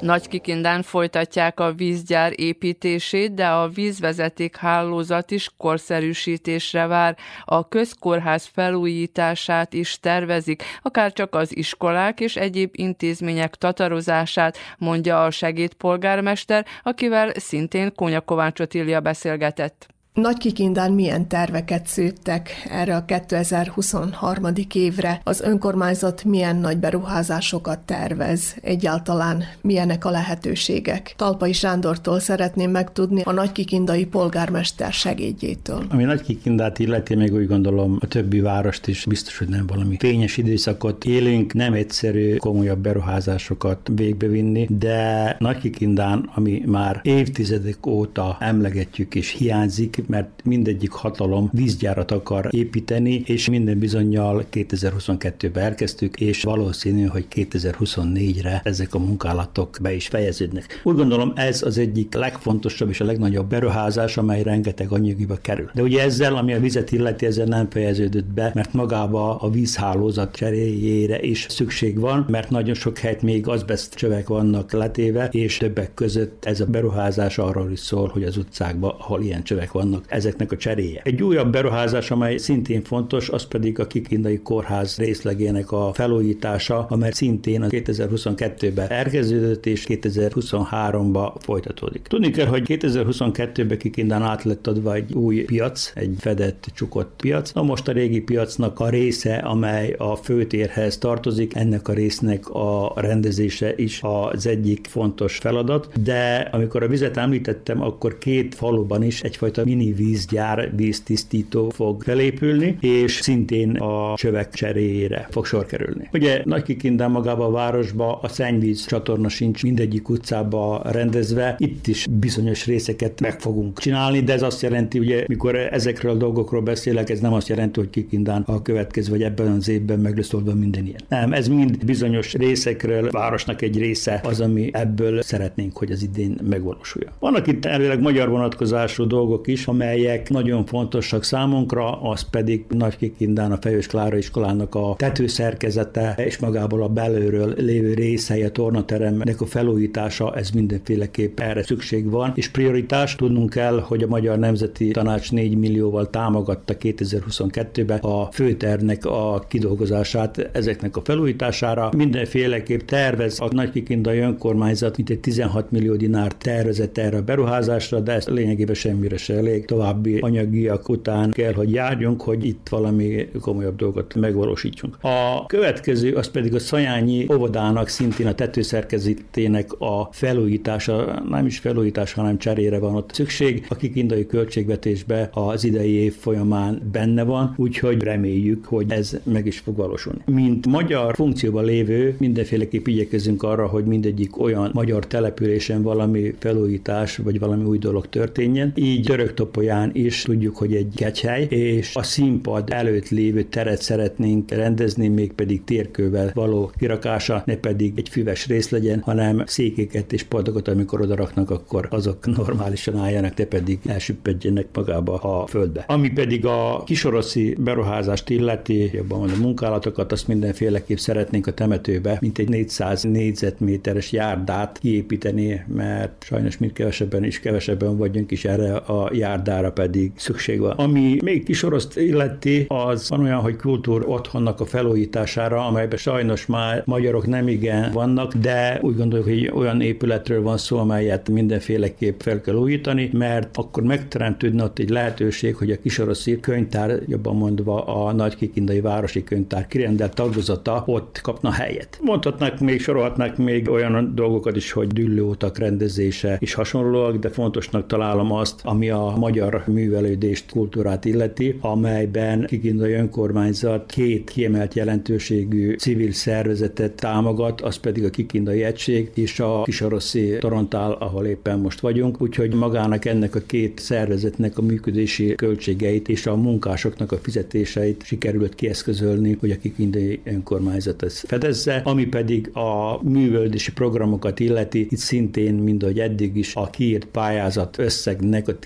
Nagykikindán 0.02 0.82
folytatják 0.82 1.60
a 1.60 1.72
vízgyár 1.72 2.32
építését, 2.36 3.34
de 3.34 3.46
a 3.46 3.68
vízvezeték 3.68 4.56
hálózat 4.56 5.30
is 5.30 5.50
korszerűsítésre 5.56 6.86
vár. 6.86 7.16
A 7.44 7.68
közkórház 7.68 8.44
felújítását 8.52 9.72
is 9.72 10.00
tervezik, 10.00 10.62
akár 10.82 11.12
csak 11.12 11.34
az 11.34 11.56
iskolák 11.56 12.20
és 12.20 12.36
egyéb 12.36 12.70
intézmények 12.72 13.54
tatarozását, 13.54 14.58
mondja 14.78 15.24
a 15.24 15.30
segédpolgármester, 15.30 16.66
akivel 16.82 17.32
szintén 17.34 17.94
Kónya 17.94 18.20
Kovács 18.20 18.60
Otília 18.60 19.00
beszélgetett. 19.00 19.92
Nagykikindán 20.14 20.92
milyen 20.92 21.28
terveket 21.28 21.86
szőttek 21.86 22.50
erre 22.70 22.96
a 22.96 23.04
2023. 23.04 24.44
évre? 24.74 25.20
Az 25.24 25.40
önkormányzat 25.40 26.24
milyen 26.24 26.56
nagy 26.56 26.78
beruházásokat 26.78 27.78
tervez? 27.78 28.56
Egyáltalán 28.62 29.42
milyenek 29.60 30.04
a 30.04 30.10
lehetőségek? 30.10 31.14
Talpai 31.16 31.52
Sándortól 31.52 32.20
szeretném 32.20 32.70
megtudni 32.70 33.22
a 33.24 33.32
Nagykikindai 33.32 34.06
polgármester 34.06 34.92
segédjétől. 34.92 35.84
Ami 35.88 36.04
Nagykikindát 36.04 36.78
illeti, 36.78 37.14
még 37.14 37.34
úgy 37.34 37.46
gondolom 37.46 37.96
a 38.00 38.06
többi 38.06 38.40
várost 38.40 38.86
is 38.86 39.04
biztos, 39.04 39.38
hogy 39.38 39.48
nem 39.48 39.66
valami 39.66 39.96
fényes 39.98 40.36
időszakot 40.36 41.04
élünk, 41.04 41.52
nem 41.52 41.72
egyszerű 41.72 42.36
komolyabb 42.36 42.78
beruházásokat 42.78 43.90
végbevinni, 43.94 44.66
de 44.78 45.36
Nagykikindán, 45.38 46.30
ami 46.34 46.62
már 46.66 47.00
évtizedek 47.02 47.86
óta 47.86 48.36
emlegetjük 48.40 49.14
és 49.14 49.30
hiányzik, 49.30 50.00
mert 50.08 50.40
mindegyik 50.44 50.90
hatalom 50.90 51.50
vízgyárat 51.52 52.10
akar 52.10 52.48
építeni, 52.50 53.22
és 53.26 53.48
minden 53.48 53.78
bizonyal 53.78 54.44
2022-ben 54.52 55.64
elkezdtük, 55.64 56.20
és 56.20 56.42
valószínű, 56.42 57.04
hogy 57.04 57.26
2024-re 57.34 58.60
ezek 58.64 58.94
a 58.94 58.98
munkálatok 58.98 59.78
be 59.82 59.94
is 59.94 60.08
fejeződnek. 60.08 60.80
Úgy 60.84 60.96
gondolom 60.96 61.32
ez 61.34 61.62
az 61.62 61.78
egyik 61.78 62.14
legfontosabb 62.14 62.88
és 62.88 63.00
a 63.00 63.04
legnagyobb 63.04 63.48
beruházás, 63.48 64.16
amely 64.16 64.42
rengeteg 64.42 64.92
anyagiba 64.92 65.38
kerül. 65.42 65.70
De 65.74 65.82
ugye 65.82 66.02
ezzel, 66.02 66.36
ami 66.36 66.52
a 66.52 66.60
vizet 66.60 66.92
illeti, 66.92 67.26
ezzel 67.26 67.46
nem 67.46 67.70
fejeződött 67.70 68.26
be, 68.26 68.50
mert 68.54 68.72
magába 68.72 69.36
a 69.36 69.50
vízhálózat 69.50 70.34
cseréjére 70.34 71.22
is 71.22 71.46
szükség 71.48 71.98
van, 71.98 72.26
mert 72.28 72.50
nagyon 72.50 72.74
sok 72.74 72.98
helyt 72.98 73.22
még 73.22 73.48
azbest 73.48 73.94
csövek 73.94 74.28
vannak 74.28 74.72
letéve, 74.72 75.28
és 75.30 75.56
többek 75.56 75.94
között 75.94 76.44
ez 76.44 76.60
a 76.60 76.66
beruházás 76.66 77.38
arról 77.38 77.70
is 77.70 77.80
szól, 77.80 78.08
hogy 78.08 78.22
az 78.22 78.36
utcákban, 78.36 78.94
ahol 78.98 79.22
ilyen 79.22 79.42
csövek 79.42 79.72
vannak, 79.72 79.91
vannak 79.92 80.12
ezeknek 80.12 80.52
a 80.52 80.56
cseréje. 80.56 81.00
Egy 81.04 81.22
újabb 81.22 81.52
beruházás, 81.52 82.10
amely 82.10 82.36
szintén 82.36 82.82
fontos, 82.82 83.28
az 83.28 83.44
pedig 83.44 83.78
a 83.78 83.86
Kikindai 83.86 84.38
Kórház 84.38 84.96
részlegének 84.96 85.72
a 85.72 85.90
felújítása, 85.94 86.86
amely 86.88 87.10
szintén 87.10 87.62
a 87.62 87.66
2022-ben 87.66 88.90
elkezdődött 88.90 89.66
és 89.66 89.84
2023-ban 89.88 91.32
folytatódik. 91.40 92.02
Tudni 92.02 92.30
kell, 92.30 92.46
hogy 92.46 92.62
2022-ben 92.66 93.78
Kikindán 93.78 94.22
át 94.22 94.44
lett 94.44 94.66
adva 94.66 94.94
egy 94.94 95.12
új 95.12 95.44
piac, 95.44 95.92
egy 95.94 96.14
fedett, 96.18 96.66
csukott 96.74 97.12
piac. 97.16 97.52
Na 97.52 97.62
most 97.62 97.88
a 97.88 97.92
régi 97.92 98.20
piacnak 98.20 98.80
a 98.80 98.88
része, 98.88 99.34
amely 99.34 99.94
a 99.98 100.16
főtérhez 100.16 100.98
tartozik, 100.98 101.54
ennek 101.54 101.88
a 101.88 101.92
résznek 101.92 102.48
a 102.48 102.92
rendezése 102.96 103.74
is 103.76 104.00
az 104.02 104.46
egyik 104.46 104.86
fontos 104.90 105.36
feladat, 105.36 106.02
de 106.02 106.48
amikor 106.52 106.82
a 106.82 106.88
vizet 106.88 107.16
említettem, 107.16 107.82
akkor 107.82 108.18
két 108.18 108.54
faluban 108.54 109.02
is 109.02 109.22
egyfajta 109.22 109.64
mini 109.64 109.81
mini 109.82 109.92
vízgyár, 109.92 110.70
víztisztító 110.76 111.70
fog 111.70 112.02
felépülni, 112.02 112.76
és 112.80 113.12
szintén 113.12 113.76
a 113.76 114.14
csövek 114.16 114.54
cseréjére 114.54 115.26
fog 115.30 115.46
sor 115.46 115.66
kerülni. 115.66 116.08
Ugye 116.12 116.42
Nagykikindán 116.44 117.10
magába 117.10 117.44
a 117.46 117.50
városba 117.50 118.18
a 118.22 118.28
szennyvíz 118.28 118.86
csatorna 118.86 119.28
sincs 119.28 119.62
mindegyik 119.62 120.08
utcába 120.08 120.82
rendezve, 120.84 121.54
itt 121.58 121.86
is 121.86 122.06
bizonyos 122.10 122.66
részeket 122.66 123.20
meg 123.20 123.40
fogunk 123.40 123.78
csinálni, 123.78 124.20
de 124.20 124.32
ez 124.32 124.42
azt 124.42 124.62
jelenti, 124.62 124.98
ugye, 124.98 125.24
mikor 125.26 125.56
ezekről 125.56 126.12
a 126.12 126.14
dolgokról 126.16 126.62
beszélek, 126.62 127.10
ez 127.10 127.20
nem 127.20 127.32
azt 127.32 127.48
jelenti, 127.48 127.80
hogy 127.80 127.90
Kikindán 127.90 128.42
a 128.46 128.62
következő 128.62 129.10
vagy 129.10 129.22
ebben 129.22 129.52
az 129.52 129.68
évben 129.68 129.98
meg 129.98 130.16
lesz 130.16 130.32
oldva 130.32 130.54
minden 130.54 130.86
ilyen. 130.86 131.00
Nem, 131.08 131.32
ez 131.32 131.48
mind 131.48 131.84
bizonyos 131.84 132.34
részekről, 132.34 133.10
városnak 133.10 133.62
egy 133.62 133.78
része 133.78 134.20
az, 134.24 134.40
ami 134.40 134.70
ebből 134.72 135.22
szeretnénk, 135.22 135.76
hogy 135.76 135.90
az 135.90 136.02
idén 136.02 136.38
megvalósuljon. 136.48 137.12
Vannak 137.18 137.46
itt 137.46 137.64
elvileg 137.64 138.00
magyar 138.00 138.28
vonatkozású 138.28 139.06
dolgok 139.06 139.46
is, 139.46 139.64
amelyek 139.72 140.28
nagyon 140.30 140.66
fontosak 140.66 141.24
számunkra, 141.24 142.02
az 142.02 142.26
pedig 142.30 142.64
Nagykikindán 142.68 143.52
a 143.52 143.56
Fejős 143.60 143.86
Klára 143.86 144.16
iskolának 144.16 144.74
a 144.74 144.94
tetőszerkezete 144.96 146.14
és 146.16 146.38
magából 146.38 146.82
a 146.82 146.88
belőről 146.88 147.54
lévő 147.56 147.94
részei, 147.94 148.42
a 148.42 148.50
tornateremnek 148.50 149.40
a 149.40 149.46
felújítása, 149.46 150.34
ez 150.36 150.50
mindenféleképp 150.50 151.40
erre 151.40 151.62
szükség 151.62 152.10
van, 152.10 152.32
és 152.34 152.48
prioritás 152.48 153.16
tudnunk 153.16 153.50
kell, 153.50 153.80
hogy 153.80 154.02
a 154.02 154.06
Magyar 154.06 154.38
Nemzeti 154.38 154.90
Tanács 154.90 155.32
4 155.32 155.56
millióval 155.56 156.10
támogatta 156.10 156.74
2022-ben 156.80 157.98
a 157.98 158.28
főtervnek 158.32 159.04
a 159.04 159.44
kidolgozását 159.48 160.50
ezeknek 160.52 160.96
a 160.96 161.00
felújítására. 161.04 161.90
Mindenféleképp 161.96 162.80
tervez 162.80 163.40
a 163.40 163.48
Nagykikindai 163.50 164.18
önkormányzat, 164.18 164.96
mint 164.96 165.10
egy 165.10 165.20
16 165.20 165.70
millió 165.70 165.94
dinár 165.94 166.32
tervezett 166.34 166.98
erre 166.98 167.16
a 167.16 167.22
beruházásra, 167.22 168.00
de 168.00 168.12
ez 168.12 168.26
lényegében 168.26 168.74
semmire 168.74 169.16
se 169.16 169.34
elég 169.34 169.61
további 169.64 170.18
anyagiak 170.18 170.88
után 170.88 171.30
kell, 171.30 171.52
hogy 171.52 171.72
járjunk, 171.72 172.22
hogy 172.22 172.44
itt 172.44 172.66
valami 172.70 173.28
komolyabb 173.40 173.76
dolgot 173.76 174.14
megvalósítsunk. 174.14 174.98
A 175.00 175.46
következő 175.46 176.14
az 176.14 176.30
pedig 176.30 176.54
a 176.54 176.58
Szajányi 176.58 177.26
óvodának 177.32 177.88
szintén 177.88 178.26
a 178.26 178.34
tetőszerkezetének 178.34 179.72
a 179.72 180.08
felújítása, 180.12 181.22
nem 181.28 181.46
is 181.46 181.58
felújítása, 181.58 182.20
hanem 182.20 182.38
cserére 182.38 182.78
van 182.78 182.94
ott 182.94 183.10
szükség. 183.12 183.66
A 183.68 183.74
kikindai 183.74 184.26
költségvetésbe 184.26 185.30
az 185.32 185.64
idei 185.64 185.92
év 185.92 186.14
folyamán 186.14 186.82
benne 186.92 187.22
van, 187.22 187.54
úgyhogy 187.56 188.02
reméljük, 188.02 188.64
hogy 188.64 188.86
ez 188.88 189.20
meg 189.22 189.46
is 189.46 189.58
fog 189.58 189.76
valósulni. 189.76 190.20
Mint 190.26 190.66
magyar 190.66 191.14
funkcióban 191.14 191.64
lévő, 191.64 192.16
mindenféleképp 192.18 192.86
igyekezünk 192.86 193.42
arra, 193.42 193.66
hogy 193.66 193.84
mindegyik 193.84 194.40
olyan 194.40 194.70
magyar 194.72 195.06
településen 195.06 195.82
valami 195.82 196.34
felújítás 196.38 197.16
vagy 197.16 197.38
valami 197.38 197.64
új 197.64 197.78
dolog 197.78 198.08
történjen. 198.08 198.72
Így 198.74 199.10
Töröktopolyán 199.52 199.90
is 199.94 200.22
tudjuk, 200.22 200.56
hogy 200.56 200.74
egy 200.74 200.92
kegyhely, 200.96 201.46
és 201.48 201.96
a 201.96 202.02
színpad 202.02 202.70
előtt 202.70 203.08
lévő 203.08 203.42
teret 203.42 203.82
szeretnénk 203.82 204.50
rendezni, 204.50 205.08
mégpedig 205.08 205.64
térkővel 205.64 206.30
való 206.34 206.70
kirakása, 206.78 207.42
ne 207.46 207.56
pedig 207.56 207.92
egy 207.96 208.08
füves 208.08 208.46
rész 208.46 208.70
legyen, 208.70 209.00
hanem 209.00 209.42
székeket 209.46 210.12
és 210.12 210.22
padokat, 210.22 210.68
amikor 210.68 211.00
oda 211.00 211.14
raknak, 211.14 211.50
akkor 211.50 211.88
azok 211.90 212.36
normálisan 212.36 212.96
álljanak, 212.96 213.36
ne 213.36 213.44
pedig 213.44 213.78
elsüppedjenek 213.86 214.66
magába 214.72 215.18
a 215.18 215.46
földbe. 215.46 215.84
Ami 215.86 216.10
pedig 216.10 216.46
a 216.46 216.82
kisoroszi 216.86 217.56
beruházást 217.58 218.30
illeti, 218.30 218.90
jobban 218.92 219.30
a 219.30 219.40
munkálatokat, 219.40 220.12
azt 220.12 220.28
mindenféleképp 220.28 220.96
szeretnénk 220.96 221.46
a 221.46 221.54
temetőbe, 221.54 222.16
mint 222.20 222.38
egy 222.38 222.48
400 222.48 223.02
négyzetméteres 223.02 224.12
járdát 224.12 224.78
kiépíteni, 224.78 225.64
mert 225.74 226.24
sajnos 226.24 226.58
mind 226.58 226.72
kevesebben 226.72 227.24
is 227.24 227.40
kevesebben 227.40 227.96
vagyunk, 227.96 228.30
és 228.30 228.44
erre 228.44 228.76
a 228.76 229.10
járdára 229.32 229.72
pedig 229.72 230.12
szükség 230.16 230.60
van. 230.60 230.70
Ami 230.70 231.16
még 231.24 231.44
kisoroszt 231.44 231.96
illeti, 231.96 232.64
az 232.68 233.08
van 233.08 233.20
olyan, 233.20 233.40
hogy 233.40 233.56
kultúr 233.56 234.04
otthonnak 234.06 234.60
a 234.60 234.64
felújítására, 234.64 235.66
amelyben 235.66 235.98
sajnos 235.98 236.46
már 236.46 236.82
magyarok 236.84 237.26
nem 237.26 237.48
igen 237.48 237.92
vannak, 237.92 238.34
de 238.34 238.78
úgy 238.82 238.96
gondoljuk, 238.96 239.28
hogy 239.28 239.50
olyan 239.54 239.80
épületről 239.80 240.42
van 240.42 240.58
szó, 240.58 240.78
amelyet 240.78 241.28
mindenféleképp 241.28 242.20
fel 242.20 242.40
kell 242.40 242.54
újítani, 242.54 243.10
mert 243.12 243.56
akkor 243.56 243.82
megteremtődne 243.82 244.64
ott 244.64 244.78
egy 244.78 244.90
lehetőség, 244.90 245.56
hogy 245.56 245.70
a 245.70 245.78
kisoroszi 245.82 246.40
könyvtár, 246.40 247.00
jobban 247.06 247.36
mondva 247.36 247.84
a 247.84 248.12
Nagykikindai 248.12 248.80
Városi 248.80 249.24
Könyvtár 249.24 249.66
kirendelt 249.66 250.14
tagozata 250.14 250.82
ott 250.86 251.20
kapna 251.22 251.50
helyet. 251.50 251.98
Mondhatnak 252.02 252.60
még, 252.60 252.80
sorolhatnak 252.80 253.36
még 253.36 253.70
olyan 253.70 254.12
dolgokat 254.14 254.56
is, 254.56 254.72
hogy 254.72 254.86
düllőutak 254.86 255.58
rendezése 255.58 256.36
és 256.40 256.54
hasonlóak, 256.54 257.16
de 257.16 257.28
fontosnak 257.28 257.86
találom 257.86 258.32
azt, 258.32 258.60
ami 258.64 258.90
a 258.90 259.14
magyar 259.22 259.62
művelődést, 259.66 260.50
kultúrát 260.50 261.04
illeti, 261.04 261.56
amelyben 261.60 262.46
Kikindai 262.46 262.92
önkormányzat 262.92 263.90
két 263.90 264.30
kiemelt 264.30 264.74
jelentőségű 264.74 265.74
civil 265.74 266.12
szervezetet 266.12 266.92
támogat, 266.92 267.60
az 267.60 267.76
pedig 267.76 268.04
a 268.04 268.10
Kikindai 268.10 268.62
Egység 268.62 269.10
és 269.14 269.40
a 269.40 269.62
Kisaroszi 269.62 270.36
Torontál, 270.40 270.92
ahol 270.92 271.26
éppen 271.26 271.58
most 271.58 271.80
vagyunk, 271.80 272.22
úgyhogy 272.22 272.54
magának 272.54 273.04
ennek 273.04 273.34
a 273.34 273.40
két 273.46 273.78
szervezetnek 273.78 274.58
a 274.58 274.62
működési 274.62 275.34
költségeit 275.34 276.08
és 276.08 276.26
a 276.26 276.36
munkásoknak 276.36 277.12
a 277.12 277.18
fizetéseit 277.18 278.02
sikerült 278.04 278.54
kieszközölni, 278.54 279.36
hogy 279.40 279.50
a 279.50 279.58
Kikindai 279.58 280.20
önkormányzat 280.24 281.02
ezt 281.02 281.24
fedezze, 281.26 281.80
ami 281.84 282.04
pedig 282.04 282.50
a 282.56 283.00
művöldési 283.02 283.72
programokat 283.72 284.40
illeti, 284.40 284.86
itt 284.90 284.98
szintén, 284.98 285.54
mind 285.54 285.82
ahogy 285.82 285.98
eddig 285.98 286.36
is, 286.36 286.54
a 286.54 286.70
kiírt 286.70 287.04
pályázat 287.04 287.78
összegnek 287.78 288.48
a 288.48 288.58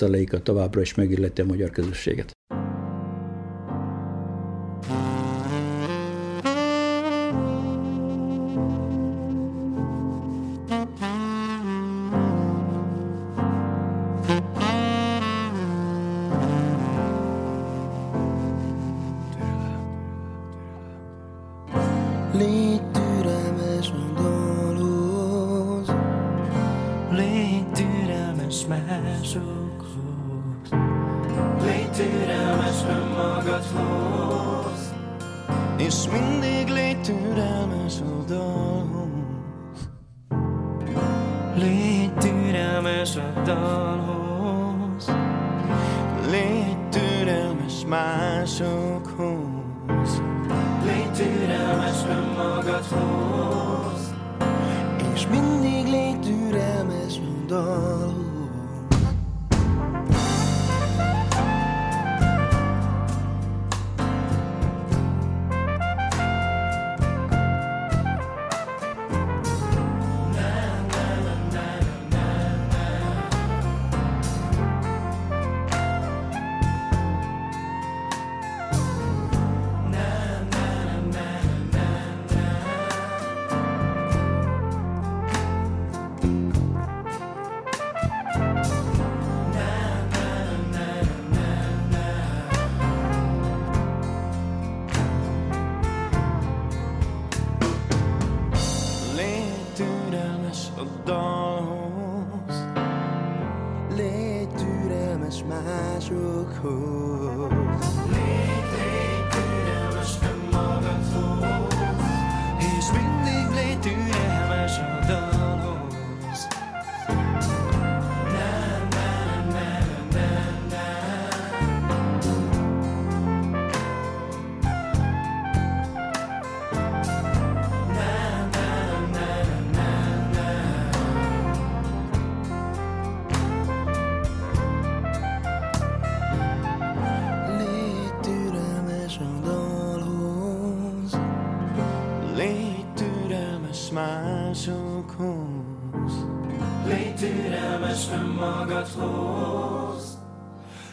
10%-a 0.00 0.42
továbbra 0.42 0.80
is 0.80 0.94
megilleti 0.94 1.40
a 1.40 1.44
magyar 1.44 1.70
közösséget. 1.70 2.32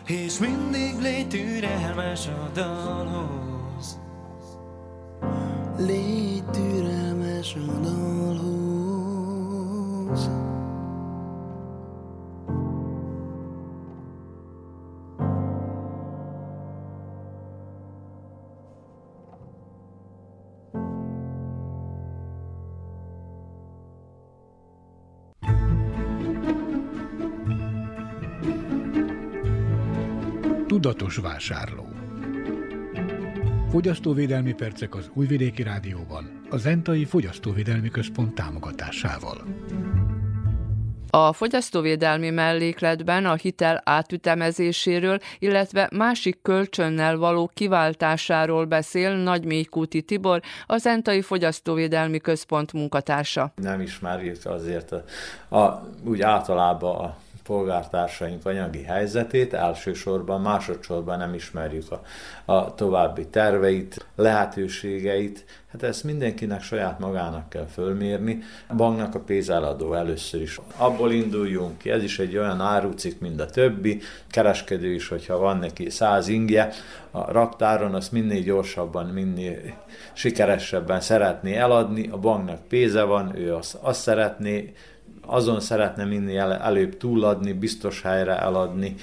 És 0.05 0.39
mindig 0.39 0.99
légy 1.01 1.27
türelmes 1.27 2.27
a 2.27 2.49
dalhoz. 2.53 3.99
Légy 5.77 6.43
türelmes 6.43 7.55
a 7.55 7.79
dalhoz. 7.79 8.17
Tudatos 30.87 31.15
vásárló. 31.15 31.87
Fogyasztóvédelmi 33.69 34.53
percek 34.53 34.95
az 34.95 35.09
Újvidéki 35.13 35.63
Rádióban, 35.63 36.41
a 36.49 36.57
Zentai 36.57 37.05
Fogyasztóvédelmi 37.05 37.89
Központ 37.89 38.35
támogatásával. 38.35 39.37
A 41.09 41.33
fogyasztóvédelmi 41.33 42.29
mellékletben 42.29 43.25
a 43.25 43.33
hitel 43.33 43.81
átütemezéséről, 43.85 45.19
illetve 45.39 45.89
másik 45.91 46.41
kölcsönnel 46.41 47.17
való 47.17 47.51
kiváltásáról 47.53 48.65
beszél 48.65 49.15
Nagymélykúti 49.15 50.01
Tibor, 50.01 50.41
az 50.65 50.85
Entai 50.85 51.21
Fogyasztóvédelmi 51.21 52.19
Központ 52.19 52.73
munkatársa. 52.73 53.53
Nem 53.55 53.81
ismerjük 53.81 54.45
azért 54.45 54.91
a, 54.91 55.03
a, 55.57 55.89
úgy 56.03 56.21
általában 56.21 56.95
a 56.95 57.17
polgártársaink 57.47 58.45
anyagi 58.45 58.83
helyzetét, 58.83 59.53
elsősorban, 59.53 60.41
másodszorban 60.41 61.17
nem 61.17 61.33
ismerjük 61.33 61.91
a, 61.91 62.01
a 62.53 62.73
további 62.75 63.27
terveit, 63.27 64.05
lehetőségeit. 64.15 65.45
Hát 65.71 65.83
ezt 65.83 66.03
mindenkinek 66.03 66.61
saját 66.61 66.99
magának 66.99 67.49
kell 67.49 67.65
fölmérni. 67.65 68.39
A 68.67 68.75
banknak 68.75 69.15
a 69.15 69.19
pénzeladó 69.19 69.93
először 69.93 70.41
is. 70.41 70.59
Abból 70.77 71.11
induljunk 71.11 71.77
ki, 71.77 71.89
ez 71.89 72.03
is 72.03 72.19
egy 72.19 72.37
olyan 72.37 72.61
árucik, 72.61 73.19
mint 73.19 73.41
a 73.41 73.45
többi. 73.45 74.01
Kereskedő 74.29 74.93
is, 74.93 75.07
hogyha 75.07 75.37
van 75.37 75.57
neki 75.57 75.89
száz 75.89 76.27
ingje, 76.27 76.69
a 77.11 77.31
raktáron 77.31 77.93
azt 77.93 78.11
minél 78.11 78.41
gyorsabban, 78.41 79.05
minél 79.05 79.57
sikeresebben 80.13 81.01
szeretné 81.01 81.55
eladni, 81.55 82.07
a 82.07 82.17
banknak 82.17 82.67
pénze 82.67 83.03
van, 83.03 83.35
ő 83.35 83.55
azt, 83.55 83.77
azt 83.81 84.01
szeretné, 84.01 84.73
azon 85.27 85.59
szeretne 85.59 86.05
minél 86.05 86.51
előbb 86.51 86.97
túladni, 86.97 87.53
biztos 87.53 88.01
helyre 88.01 88.39
eladni, 88.39 88.95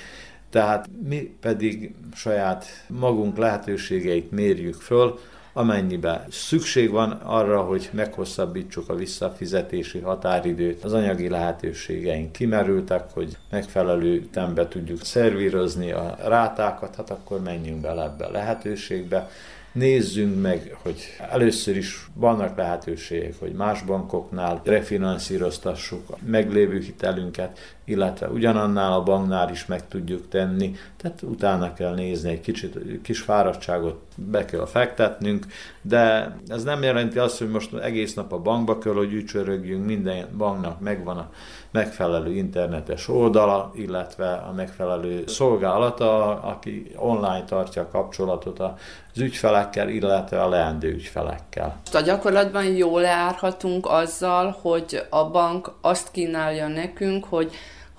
tehát 0.51 0.89
mi 1.09 1.37
pedig 1.41 1.95
saját 2.15 2.67
magunk 2.89 3.37
lehetőségeit 3.37 4.31
mérjük 4.31 4.75
föl, 4.75 5.19
amennyiben 5.57 6.25
szükség 6.31 6.91
van 6.91 7.11
arra, 7.11 7.63
hogy 7.63 7.89
meghosszabbítsuk 7.93 8.89
a 8.89 8.95
visszafizetési 8.95 9.99
határidőt, 9.99 10.85
az 10.85 10.93
anyagi 10.93 11.29
lehetőségeink 11.29 12.33
kimerültek, 12.33 13.11
hogy 13.13 13.37
megfelelő 13.51 14.29
tembe 14.33 14.69
tudjuk 14.69 15.05
szervírozni 15.05 15.93
a 15.93 16.17
rátákat, 16.25 16.97
hát 16.97 17.11
akkor 17.11 17.43
menjünk 17.43 17.81
bele 17.81 18.03
ebbe 18.03 18.25
a 18.25 18.31
lehetőségbe 18.31 19.31
nézzünk 19.75 20.41
meg, 20.41 20.77
hogy 20.83 21.17
először 21.31 21.77
is 21.77 22.07
vannak 22.15 22.57
lehetőségek, 22.57 23.35
hogy 23.39 23.53
más 23.53 23.83
bankoknál 23.83 24.61
refinanszíroztassuk 24.65 26.11
a 26.11 26.17
meglévő 26.27 26.79
hitelünket, 26.81 27.59
illetve 27.85 28.29
ugyanannál 28.29 28.93
a 28.93 29.03
banknál 29.03 29.51
is 29.51 29.67
meg 29.67 29.89
tudjuk 29.89 30.29
tenni, 30.29 30.75
tehát 30.97 31.23
utána 31.23 31.73
kell 31.73 31.95
nézni, 31.95 32.31
egy 32.31 32.41
kicsit, 32.41 32.79
kis 33.03 33.21
fáradtságot 33.21 34.01
be 34.17 34.45
kell 34.45 34.67
fektetnünk, 34.67 35.47
de 35.83 36.37
ez 36.49 36.65
nem 36.65 36.83
jelenti 36.83 37.19
azt, 37.19 37.39
hogy 37.39 37.49
most 37.49 37.75
egész 37.75 38.15
nap 38.15 38.33
a 38.33 38.39
bankba 38.39 38.79
kell, 38.79 38.93
hogy 38.93 39.13
ücsörögjünk, 39.13 39.87
minden 39.87 40.27
banknak 40.37 40.81
megvan 40.81 41.17
a 41.17 41.31
megfelelő 41.71 42.33
internetes 42.33 43.09
oldala, 43.09 43.73
illetve 43.75 44.33
a 44.33 44.53
megfelelő 44.53 45.25
szolgálata, 45.27 46.41
aki 46.41 46.91
online 46.97 47.45
tartja 47.45 47.83
a 47.83 47.89
kapcsolatot 47.89 48.61
az 48.61 49.21
ügyfelekkel, 49.21 49.89
illetve 49.89 50.43
a 50.43 50.49
leendő 50.49 50.89
ügyfelekkel. 50.89 51.81
A 51.93 52.01
gyakorlatban 52.01 52.65
jól 52.65 53.01
leárhatunk 53.01 53.87
azzal, 53.87 54.57
hogy 54.61 55.07
a 55.11 55.31
bank 55.31 55.71
azt 55.81 56.11
kínálja 56.11 56.69
nekünk, 56.69 57.25
hogy 57.25 57.53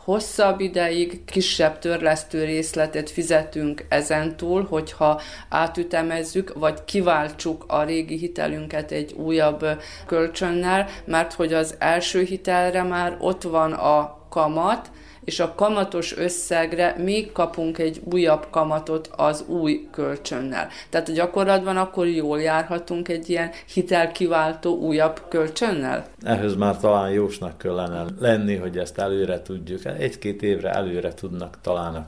hosszabb 0.06 0.60
ideig 0.60 1.26
kisebb 1.26 1.80
törlesztő 1.80 2.43
részletet 2.43 3.10
fizetünk 3.10 3.86
ezentúl, 3.89 4.66
hogyha 4.70 5.22
átütemezzük, 5.49 6.53
vagy 6.53 6.84
kiváltsuk 6.84 7.64
a 7.68 7.84
régi 7.84 8.18
hitelünket 8.18 8.91
egy 8.91 9.14
újabb 9.14 9.66
kölcsönnel, 10.06 10.88
mert 11.06 11.34
hogy 11.34 11.53
az 11.53 11.76
első 11.80 12.24
hitelre 12.24 12.84
már 12.84 13.18
ott 13.20 13.43
van 13.43 13.74
a 13.74 14.18
kamat, 14.30 14.91
és 15.26 15.39
a 15.39 15.55
kamatos 15.55 16.17
összegre 16.17 16.95
még 16.97 17.32
kapunk 17.32 17.78
egy 17.78 18.01
újabb 18.11 18.47
kamatot 18.49 19.09
az 19.15 19.43
új 19.47 19.88
kölcsönnel. 19.91 20.67
Tehát 20.89 21.09
a 21.09 21.11
gyakorlatban 21.11 21.78
akkor 21.78 22.07
jól 22.07 22.41
járhatunk 22.41 23.07
egy 23.07 23.30
ilyen 23.30 23.51
hitelkiváltó 23.73 24.78
újabb 24.78 25.21
kölcsönnel? 25.30 26.05
Ehhez 26.21 26.55
már 26.55 26.78
talán 26.78 27.11
jósnak 27.11 27.57
kellene 27.57 28.05
lenni, 28.19 28.55
hogy 28.55 28.78
ezt 28.78 28.97
előre 28.97 29.41
tudjuk. 29.41 29.86
Egy-két 29.86 30.41
évre 30.41 30.69
előre 30.69 31.13
tudnak 31.13 31.57
talán 31.61 31.95
a 31.95 32.05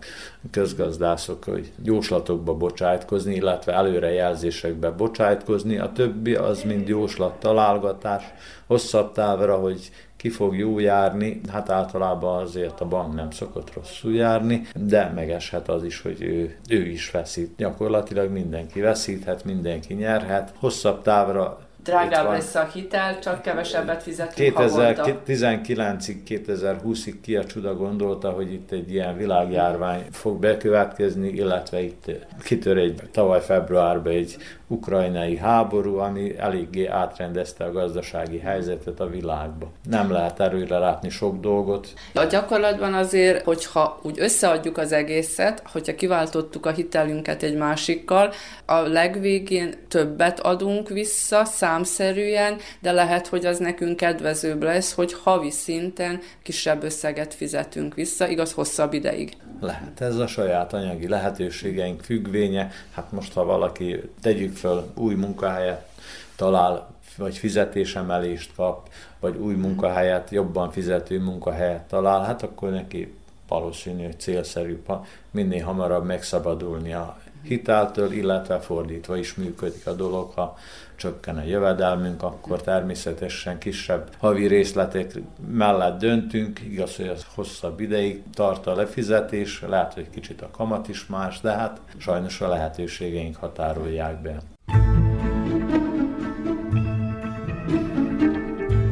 közgazdászok, 0.51 1.43
hogy 1.43 1.71
jóslatokba 1.83 2.53
bocsájtkozni, 2.53 3.35
illetve 3.35 3.73
előrejelzésekbe 3.73 4.89
bocsájtkozni. 4.89 5.77
A 5.77 5.91
többi 5.91 6.35
az 6.35 6.61
mind 6.63 6.87
jóslat 6.87 7.39
találgatás, 7.39 8.23
hosszabb 8.67 9.11
távra, 9.11 9.55
hogy 9.55 9.89
ki 10.17 10.29
fog 10.29 10.57
jó 10.57 10.79
járni, 10.79 11.41
hát 11.51 11.69
általában 11.69 12.41
azért 12.41 12.81
a 12.81 12.85
bank 12.85 13.13
nem 13.13 13.31
szokott 13.31 13.73
rosszul 13.73 14.13
járni, 14.13 14.67
de 14.75 15.11
megeshet 15.15 15.69
az 15.69 15.83
is, 15.83 16.01
hogy 16.01 16.21
ő, 16.21 16.55
ő 16.69 16.85
is 16.85 17.11
veszít. 17.11 17.55
Gyakorlatilag 17.57 18.31
mindenki 18.31 18.79
veszíthet, 18.79 19.43
mindenki 19.43 19.93
nyerhet. 19.93 20.53
Hosszabb 20.59 21.01
távra 21.01 21.67
drágább 21.87 22.31
lesz 22.31 22.55
a 22.55 22.69
hitel, 22.73 23.19
csak 23.19 23.41
kevesebbet 23.41 24.03
fizetünk 24.03 24.57
2019-ig, 24.57 26.17
2020-ig 26.27 27.13
ki 27.21 27.35
a 27.35 27.45
csuda 27.45 27.75
gondolta, 27.75 28.29
hogy 28.29 28.53
itt 28.53 28.71
egy 28.71 28.91
ilyen 28.91 29.17
világjárvány 29.17 30.05
fog 30.11 30.39
bekövetkezni, 30.39 31.27
illetve 31.27 31.81
itt 31.81 32.11
kitör 32.43 32.77
egy 32.77 33.01
tavaly 33.11 33.41
februárban 33.41 34.13
egy 34.13 34.37
ukrajnai 34.67 35.37
háború, 35.37 35.97
ami 35.97 36.37
eléggé 36.37 36.85
átrendezte 36.85 37.63
a 37.63 37.71
gazdasági 37.71 38.39
helyzetet 38.39 38.99
a 38.99 39.09
világba. 39.09 39.71
Nem 39.89 40.11
lehet 40.11 40.39
erőre 40.39 40.77
látni 40.77 41.09
sok 41.09 41.39
dolgot. 41.39 41.93
A 42.13 42.23
gyakorlatban 42.23 42.93
azért, 42.93 43.43
hogyha 43.43 43.99
úgy 44.01 44.19
összeadjuk 44.19 44.77
az 44.77 44.91
egészet, 44.91 45.63
hogyha 45.71 45.95
kiváltottuk 45.95 46.65
a 46.65 46.71
hitelünket 46.71 47.43
egy 47.43 47.55
másikkal, 47.55 48.33
a 48.65 48.79
legvégén 48.79 49.73
többet 49.87 50.39
adunk 50.39 50.89
vissza 50.89 51.45
számszerűen, 51.45 52.57
de 52.79 52.91
lehet, 52.91 53.27
hogy 53.27 53.45
az 53.45 53.57
nekünk 53.57 53.97
kedvezőbb 53.97 54.63
lesz, 54.63 54.93
hogy 54.93 55.13
havi 55.13 55.51
szinten 55.51 56.19
kisebb 56.43 56.83
összeget 56.83 57.33
fizetünk 57.33 57.93
vissza, 57.93 58.27
igaz, 58.27 58.53
hosszabb 58.53 58.93
ideig. 58.93 59.37
Lehet, 59.59 60.01
ez 60.01 60.15
a 60.15 60.27
saját 60.27 60.73
anyagi 60.73 61.07
lehetőségeink 61.07 62.01
függvénye. 62.01 62.71
Hát 62.93 63.11
most, 63.11 63.33
ha 63.33 63.45
valaki 63.45 64.01
tegyük 64.21 64.55
föl 64.57 64.91
új 64.95 65.13
munkahelyet 65.13 65.87
talál, 66.35 66.87
vagy 67.17 67.37
fizetésemelést 67.37 68.55
kap, 68.55 68.89
vagy 69.19 69.35
új 69.35 69.53
munkahelyet, 69.53 70.29
jobban 70.29 70.71
fizető 70.71 71.19
munkahelyet 71.19 71.87
talál, 71.87 72.23
hát 72.23 72.43
akkor 72.43 72.69
neki 72.69 73.13
valószínű, 73.47 74.03
hogy 74.03 74.19
célszerű 74.19 74.83
minél 75.31 75.63
hamarabb 75.63 76.05
megszabadulni 76.05 76.93
a 76.93 77.17
hiteltől, 77.43 78.11
illetve 78.11 78.59
fordítva 78.59 79.17
is 79.17 79.35
működik 79.35 79.87
a 79.87 79.93
dolog, 79.93 80.31
ha 80.35 80.57
csökken 80.97 81.37
a 81.37 81.43
jövedelmünk, 81.43 82.23
akkor 82.23 82.61
természetesen 82.61 83.57
kisebb 83.57 84.09
havi 84.17 84.47
részletek 84.47 85.13
mellett 85.51 85.99
döntünk, 85.99 86.59
igaz, 86.69 86.95
hogy 86.95 87.07
az 87.07 87.25
hosszabb 87.35 87.79
ideig 87.79 88.23
tart 88.33 88.67
a 88.67 88.75
lefizetés, 88.75 89.61
lehet, 89.67 89.93
hogy 89.93 90.09
kicsit 90.09 90.41
a 90.41 90.49
kamat 90.51 90.87
is 90.87 91.05
más, 91.05 91.41
de 91.41 91.51
hát 91.51 91.81
sajnos 91.97 92.41
a 92.41 92.47
lehetőségeink 92.47 93.35
határolják 93.35 94.21
be. 94.21 94.37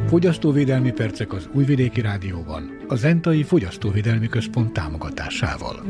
Fogyasztóvédelmi 0.06 0.92
percek 0.92 1.32
az 1.32 1.48
Újvidéki 1.52 2.00
Rádióban, 2.00 2.76
a 2.88 2.94
Zentai 2.94 3.42
Fogyasztóvédelmi 3.42 4.28
Központ 4.28 4.72
támogatásával. 4.72 5.82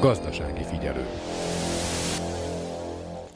Gazdasági 0.00 0.62
figyelő. 0.62 1.04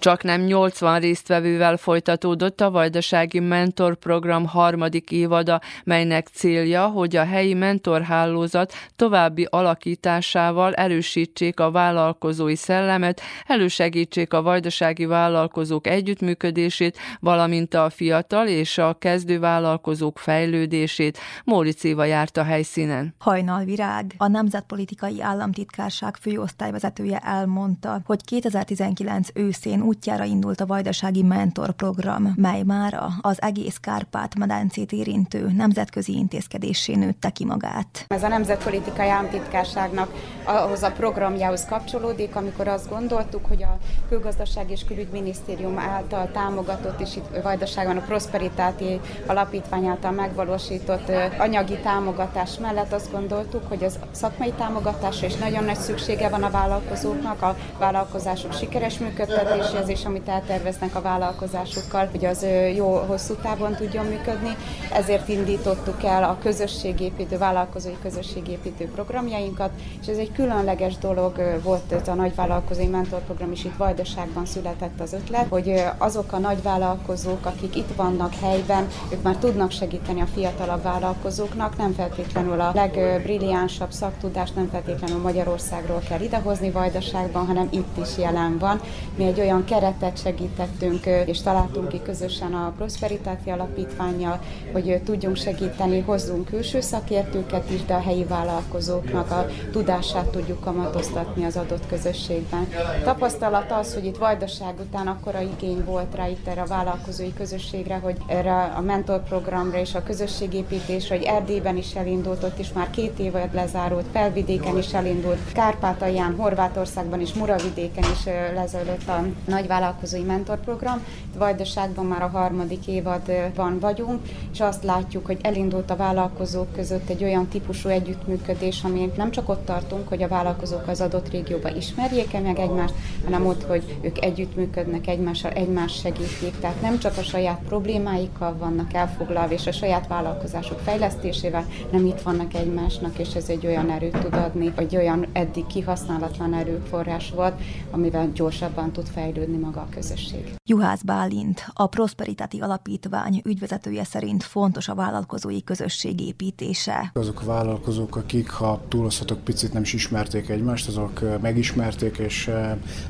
Csak 0.04 0.22
nem 0.22 0.40
80 0.40 1.00
résztvevővel 1.00 1.76
folytatódott 1.76 2.60
a 2.60 2.70
Vajdasági 2.70 3.40
Mentor 3.40 3.96
Program 3.96 4.46
harmadik 4.46 5.10
évada, 5.10 5.60
melynek 5.84 6.26
célja, 6.26 6.86
hogy 6.86 7.16
a 7.16 7.24
helyi 7.24 7.54
mentorhálózat 7.54 8.72
további 8.96 9.46
alakításával 9.50 10.74
erősítsék 10.74 11.60
a 11.60 11.70
vállalkozói 11.70 12.56
szellemet, 12.56 13.20
elősegítsék 13.46 14.32
a 14.32 14.42
vajdasági 14.42 15.04
vállalkozók 15.04 15.86
együttműködését, 15.86 16.98
valamint 17.20 17.74
a 17.74 17.90
fiatal 17.90 18.46
és 18.46 18.78
a 18.78 18.96
kezdő 18.98 19.38
vállalkozók 19.38 20.18
fejlődését. 20.18 21.18
Móric 21.44 21.84
Éva 21.84 22.04
járt 22.04 22.36
a 22.36 22.42
helyszínen. 22.42 23.14
Hajnal 23.18 23.64
Virág, 23.64 24.14
a 24.16 24.28
Nemzetpolitikai 24.28 25.22
Államtitkárság 25.22 26.16
főosztályvezetője 26.16 27.18
elmondta, 27.18 28.00
hogy 28.04 28.24
2019 28.24 29.28
őszén 29.34 29.82
úgy 29.82 29.92
útjára 29.94 30.24
indult 30.24 30.60
a 30.60 30.66
Vajdasági 30.66 31.22
Mentor 31.22 31.70
Program, 31.70 32.32
mely 32.36 32.62
mára 32.62 33.08
az 33.20 33.42
egész 33.42 33.76
Kárpát-medencét 33.80 34.92
érintő 34.92 35.52
nemzetközi 35.56 36.12
intézkedésé 36.16 36.94
nőtte 36.94 37.30
ki 37.30 37.44
magát. 37.44 38.04
Ez 38.08 38.22
a 38.22 38.28
Nemzetpolitikai 38.28 39.08
Államtitkárságnak 39.08 40.10
ahhoz 40.44 40.82
a 40.82 40.90
programjához 40.90 41.64
kapcsolódik, 41.64 42.36
amikor 42.36 42.68
azt 42.68 42.88
gondoltuk, 42.88 43.46
hogy 43.46 43.62
a 43.62 43.78
Külgazdaság 44.08 44.70
és 44.70 44.84
Külügyminisztérium 44.84 45.78
által 45.78 46.30
támogatott, 46.32 47.00
és 47.00 47.16
itt 47.16 47.42
Vajdaságban 47.42 47.96
a 47.96 48.00
Prosperitáti 48.00 49.00
Alapítvány 49.26 49.86
által 49.86 50.10
megvalósított 50.10 51.10
anyagi 51.38 51.76
támogatás 51.82 52.58
mellett 52.58 52.92
azt 52.92 53.12
gondoltuk, 53.12 53.68
hogy 53.68 53.84
az 53.84 53.98
szakmai 54.10 54.52
támogatásra 54.52 55.26
is 55.26 55.34
nagyon 55.34 55.64
nagy 55.64 55.78
szüksége 55.78 56.28
van 56.28 56.42
a 56.42 56.50
vállalkozóknak, 56.50 57.42
a 57.42 57.56
vállalkozások 57.78 58.52
sikeres 58.52 58.98
működtetéséhez, 58.98 59.83
és 59.88 60.04
amit 60.04 60.28
elterveznek 60.28 60.94
a 60.94 61.00
vállalkozásukkal, 61.00 62.08
hogy 62.10 62.24
az 62.24 62.46
jó 62.76 62.96
hosszú 62.96 63.34
távon 63.34 63.74
tudjon 63.74 64.06
működni. 64.06 64.56
Ezért 64.92 65.28
indítottuk 65.28 66.04
el 66.04 66.24
a 66.24 66.38
közösségépítő, 66.42 67.38
vállalkozói 67.38 67.96
közösségépítő 68.02 68.90
programjainkat, 68.94 69.70
és 70.00 70.06
ez 70.06 70.16
egy 70.16 70.32
különleges 70.32 70.98
dolog 70.98 71.60
volt 71.62 71.92
ez 71.92 72.08
a 72.08 72.14
nagyvállalkozói 72.14 72.86
mentorprogram 72.86 73.52
is 73.52 73.64
itt 73.64 73.76
Vajdaságban 73.76 74.46
született 74.46 75.00
az 75.00 75.12
ötlet, 75.12 75.46
hogy 75.48 75.84
azok 75.98 76.32
a 76.32 76.38
nagyvállalkozók, 76.38 77.46
akik 77.46 77.76
itt 77.76 77.94
vannak 77.96 78.34
helyben, 78.34 78.86
ők 79.12 79.22
már 79.22 79.36
tudnak 79.36 79.70
segíteni 79.70 80.20
a 80.20 80.26
fiatalabb 80.34 80.82
vállalkozóknak, 80.82 81.76
nem 81.76 81.92
feltétlenül 81.92 82.60
a 82.60 82.70
legbrilliánsabb 82.74 83.92
szaktudást, 83.92 84.54
nem 84.54 84.68
feltétlenül 84.70 85.18
Magyarországról 85.18 86.02
kell 86.08 86.20
idehozni 86.20 86.70
Vajdaságban, 86.70 87.46
hanem 87.46 87.68
itt 87.70 87.96
is 88.00 88.18
jelen 88.18 88.58
van. 88.58 88.80
Mi 89.16 89.24
egy 89.24 89.40
olyan 89.40 89.64
keretet 89.74 90.18
segítettünk, 90.18 91.06
és 91.06 91.42
találtunk 91.42 91.88
ki 91.88 92.02
közösen 92.02 92.54
a 92.54 92.72
Prosperitáti 92.76 93.50
Alapítványjal, 93.50 94.40
hogy 94.72 95.00
tudjunk 95.04 95.36
segíteni, 95.36 96.00
hozzunk 96.00 96.44
külső 96.44 96.80
szakértőket 96.80 97.70
is, 97.70 97.84
de 97.84 97.94
a 97.94 98.00
helyi 98.00 98.24
vállalkozóknak 98.24 99.30
a 99.30 99.46
tudását 99.72 100.26
tudjuk 100.26 100.60
kamatoztatni 100.60 101.44
az 101.44 101.56
adott 101.56 101.86
közösségben. 101.86 102.68
Tapasztalat 103.04 103.72
az, 103.72 103.94
hogy 103.94 104.04
itt 104.04 104.16
Vajdaság 104.16 104.74
után 104.80 105.06
akkora 105.06 105.40
igény 105.40 105.84
volt 105.84 106.14
rá 106.14 106.28
itt 106.28 106.46
erre 106.46 106.60
a 106.60 106.66
vállalkozói 106.66 107.32
közösségre, 107.32 107.94
hogy 107.94 108.16
erre 108.26 108.62
a 108.62 108.80
mentorprogramra 108.80 109.78
és 109.78 109.94
a 109.94 110.02
közösségépítésre, 110.02 111.16
hogy 111.16 111.24
Erdélyben 111.24 111.76
is 111.76 111.94
elindult, 111.94 112.42
ott 112.42 112.58
is 112.58 112.72
már 112.72 112.90
két 112.90 113.18
évad 113.18 113.54
lezárult, 113.54 114.06
Felvidéken 114.12 114.78
is 114.78 114.92
elindult, 114.92 115.52
Kárpátalján, 115.52 116.34
Horvátországban 116.36 117.20
is, 117.20 117.32
Muravidéken 117.32 118.04
is 118.12 118.24
lezajlott 118.54 119.08
a 119.08 119.24
nagy 119.46 119.62
vállalkozói 119.66 120.22
mentorprogram. 120.22 121.04
Vajdaságban 121.38 122.06
már 122.06 122.22
a 122.22 122.28
harmadik 122.28 122.86
évadban 122.86 123.78
vagyunk, 123.78 124.20
és 124.52 124.60
azt 124.60 124.84
látjuk, 124.84 125.26
hogy 125.26 125.38
elindult 125.42 125.90
a 125.90 125.96
vállalkozók 125.96 126.72
között 126.72 127.08
egy 127.08 127.24
olyan 127.24 127.48
típusú 127.48 127.88
együttműködés, 127.88 128.82
ami 128.84 129.12
nem 129.16 129.30
csak 129.30 129.48
ott 129.48 129.64
tartunk, 129.64 130.08
hogy 130.08 130.22
a 130.22 130.28
vállalkozók 130.28 130.88
az 130.88 131.00
adott 131.00 131.30
régióban 131.30 131.76
ismerjék 131.76 132.34
-e 132.34 132.40
meg 132.40 132.58
egymást, 132.58 132.94
hanem 133.24 133.46
ott, 133.46 133.62
hogy 133.62 133.98
ők 134.00 134.24
együttműködnek 134.24 135.06
egymással, 135.06 135.50
egymást 135.50 136.00
segítik. 136.00 136.58
Tehát 136.60 136.80
nem 136.80 136.98
csak 136.98 137.16
a 137.16 137.22
saját 137.22 137.60
problémáikkal 137.68 138.56
vannak 138.56 138.92
elfoglalva, 138.94 139.52
és 139.52 139.66
a 139.66 139.72
saját 139.72 140.06
vállalkozások 140.06 140.78
fejlesztésével, 140.78 141.66
nem 141.90 142.06
itt 142.06 142.20
vannak 142.20 142.54
egymásnak, 142.54 143.18
és 143.18 143.34
ez 143.34 143.48
egy 143.48 143.66
olyan 143.66 143.90
erőt 143.90 144.18
tud 144.18 144.34
adni, 144.34 144.72
vagy 144.76 144.96
olyan 144.96 145.26
eddig 145.32 145.66
kihasználatlan 145.66 146.54
erőforrás 146.54 147.30
volt, 147.30 147.60
amivel 147.90 148.30
gyorsabban 148.32 148.92
tud 148.92 149.06
fejlődni 149.06 149.43
maga 149.50 149.80
a 149.80 149.88
közösség. 149.90 150.54
Juhász 150.64 151.02
Bálint, 151.02 151.66
a 151.72 151.86
Prosperitáti 151.86 152.60
Alapítvány 152.60 153.42
ügyvezetője 153.44 154.04
szerint 154.04 154.42
fontos 154.42 154.88
a 154.88 154.94
vállalkozói 154.94 155.64
közösség 155.64 156.20
építése. 156.20 157.10
Azok 157.14 157.40
a 157.40 157.44
vállalkozók, 157.44 158.16
akik, 158.16 158.50
ha 158.50 158.82
túlozhatok 158.88 159.44
picit, 159.44 159.72
nem 159.72 159.82
is 159.82 159.92
ismerték 159.92 160.48
egymást, 160.48 160.88
azok 160.88 161.40
megismerték 161.40 162.18
és 162.18 162.46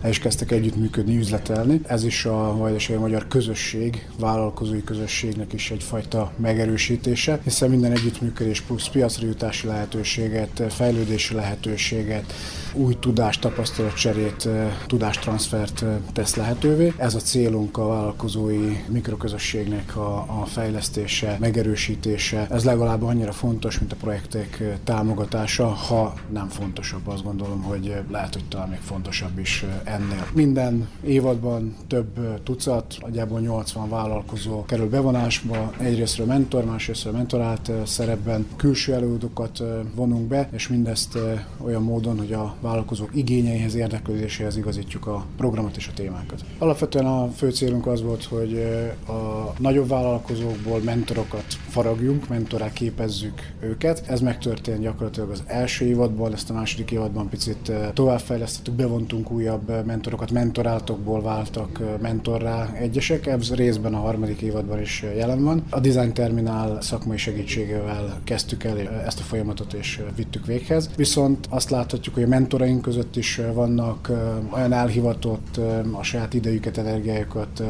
el 0.01 0.09
is 0.09 0.18
kezdtek 0.18 0.51
együttműködni, 0.51 1.16
üzletelni. 1.16 1.80
Ez 1.87 2.05
is 2.05 2.24
a 2.24 2.57
vajdasági 2.57 2.99
magyar 2.99 3.28
közösség, 3.28 4.09
vállalkozói 4.18 4.85
közösségnek 4.85 5.53
is 5.53 5.70
egyfajta 5.70 6.32
megerősítése, 6.37 7.41
hiszen 7.43 7.70
minden 7.70 7.93
együttműködés 7.93 8.61
plusz 8.61 8.89
piacra 8.89 9.26
jutási 9.26 9.66
lehetőséget, 9.66 10.62
fejlődési 10.68 11.35
lehetőséget, 11.35 12.32
új 12.75 12.97
tudást, 12.99 13.41
tapasztalatcserét, 13.41 14.49
tudástranszfert 14.87 15.85
tesz 16.12 16.35
lehetővé. 16.35 16.93
Ez 16.97 17.14
a 17.14 17.18
célunk 17.18 17.79
a 17.79 17.87
vállalkozói 17.87 18.77
mikroközösségnek 18.89 19.97
a, 19.97 20.16
a 20.16 20.45
fejlesztése, 20.47 21.37
megerősítése. 21.41 22.47
Ez 22.51 22.64
legalább 22.64 23.03
annyira 23.03 23.33
fontos, 23.33 23.79
mint 23.79 23.93
a 23.93 23.97
projektek 23.97 24.79
támogatása, 24.85 25.66
ha 25.66 26.14
nem 26.33 26.49
fontosabb. 26.49 27.09
Azt 27.09 27.22
gondolom, 27.22 27.62
hogy 27.62 27.95
lehet, 28.11 28.35
hogy 28.35 28.45
talán 28.49 28.68
még 28.68 28.79
fontosabb 28.79 29.39
is 29.39 29.64
ennél. 29.85 30.27
Minden 30.33 30.89
évadban 31.03 31.77
több 31.87 32.43
tucat, 32.43 32.97
nagyjából 33.01 33.41
80 33.41 33.89
vállalkozó 33.89 34.64
kerül 34.64 34.89
bevonásba, 34.89 35.72
egyrésztről 35.79 36.27
mentor, 36.27 36.64
másrésztről 36.64 37.12
mentorált 37.12 37.70
szerepben 37.87 38.47
külső 38.57 38.93
előadókat 38.93 39.62
vonunk 39.95 40.29
be, 40.29 40.49
és 40.53 40.68
mindezt 40.68 41.18
olyan 41.64 41.83
módon, 41.83 42.18
hogy 42.18 42.33
a 42.33 42.55
vállalkozók 42.65 43.11
igényeihez, 43.15 43.75
érdeklődéséhez 43.75 44.57
igazítjuk 44.57 45.07
a 45.07 45.25
programot 45.37 45.77
és 45.77 45.89
a 45.89 45.93
témákat. 45.95 46.45
Alapvetően 46.59 47.07
a 47.07 47.29
fő 47.29 47.51
célunk 47.51 47.87
az 47.87 48.03
volt, 48.03 48.25
hogy 48.25 48.59
a 49.07 49.53
nagyobb 49.59 49.89
vállalkozókból 49.89 50.81
mentorokat 50.81 51.45
faragjunk, 51.69 52.29
mentorá 52.29 52.73
képezzük 52.73 53.53
őket. 53.61 54.05
Ez 54.09 54.21
megtörtént 54.21 54.81
gyakorlatilag 54.81 55.31
az 55.31 55.43
első 55.47 55.85
évadban, 55.85 56.33
ezt 56.33 56.51
a 56.51 56.53
második 56.53 56.91
évadban 56.91 57.29
picit 57.29 57.73
továbbfejlesztettük, 57.93 58.75
bevontunk 58.75 59.31
újabb 59.31 59.87
mentorokat, 59.87 60.31
mentoráltokból 60.31 61.23
váltak 61.23 61.83
mentorrá 62.01 62.73
egyesek, 62.75 63.27
ez 63.27 63.55
részben 63.55 63.95
a 63.95 63.99
harmadik 63.99 64.41
évadban 64.41 64.81
is 64.81 65.05
jelen 65.17 65.45
van. 65.45 65.65
A 65.71 65.81
Design 65.81 66.12
Terminál 66.12 66.81
szakmai 66.81 67.17
segítségével 67.17 68.21
kezdtük 68.25 68.65
el 68.65 68.79
ezt 68.79 69.21
a 69.21 69.23
folyamatot 69.23 69.73
és 69.73 70.01
vittük 70.17 70.47
véghez. 70.47 70.91
Viszont 70.97 71.47
azt 71.51 71.71
láthatjuk, 71.71 72.15
hogy 72.15 72.25
a 72.25 72.29
mentor 72.29 72.53
mentoraink 72.55 72.82
között 72.82 73.16
is 73.16 73.40
vannak 73.55 74.11
olyan 74.55 74.72
elhivatott, 74.72 75.61
a 75.92 76.02
saját 76.02 76.34
idejüket, 76.34 76.78
energiájukat 76.78 77.62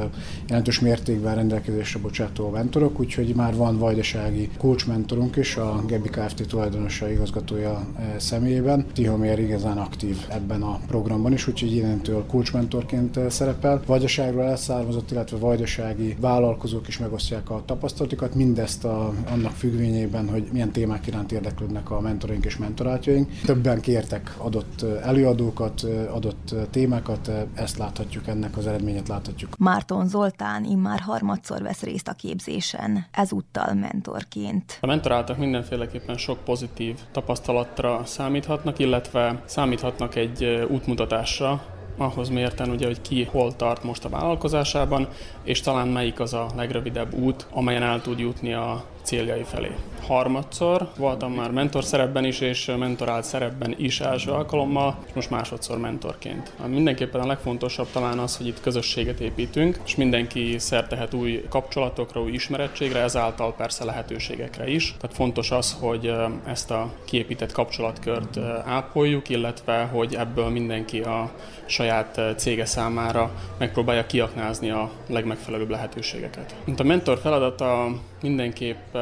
jelentős 0.48 0.80
mértékben 0.80 1.34
rendelkezésre 1.34 2.00
bocsátó 2.00 2.48
mentorok, 2.48 3.00
úgyhogy 3.00 3.34
már 3.34 3.56
van 3.56 3.78
vajdasági 3.78 4.48
coach 4.58 4.88
mentorunk 4.88 5.36
is, 5.36 5.56
a 5.56 5.82
Gebi 5.86 6.08
Kft. 6.08 6.46
tulajdonosa 6.46 7.10
igazgatója 7.10 7.86
személyében. 8.16 8.86
Tihomér 8.92 9.38
igazán 9.38 9.78
aktív 9.78 10.16
ebben 10.28 10.62
a 10.62 10.80
programban 10.86 11.32
is, 11.32 11.48
úgyhogy 11.48 11.74
innentől 11.76 12.24
coach 12.26 12.52
mentorként 12.52 13.18
szerepel. 13.28 13.82
Vajdaságról 13.86 14.44
elszármazott, 14.44 15.10
illetve 15.10 15.36
vajdasági 15.36 16.16
vállalkozók 16.20 16.88
is 16.88 16.98
megosztják 16.98 17.50
a 17.50 17.62
tapasztalatokat, 17.66 18.34
mindezt 18.34 18.84
a, 18.84 19.12
annak 19.30 19.52
függvényében, 19.52 20.28
hogy 20.28 20.48
milyen 20.52 20.70
témák 20.72 21.06
iránt 21.06 21.32
érdeklődnek 21.32 21.90
a 21.90 22.00
mentoraink 22.00 22.44
és 22.44 22.56
mentorátjaink. 22.56 23.30
Többen 23.44 23.80
kértek 23.80 24.34
adott 24.38 24.63
előadókat, 25.02 25.86
adott 26.10 26.54
témákat, 26.70 27.30
ezt 27.54 27.76
láthatjuk, 27.78 28.26
ennek 28.26 28.56
az 28.56 28.66
eredményet 28.66 29.08
láthatjuk. 29.08 29.56
Márton 29.58 30.08
Zoltán 30.08 30.64
immár 30.64 31.00
harmadszor 31.00 31.62
vesz 31.62 31.82
részt 31.82 32.08
a 32.08 32.12
képzésen, 32.12 33.06
ezúttal 33.10 33.74
mentorként. 33.74 34.78
A 34.80 34.86
mentoráltak 34.86 35.38
mindenféleképpen 35.38 36.16
sok 36.16 36.38
pozitív 36.44 36.98
tapasztalatra 37.12 38.02
számíthatnak, 38.04 38.78
illetve 38.78 39.42
számíthatnak 39.44 40.14
egy 40.14 40.66
útmutatásra, 40.70 41.62
ahhoz 41.96 42.28
mérten 42.28 42.70
ugye, 42.70 42.86
hogy 42.86 43.00
ki 43.00 43.24
hol 43.24 43.56
tart 43.56 43.84
most 43.84 44.04
a 44.04 44.08
vállalkozásában, 44.08 45.08
és 45.42 45.60
talán 45.60 45.88
melyik 45.88 46.20
az 46.20 46.34
a 46.34 46.46
legrövidebb 46.56 47.14
út, 47.14 47.46
amelyen 47.50 47.82
el 47.82 48.00
tud 48.00 48.18
jutni 48.18 48.52
a 48.52 48.84
céljai 49.02 49.42
felé. 49.42 49.70
Harmadszor 50.06 50.88
voltam 50.96 51.32
már 51.32 51.50
mentor 51.50 51.84
szerepben 51.84 52.24
is, 52.24 52.40
és 52.40 52.72
mentorált 52.78 53.24
szerepben 53.24 53.74
is 53.78 54.00
első 54.00 54.30
alkalommal, 54.30 54.98
és 55.06 55.12
most 55.14 55.30
másodszor 55.30 55.78
mentorként. 55.78 56.52
Mindenképpen 56.66 57.20
a 57.20 57.26
legfontosabb 57.26 57.86
talán 57.92 58.18
az, 58.18 58.36
hogy 58.36 58.46
itt 58.46 58.60
közösséget 58.60 59.20
építünk, 59.20 59.78
és 59.84 59.96
mindenki 59.96 60.58
szertehet 60.58 61.14
új 61.14 61.44
kapcsolatokra, 61.48 62.22
új 62.22 62.32
ismerettségre, 62.32 63.00
ezáltal 63.00 63.54
persze 63.54 63.84
lehetőségekre 63.84 64.68
is. 64.68 64.94
Tehát 65.00 65.16
fontos 65.16 65.50
az, 65.50 65.76
hogy 65.80 66.14
ezt 66.46 66.70
a 66.70 66.92
kiépített 67.04 67.52
kapcsolatkört 67.52 68.38
ápoljuk, 68.64 69.28
illetve 69.28 69.82
hogy 69.92 70.14
ebből 70.14 70.48
mindenki 70.48 71.00
a 71.00 71.30
saját 71.66 72.20
cége 72.36 72.64
számára 72.64 73.30
megpróbálja 73.58 74.06
kiaknázni 74.06 74.70
a 74.70 74.90
legmegfelelőbb 75.08 75.70
lehetőségeket. 75.70 76.54
Mint 76.64 76.80
a 76.80 76.84
mentor 76.84 77.18
feladata 77.18 77.88
mindenképp 78.22 78.96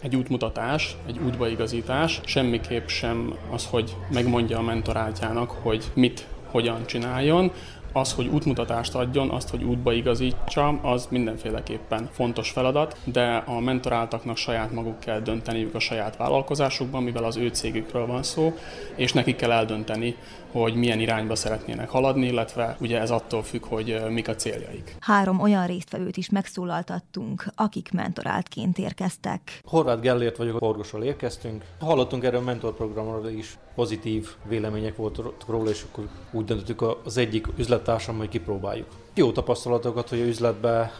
egy 0.00 0.16
útmutatás, 0.48 0.96
egy 1.06 1.18
útbaigazítás, 1.26 2.20
semmiképp 2.24 2.86
sem 2.86 3.34
az, 3.50 3.66
hogy 3.70 3.96
megmondja 4.12 4.58
a 4.58 4.62
mentorátjának, 4.62 5.50
hogy 5.50 5.84
mit 5.94 6.26
hogyan 6.50 6.86
csináljon, 6.86 7.52
Az, 7.92 8.12
hogy 8.12 8.26
útmutatást 8.26 8.94
adjon, 8.94 9.30
azt, 9.30 9.48
hogy 9.50 9.62
útba 9.62 9.92
igazítsa, 9.92 10.68
az 10.68 11.06
mindenféleképpen 11.10 12.08
fontos 12.12 12.50
feladat, 12.50 12.96
de 13.04 13.42
a 13.46 13.60
mentoráltaknak 13.60 14.36
saját 14.36 14.72
maguk 14.72 15.00
kell 15.00 15.20
dönteniük 15.20 15.74
a 15.74 15.78
saját 15.78 16.16
vállalkozásukban, 16.16 17.02
mivel 17.02 17.24
az 17.24 17.36
ő 17.36 17.48
cégükről 17.48 18.06
van 18.06 18.22
szó, 18.22 18.54
és 18.94 19.12
nekik 19.12 19.36
kell 19.36 19.52
eldönteni, 19.52 20.16
hogy 20.52 20.74
milyen 20.74 21.00
irányba 21.00 21.34
szeretnének 21.34 21.88
haladni, 21.88 22.26
illetve 22.26 22.76
ugye 22.80 23.00
ez 23.00 23.10
attól 23.10 23.42
függ, 23.42 23.64
hogy 23.64 24.02
mik 24.08 24.28
a 24.28 24.34
céljaik. 24.34 24.96
Három 25.00 25.40
olyan 25.40 25.66
résztvevőt 25.66 26.16
is 26.16 26.30
megszólaltattunk, 26.30 27.44
akik 27.54 27.92
mentoráltként 27.92 28.78
érkeztek. 28.78 29.60
Horváth 29.64 30.00
Gellért 30.00 30.36
vagyok, 30.36 30.62
Orgosról 30.62 31.02
érkeztünk. 31.02 31.64
Hallottunk 31.80 32.24
erről 32.24 32.40
a 32.40 32.44
mentorprogramról 32.44 33.28
is, 33.28 33.58
pozitív 33.74 34.28
vélemények 34.48 34.96
voltak 34.96 35.44
róla, 35.46 35.70
és 35.70 35.84
akkor 35.90 36.08
úgy 36.32 36.44
döntöttük 36.44 36.82
az 37.04 37.16
egyik 37.16 37.46
üzlettársam, 37.56 38.16
hogy 38.16 38.28
kipróbáljuk. 38.28 38.86
Jó 39.18 39.32
tapasztalatokat, 39.32 40.08
hogy 40.08 40.20
üzletbe, 40.20 40.92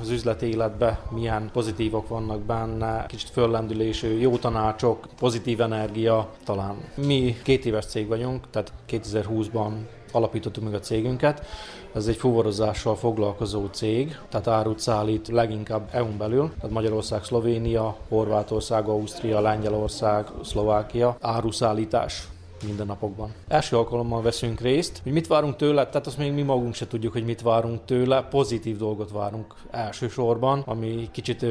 az 0.00 0.10
üzleti 0.10 0.46
életbe 0.46 1.00
milyen 1.10 1.50
pozitívak 1.52 2.08
vannak 2.08 2.40
benne, 2.40 3.04
kicsit 3.08 3.28
föllendülés, 3.28 4.02
jó 4.18 4.36
tanácsok, 4.36 5.06
pozitív 5.18 5.60
energia 5.60 6.28
talán. 6.44 6.76
Mi 6.94 7.36
két 7.42 7.66
éves 7.66 7.86
cég 7.86 8.08
vagyunk, 8.08 8.50
tehát 8.50 8.72
2020-ban 8.90 9.72
alapítottuk 10.12 10.64
meg 10.64 10.74
a 10.74 10.78
cégünket. 10.78 11.46
Ez 11.94 12.06
egy 12.06 12.16
fuvarozással 12.16 12.96
foglalkozó 12.96 13.66
cég, 13.66 14.18
tehát 14.28 14.48
árut 14.48 14.78
szállít 14.78 15.28
leginkább 15.28 15.88
EU-n 15.92 16.18
belül, 16.18 16.52
tehát 16.56 16.70
Magyarország, 16.70 17.24
Szlovénia, 17.24 17.96
Horvátország, 18.08 18.88
Ausztria, 18.88 19.40
Lengyelország, 19.40 20.26
Szlovákia, 20.42 21.16
áruszállítás 21.20 22.28
mindennapokban. 22.64 23.34
Első 23.48 23.76
alkalommal 23.76 24.22
veszünk 24.22 24.60
részt, 24.60 25.00
hogy 25.02 25.12
mit 25.12 25.26
várunk 25.26 25.56
tőle, 25.56 25.86
tehát 25.86 26.06
azt 26.06 26.18
még 26.18 26.32
mi 26.32 26.42
magunk 26.42 26.74
se 26.74 26.86
tudjuk, 26.86 27.12
hogy 27.12 27.24
mit 27.24 27.42
várunk 27.42 27.84
tőle, 27.84 28.22
pozitív 28.22 28.76
dolgot 28.76 29.10
várunk 29.10 29.54
elsősorban, 29.70 30.62
ami 30.66 31.08
kicsit 31.12 31.46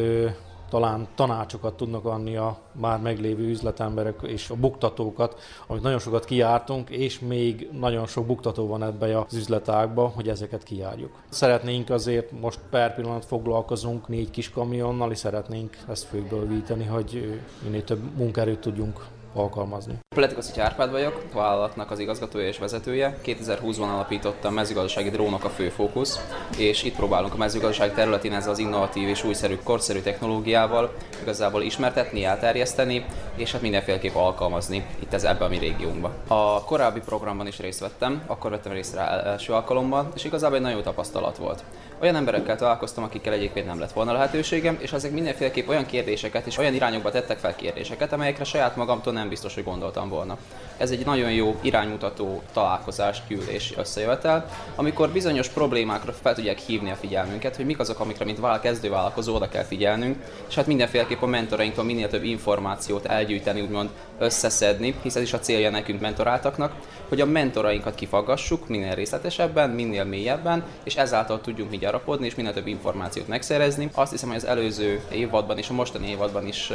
talán 0.70 1.08
tanácsokat 1.16 1.74
tudnak 1.74 2.06
adni 2.06 2.36
a 2.36 2.58
már 2.72 3.00
meglévő 3.00 3.50
üzletemberek 3.50 4.20
és 4.24 4.50
a 4.50 4.56
buktatókat, 4.56 5.40
amit 5.68 5.84
nagyon 5.84 6.00
sokat 6.00 6.26
kijártunk, 6.26 6.90
és 6.90 7.20
még 7.20 7.70
nagyon 7.80 8.06
sok 8.06 8.26
buktató 8.26 8.68
van 8.68 8.84
ebbe 8.84 9.20
az 9.20 9.34
üzletágba, 9.34 10.08
hogy 10.08 10.30
ezeket 10.30 10.64
kijárjuk. 10.64 11.12
Szeretnénk 11.30 11.90
azért, 11.90 12.32
most 12.40 12.60
per 12.70 12.96
pillanat 12.96 13.26
foglalkozunk 13.26 14.08
négy 14.08 14.30
kis 14.30 14.50
kamionnal, 14.50 15.12
és 15.12 15.18
szeretnénk 15.18 15.78
ezt 15.90 16.04
főbővíteni, 16.04 16.86
hogy 16.86 17.42
minél 17.64 17.84
több 17.84 18.18
munkaerőt 18.18 18.60
tudjunk 18.60 19.06
alkalmazni. 19.36 19.94
Politikus 20.16 20.58
Árpád 20.58 20.92
vagyok, 20.92 21.24
a 21.34 21.38
vállalatnak 21.38 21.92
az 21.92 22.00
igazgatója 22.00 22.48
és 22.48 22.58
vezetője. 22.58 23.18
2020-ban 23.26 23.94
alapítottam 23.94 24.52
a 24.52 24.56
mezőgazdasági 24.56 25.10
drónok 25.10 25.44
a 25.44 25.50
fő 25.50 25.70
fókusz, 25.70 26.20
és 26.58 26.84
itt 26.84 26.96
próbálunk 26.96 27.34
a 27.34 27.38
mezőgazdaság 27.38 27.94
területén 27.94 28.34
ezzel 28.34 28.52
az 28.52 28.60
innovatív 28.60 29.08
és 29.08 29.24
újszerű, 29.24 29.56
korszerű 29.64 30.00
technológiával 30.00 30.94
igazából 31.22 31.62
ismertetni, 31.62 32.24
elterjeszteni, 32.24 33.06
és 33.36 33.52
hát 33.52 33.62
mindenféleképp 33.62 34.16
alkalmazni 34.16 34.86
itt 35.00 35.14
ez 35.14 35.24
ebben 35.24 35.48
a 35.48 35.50
mi 35.50 35.58
régiónkban. 35.58 36.12
A 36.28 36.64
korábbi 36.64 37.00
programban 37.00 37.48
is 37.48 37.60
részt 37.60 37.80
vettem, 37.80 38.24
akkor 38.28 38.52
vettem 38.52 38.72
részt 38.72 38.96
rá 38.96 39.22
első 39.22 39.54
alkalommal, 39.54 40.12
és 40.16 40.24
igazából 40.24 40.56
egy 40.56 40.62
nagyon 40.62 40.78
jó 40.78 40.84
tapasztalat 40.84 41.38
volt. 41.38 41.64
Olyan 42.06 42.18
emberekkel 42.18 42.56
találkoztam, 42.56 43.04
akikkel 43.04 43.34
egyébként 43.34 43.66
nem 43.66 43.80
lett 43.80 43.92
volna 43.92 44.12
lehetőségem, 44.12 44.78
és 44.80 44.94
ezek 44.94 45.12
mindenféleképp 45.12 45.68
olyan 45.68 45.86
kérdéseket 45.86 46.46
és 46.46 46.58
olyan 46.58 46.74
irányokba 46.74 47.12
tettek 47.12 47.38
fel 47.38 47.56
kérdéseket, 47.56 48.14
amelyekre 48.14 48.44
saját 48.44 48.76
magamtól 48.76 49.14
nem 49.14 49.30
biztos, 49.30 49.54
hogy 49.54 49.64
gondoltam 49.64 50.10
volna. 50.10 50.38
Ez 50.78 50.92
egy 50.92 51.06
nagyon 51.06 51.32
jó 51.32 51.60
iránymutató 51.62 52.42
találkozás, 52.54 53.22
gyűlés 53.28 53.74
összejövetel, 53.78 54.50
amikor 54.76 55.10
bizonyos 55.10 55.48
problémákra 55.48 56.14
fel 56.14 56.36
tudják 56.36 56.58
hívni 56.58 56.92
a 56.92 56.96
figyelmünket, 56.96 57.56
hogy 57.56 57.66
mik 57.66 57.80
azok, 57.80 58.00
amikre 58.00 58.26
mint 58.26 58.40
vál 58.40 58.60
kezdővállalkozó 58.60 59.36
oda 59.36 59.50
kell 59.50 59.64
figyelnünk, 59.64 60.24
és 60.48 60.56
hát 60.56 60.68
mindenféleképp 60.68 61.22
a 61.22 61.26
mentorainktól 61.26 61.84
minél 61.84 62.10
több 62.10 62.24
információt 62.24 63.06
elgyűjteni, 63.06 63.62
úgymond 63.62 63.90
összeszedni, 64.20 64.96
hisz 65.02 65.16
ez 65.16 65.22
is 65.22 65.34
a 65.34 65.40
célja 65.40 65.70
nekünk 65.70 66.02
mentoráltaknak, 66.02 66.74
hogy 67.10 67.22
a 67.22 67.26
mentorainkat 67.26 67.96
kifaggassuk 67.96 68.68
minél 68.68 68.96
részletesebben, 68.96 69.70
minél 69.70 70.04
mélyebben, 70.04 70.64
és 70.84 70.96
ezáltal 70.96 71.42
tudjunk 71.42 71.70
mi 71.70 71.78
gyarapodni, 71.96 72.26
és 72.26 72.36
minél 72.36 72.54
több 72.54 72.68
információt 72.68 73.28
megszerezni. 73.28 73.90
Azt 73.94 74.12
hiszem, 74.12 74.28
hogy 74.28 74.38
az 74.38 74.46
előző 74.46 75.02
évadban 75.12 75.58
és 75.58 75.70
a 75.70 75.74
mostani 75.74 76.10
évadban 76.10 76.48
is 76.48 76.72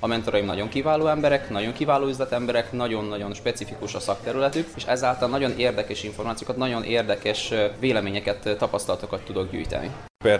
a 0.00 0.06
mentoraim 0.06 0.44
nagyon 0.44 0.68
kiváló 0.68 1.06
emberek, 1.06 1.50
nagyon 1.50 1.72
kiváló 1.72 2.06
üzletemberek, 2.06 2.72
nagyon-nagyon 2.72 3.34
specifikus 3.34 3.94
a 3.94 4.00
szakterületük, 4.00 4.68
és 4.76 4.84
ezáltal 4.84 5.28
nagyon 5.28 5.58
érdekes 5.58 6.04
információkat, 6.04 6.56
nagyon 6.56 6.84
érdekes 6.84 7.52
véleményeket, 7.78 8.56
tapasztalatokat 8.58 9.24
tudok 9.24 9.50
gyűjteni. 9.50 9.90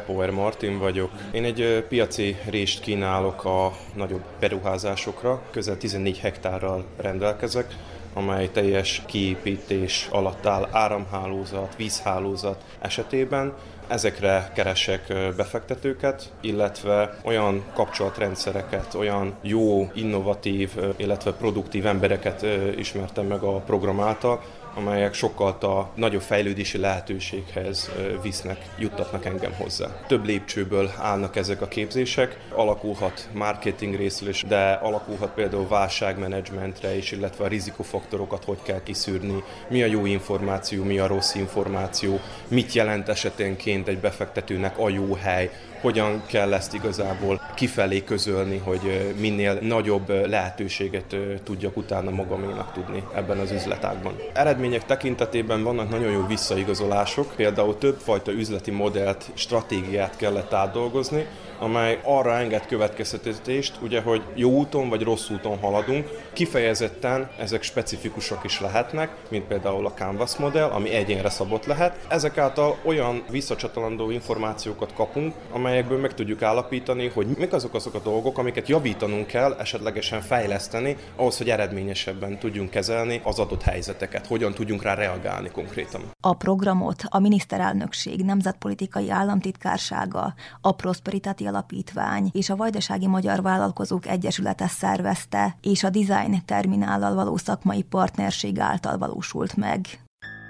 Power 0.06 0.30
Martin 0.30 0.78
vagyok. 0.78 1.10
Én 1.30 1.44
egy 1.44 1.84
piaci 1.88 2.36
rést 2.50 2.80
kínálok 2.80 3.44
a 3.44 3.72
nagyobb 3.94 4.22
beruházásokra, 4.40 5.42
közel 5.50 5.76
14 5.76 6.18
hektárral 6.18 6.84
rendelkezek, 6.96 7.74
amely 8.14 8.50
teljes 8.50 9.02
kiépítés 9.06 10.08
alatt 10.10 10.46
áll 10.46 10.68
áramhálózat, 10.72 11.76
vízhálózat 11.76 12.64
esetében. 12.80 13.52
Ezekre 13.88 14.50
keresek 14.54 15.12
befektetőket, 15.36 16.32
illetve 16.40 17.18
olyan 17.22 17.64
kapcsolatrendszereket, 17.74 18.94
olyan 18.94 19.34
jó, 19.42 19.90
innovatív, 19.94 20.70
illetve 20.96 21.32
produktív 21.32 21.86
embereket 21.86 22.46
ismertem 22.76 23.26
meg 23.26 23.42
a 23.42 23.52
program 23.52 24.00
által, 24.00 24.40
amelyek 24.74 25.14
sokkal 25.14 25.52
a 25.60 25.90
nagyobb 25.94 26.22
fejlődési 26.22 26.78
lehetőséghez 26.78 27.90
visznek, 28.22 28.58
juttatnak 28.78 29.24
engem 29.24 29.52
hozzá. 29.52 29.86
Több 30.06 30.24
lépcsőből 30.24 30.90
állnak 30.98 31.36
ezek 31.36 31.60
a 31.60 31.68
képzések, 31.68 32.38
alakulhat 32.54 33.28
marketing 33.32 33.96
részről 33.96 34.28
is, 34.28 34.42
de 34.42 34.72
alakulhat 34.72 35.30
például 35.34 35.68
válságmenedzsmentre 35.68 36.96
is, 36.96 37.12
illetve 37.12 37.44
a 37.44 37.48
rizikofaktorokat 37.48 38.44
hogy 38.44 38.62
kell 38.62 38.82
kiszűrni, 38.82 39.42
mi 39.68 39.82
a 39.82 39.86
jó 39.86 40.06
információ, 40.06 40.84
mi 40.84 40.98
a 40.98 41.06
rossz 41.06 41.34
információ, 41.34 42.20
mit 42.48 42.72
jelent 42.72 43.08
esetenként 43.08 43.88
egy 43.88 43.98
befektetőnek 43.98 44.78
a 44.78 44.88
jó 44.88 45.14
hely, 45.14 45.50
hogyan 45.84 46.22
kell 46.26 46.52
ezt 46.54 46.74
igazából 46.74 47.40
kifelé 47.54 48.04
közölni, 48.04 48.58
hogy 48.58 49.14
minél 49.20 49.58
nagyobb 49.60 50.28
lehetőséget 50.28 51.16
tudjak 51.42 51.76
utána 51.76 52.10
magaménak 52.10 52.72
tudni 52.72 53.02
ebben 53.14 53.38
az 53.38 53.50
üzletágban. 53.50 54.16
Eredmények 54.32 54.84
tekintetében 54.84 55.62
vannak 55.62 55.90
nagyon 55.90 56.12
jó 56.12 56.26
visszaigazolások, 56.26 57.32
például 57.36 57.78
többfajta 57.78 58.32
üzleti 58.32 58.70
modellt, 58.70 59.24
stratégiát 59.34 60.16
kellett 60.16 60.52
átdolgozni, 60.52 61.26
amely 61.58 62.00
arra 62.02 62.36
enged 62.36 62.66
következtetést, 62.66 63.74
ugye, 63.82 64.00
hogy 64.00 64.22
jó 64.34 64.50
úton 64.50 64.88
vagy 64.88 65.02
rossz 65.02 65.28
úton 65.30 65.58
haladunk. 65.58 66.08
Kifejezetten 66.32 67.30
ezek 67.38 67.62
specifikusak 67.62 68.44
is 68.44 68.60
lehetnek, 68.60 69.10
mint 69.28 69.44
például 69.44 69.86
a 69.86 69.92
Canvas 69.92 70.36
modell, 70.36 70.68
ami 70.68 70.90
egyénre 70.90 71.28
szabott 71.30 71.66
lehet. 71.66 71.98
Ezek 72.08 72.38
által 72.38 72.76
olyan 72.84 73.24
visszacsatolandó 73.30 74.10
információkat 74.10 74.92
kapunk, 74.94 75.34
amelyekből 75.74 76.00
meg 76.00 76.14
tudjuk 76.14 76.42
állapítani, 76.42 77.08
hogy 77.08 77.26
mik 77.38 77.52
azok 77.52 77.74
azok 77.74 77.94
a 77.94 77.98
dolgok, 77.98 78.38
amiket 78.38 78.68
javítanunk 78.68 79.26
kell, 79.26 79.52
esetlegesen 79.52 80.20
fejleszteni, 80.20 80.96
ahhoz, 81.16 81.38
hogy 81.38 81.50
eredményesebben 81.50 82.38
tudjunk 82.38 82.70
kezelni 82.70 83.20
az 83.24 83.38
adott 83.38 83.62
helyzeteket, 83.62 84.26
hogyan 84.26 84.54
tudjunk 84.54 84.82
rá 84.82 84.94
reagálni 84.94 85.50
konkrétan. 85.50 86.00
A 86.20 86.34
programot 86.34 87.02
a 87.08 87.18
miniszterelnökség 87.18 88.24
nemzetpolitikai 88.24 89.10
államtitkársága, 89.10 90.34
a 90.60 90.72
Prosperity 90.72 91.46
Alapítvány 91.46 92.28
és 92.32 92.50
a 92.50 92.56
Vajdasági 92.56 93.06
Magyar 93.06 93.42
Vállalkozók 93.42 94.06
Egyesülete 94.06 94.66
szervezte, 94.66 95.56
és 95.62 95.84
a 95.84 95.90
Design 95.90 96.44
Terminállal 96.44 97.14
való 97.14 97.36
szakmai 97.36 97.82
partnerség 97.82 98.58
által 98.58 98.98
valósult 98.98 99.56
meg. 99.56 99.80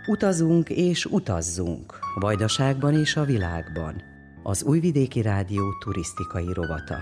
Utazunk 0.06 0.68
és 0.68 1.04
utazzunk, 1.04 1.98
Vajdaságban 2.14 2.94
és 2.94 3.16
a 3.16 3.24
világban. 3.24 4.13
Az 4.46 4.62
Újvidéki 4.62 5.22
Rádió 5.22 5.72
turisztikai 5.84 6.52
rovata. 6.52 6.96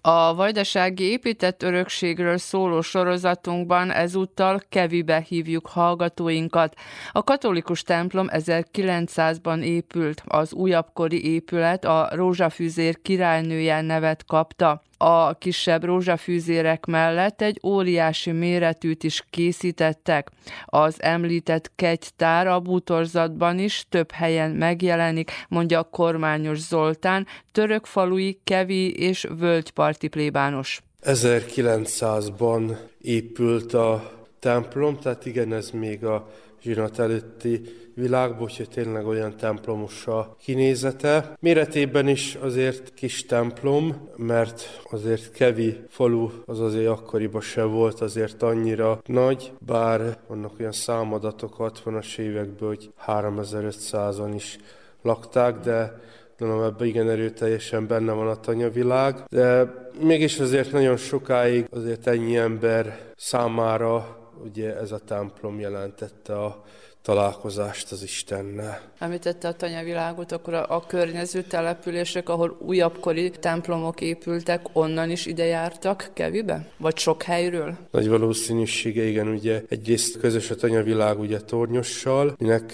A 0.00 0.34
vajdasági 0.34 1.04
épített 1.04 1.62
örökségről 1.62 2.38
szóló 2.38 2.80
sorozatunkban 2.80 3.90
ezúttal 3.90 4.62
Kevibe 4.68 5.24
hívjuk 5.28 5.66
hallgatóinkat. 5.66 6.74
A 7.12 7.24
katolikus 7.24 7.82
templom 7.82 8.26
1900-ban 8.30 9.62
épült, 9.62 10.22
az 10.26 10.52
újabbkori 10.52 11.32
épület 11.32 11.84
a 11.84 12.08
Rózsafűzér 12.12 13.02
királynője 13.02 13.80
nevet 13.80 14.24
kapta 14.24 14.82
a 14.98 15.34
kisebb 15.34 15.84
rózsafűzérek 15.84 16.86
mellett 16.86 17.42
egy 17.42 17.60
óriási 17.62 18.30
méretűt 18.30 19.04
is 19.04 19.24
készítettek. 19.30 20.30
Az 20.64 21.02
említett 21.02 21.72
kegytár 21.74 22.46
a 22.46 22.60
bútorzatban 22.60 23.58
is 23.58 23.86
több 23.88 24.10
helyen 24.10 24.50
megjelenik, 24.50 25.30
mondja 25.48 25.78
a 25.78 25.88
kormányos 25.90 26.58
Zoltán, 26.58 27.26
törökfalui, 27.52 28.40
kevi 28.44 28.94
és 28.94 29.26
völgyparti 29.38 30.08
plébános. 30.08 30.82
1900-ban 31.02 32.76
épült 33.00 33.74
a 33.74 34.12
templom, 34.38 34.98
tehát 34.98 35.26
igen, 35.26 35.52
ez 35.52 35.70
még 35.70 36.04
a 36.04 36.30
zsinat 36.62 36.98
előtti 36.98 37.62
világból, 37.94 38.42
úgyhogy 38.42 38.68
tényleg 38.68 39.06
olyan 39.06 39.36
templomos 39.36 40.06
a 40.06 40.36
kinézete. 40.40 41.36
Méretében 41.40 42.08
is 42.08 42.34
azért 42.34 42.94
kis 42.94 43.26
templom, 43.26 44.08
mert 44.16 44.82
azért 44.90 45.32
Kevi 45.32 45.76
falu 45.88 46.30
az 46.46 46.60
azért 46.60 46.88
akkoriban 46.88 47.40
se 47.40 47.62
volt 47.62 48.00
azért 48.00 48.42
annyira 48.42 49.00
nagy, 49.04 49.52
bár 49.66 50.18
vannak 50.26 50.52
olyan 50.60 50.72
számadatok 50.72 51.54
60-as 51.58 52.18
évekből, 52.18 52.68
hogy 52.68 52.90
3500-an 53.06 54.30
is 54.34 54.58
lakták, 55.02 55.58
de 55.58 56.00
Tudom, 56.38 56.62
ebben 56.62 56.86
igen 56.86 57.10
erőteljesen 57.10 57.86
benne 57.86 58.12
van 58.12 58.28
a 58.28 58.40
tanyavilág, 58.40 59.24
de 59.28 59.74
mégis 60.00 60.38
azért 60.38 60.72
nagyon 60.72 60.96
sokáig 60.96 61.66
azért 61.70 62.06
ennyi 62.06 62.36
ember 62.36 62.98
számára 63.16 64.17
ugye 64.44 64.76
ez 64.76 64.92
a 64.92 64.98
templom 64.98 65.60
jelentette 65.60 66.42
a 66.44 66.64
találkozást 67.02 67.92
az 67.92 68.02
Istennel. 68.02 68.80
Említette 68.98 69.48
a 69.48 69.52
tanyavilágot, 69.52 70.32
akkor 70.32 70.54
a, 70.54 70.76
a 70.76 70.86
környező 70.86 71.42
települések, 71.42 72.28
ahol 72.28 72.56
újabbkori 72.60 73.30
templomok 73.30 74.00
épültek, 74.00 74.66
onnan 74.72 75.10
is 75.10 75.26
ide 75.26 75.44
jártak 75.44 76.10
Kevibe? 76.12 76.68
Vagy 76.76 76.98
sok 76.98 77.22
helyről? 77.22 77.76
Nagy 77.90 78.08
valószínűsége, 78.08 79.02
igen, 79.02 79.28
ugye 79.28 79.62
egyrészt 79.68 80.18
közös 80.18 80.50
a 80.50 80.54
tanyavilág 80.54 81.18
ugye 81.18 81.40
tornyossal, 81.40 82.34
minek 82.38 82.72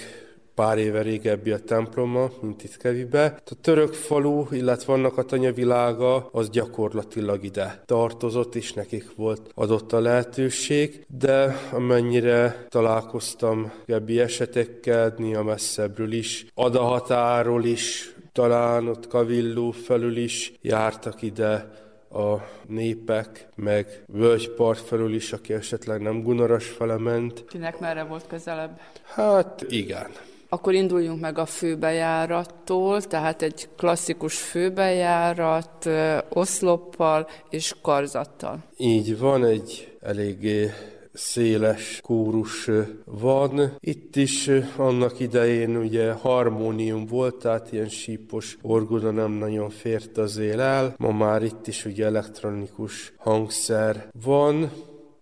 pár 0.55 0.79
éve 0.79 1.03
régebbi 1.03 1.51
a 1.51 1.59
temploma, 1.59 2.31
mint 2.41 2.65
itt 2.65 2.77
Kevibe. 2.77 3.39
A 3.51 3.55
török 3.61 3.93
falu, 3.93 4.47
illetve 4.51 4.93
vannak 4.93 5.19
a 5.19 5.25
tanyavilága, 5.25 6.29
az 6.33 6.51
gyakorlatilag 6.51 7.45
ide 7.45 7.83
tartozott, 7.87 8.55
és 8.55 8.73
nekik 8.73 9.15
volt 9.17 9.51
adott 9.55 9.93
a 9.93 10.01
lehetőség, 10.01 11.07
de 11.19 11.57
amennyire 11.73 12.67
találkoztam 12.69 13.73
Gebi 13.87 14.21
esetekkel, 14.21 15.15
néha 15.17 15.43
messzebbről 15.43 16.13
is, 16.13 16.47
Adahatáról 16.55 17.65
is, 17.65 18.15
talán 18.33 18.89
ott 18.89 19.07
Kavilló 19.07 19.71
felül 19.71 20.17
is 20.17 20.53
jártak 20.61 21.23
ide 21.23 21.83
a 22.11 22.35
népek, 22.67 23.49
meg 23.57 24.03
völgypart 24.07 24.81
felül 24.81 25.15
is, 25.15 25.33
aki 25.33 25.53
esetleg 25.53 26.01
nem 26.01 26.23
Gunaras 26.23 26.69
fele 26.69 26.97
ment. 26.97 27.45
Kinek 27.45 27.81
merre 27.81 28.03
volt 28.03 28.27
közelebb? 28.27 28.81
Hát 29.03 29.65
igen. 29.69 30.07
Akkor 30.55 30.75
induljunk 30.75 31.21
meg 31.21 31.39
a 31.39 31.47
főbejárattól, 31.47 33.03
tehát 33.03 33.43
egy 33.43 33.69
klasszikus 33.77 34.39
főbejárat 34.39 35.89
oszloppal 36.29 37.29
és 37.51 37.75
karzattal. 37.83 38.65
Így 38.77 39.19
van, 39.19 39.45
egy 39.45 39.97
eléggé 40.01 40.71
széles 41.13 42.01
kórus 42.03 42.71
van. 43.05 43.77
Itt 43.81 44.17
is 44.17 44.51
annak 44.77 45.21
idején 45.21 45.77
ugye 45.77 46.13
harmónium 46.13 47.07
volt, 47.07 47.37
tehát 47.37 47.73
ilyen 47.73 47.89
sípos 47.89 48.59
orgona 48.63 49.11
nem 49.11 49.33
nagyon 49.33 49.71
fért 49.71 50.19
az 50.19 50.37
él 50.37 50.61
el. 50.61 50.95
Ma 50.97 51.11
már 51.11 51.43
itt 51.43 51.67
is 51.67 51.85
ugye 51.85 52.05
elektronikus 52.05 53.13
hangszer 53.17 54.09
van, 54.25 54.71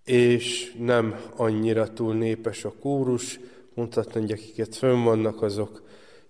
és 0.05 0.75
nem 0.79 1.17
annyira 1.37 1.93
túl 1.93 2.15
népes 2.15 2.65
a 2.65 2.73
kórus, 2.81 3.41
mondhatni, 3.75 4.21
hogy 4.21 4.31
akiket 4.31 4.77
fönn 4.77 5.05
vannak, 5.05 5.43
azok 5.43 5.83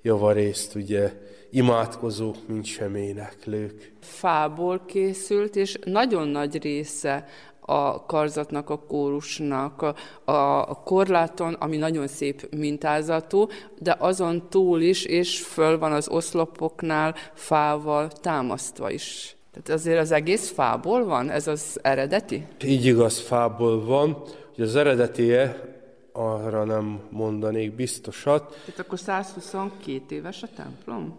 javarészt 0.03 0.75
ugye 0.75 1.13
imádkozók, 1.51 2.37
mint 2.47 2.65
sem 2.65 2.95
éneklők. 2.95 3.93
Fából 4.01 4.83
készült, 4.87 5.57
és 5.57 5.79
nagyon 5.85 6.29
nagy 6.29 6.63
része 6.63 7.27
a 7.61 8.07
karzatnak, 8.07 8.71
a 8.71 8.79
kórusnak, 8.79 9.95
a, 10.25 10.83
korláton, 10.83 11.53
ami 11.53 11.77
nagyon 11.77 12.07
szép 12.07 12.55
mintázatú, 12.57 13.47
de 13.79 13.97
azon 13.99 14.49
túl 14.49 14.81
is, 14.81 15.05
és 15.05 15.41
föl 15.41 15.79
van 15.79 15.93
az 15.93 16.09
oszlopoknál 16.09 17.15
fával 17.35 18.09
támasztva 18.09 18.91
is. 18.91 19.37
Tehát 19.53 19.81
azért 19.81 20.01
az 20.01 20.11
egész 20.11 20.51
fából 20.51 21.05
van, 21.05 21.31
ez 21.31 21.47
az 21.47 21.79
eredeti? 21.83 22.47
Így 22.65 22.85
igaz, 22.85 23.19
fából 23.19 23.85
van. 23.85 24.23
Ugye 24.55 24.65
az 24.65 24.77
eredetie 24.77 25.72
arra 26.13 26.65
nem 26.65 27.01
mondanék 27.11 27.75
biztosat. 27.75 28.49
Tehát 28.65 28.81
akkor 28.81 28.99
122 28.99 30.15
éves 30.15 30.43
a 30.43 30.49
templom? 30.57 31.19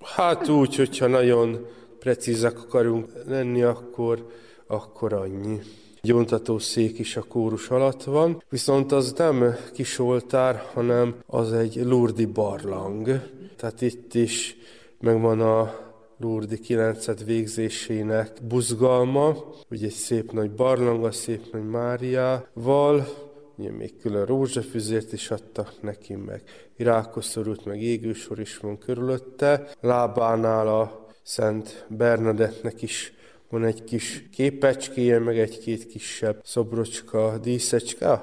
Hát 0.00 0.48
úgy, 0.48 0.76
hogyha 0.76 1.06
nagyon 1.06 1.66
precízek 1.98 2.58
akarunk 2.58 3.12
lenni, 3.26 3.62
akkor, 3.62 4.26
akkor 4.66 5.12
annyi. 5.12 5.60
Gyontató 6.02 6.58
szék 6.58 6.98
is 6.98 7.16
a 7.16 7.22
kórus 7.22 7.68
alatt 7.68 8.02
van, 8.02 8.42
viszont 8.48 8.92
az 8.92 9.12
nem 9.12 9.56
kis 9.72 9.98
oltár, 9.98 10.62
hanem 10.74 11.14
az 11.26 11.52
egy 11.52 11.76
lurdi 11.84 12.24
barlang. 12.24 13.20
Tehát 13.56 13.80
itt 13.80 14.14
is 14.14 14.56
megvan 15.00 15.40
a 15.40 15.84
Lurdi 16.18 16.58
9 16.58 17.24
végzésének 17.24 18.32
buzgalma, 18.48 19.34
ugye 19.70 19.86
egy 19.86 19.92
szép 19.92 20.32
nagy 20.32 20.50
barlang, 20.50 21.04
a 21.04 21.12
szép 21.12 21.52
nagy 21.52 21.68
Máriával, 21.68 23.06
Ugye 23.58 23.70
még 23.70 23.96
külön 24.00 24.26
rózsafüzért 24.26 25.12
is 25.12 25.30
adtak 25.30 25.82
neki, 25.82 26.14
meg 26.14 26.42
virágkoszorút, 26.76 27.64
meg 27.64 27.82
égősor 27.82 28.40
is 28.40 28.56
van 28.58 28.78
körülötte. 28.78 29.68
Lábánál 29.80 30.68
a 30.68 31.06
Szent 31.22 31.86
Bernadettnek 31.88 32.82
is 32.82 33.12
van 33.50 33.64
egy 33.64 33.84
kis 33.84 34.28
képecskéje, 34.32 35.18
meg 35.18 35.38
egy-két 35.38 35.86
kisebb 35.86 36.40
szobrocska, 36.44 37.38
díszecske. 37.38 38.22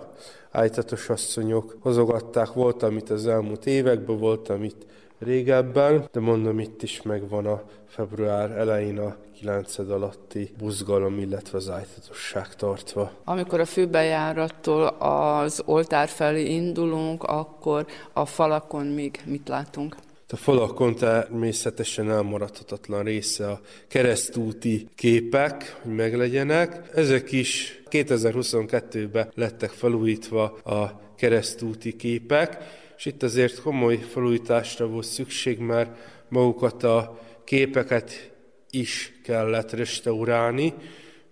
Ájtatos 0.51 1.09
asszonyok 1.09 1.77
hozogatták, 1.79 2.53
volt, 2.53 2.83
amit 2.83 3.09
az 3.09 3.27
elmúlt 3.27 3.65
években, 3.65 4.17
volt, 4.17 4.49
amit 4.49 4.85
régebben, 5.23 6.07
de 6.11 6.19
mondom, 6.19 6.59
itt 6.59 6.83
is 6.83 7.01
megvan 7.01 7.45
a 7.45 7.63
február 7.87 8.51
elején 8.51 8.97
a 8.97 9.15
9 9.39 9.77
alatti 9.77 10.49
buzgalom, 10.57 11.19
illetve 11.19 11.57
az 11.57 11.69
ájtatosság 11.69 12.55
tartva. 12.55 13.11
Amikor 13.23 13.59
a 13.59 13.65
főbejárattól 13.65 14.85
az 14.87 15.63
oltár 15.65 16.07
felé 16.07 16.45
indulunk, 16.45 17.23
akkor 17.23 17.85
a 18.13 18.25
falakon 18.25 18.85
még 18.85 19.19
mit 19.25 19.47
látunk? 19.47 19.95
A 20.29 20.35
falakon 20.35 20.95
természetesen 20.95 22.11
elmaradhatatlan 22.11 23.03
része 23.03 23.49
a 23.49 23.59
keresztúti 23.87 24.87
képek, 24.95 25.79
hogy 25.81 25.95
meglegyenek. 25.95 26.89
Ezek 26.93 27.31
is 27.31 27.81
2022-ben 27.89 29.31
lettek 29.35 29.69
felújítva 29.69 30.43
a 30.53 31.01
keresztúti 31.15 31.95
képek, 31.95 32.57
és 33.03 33.09
itt 33.09 33.23
azért 33.23 33.61
komoly 33.61 33.97
felújításra 33.97 34.87
volt 34.87 35.05
szükség, 35.05 35.59
mert 35.59 35.97
magukat 36.29 36.83
a 36.83 37.19
képeket 37.43 38.31
is 38.69 39.19
kellett 39.23 39.71
restaurálni, 39.71 40.73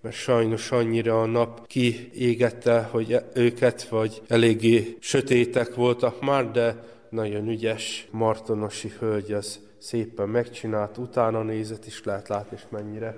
mert 0.02 0.16
sajnos 0.16 0.72
annyira 0.72 1.22
a 1.22 1.26
nap 1.26 1.68
kiégette, 1.68 2.82
hogy 2.82 3.18
őket, 3.34 3.88
vagy 3.88 4.22
eléggé 4.28 4.98
sötétek 5.00 5.76
voltak 5.76 6.22
már, 6.22 6.52
de 6.52 6.84
nagyon 7.10 7.50
ügyes 7.50 8.08
martonosi 8.10 8.92
hölgy 9.00 9.32
az 9.32 9.60
szépen 9.78 10.30
megcsinált, 10.30 10.98
utána 10.98 11.44
nézett 11.44 11.86
is 11.86 12.04
lehet 12.04 12.28
látni, 12.28 12.58
és 12.58 12.64
mennyire 12.70 13.18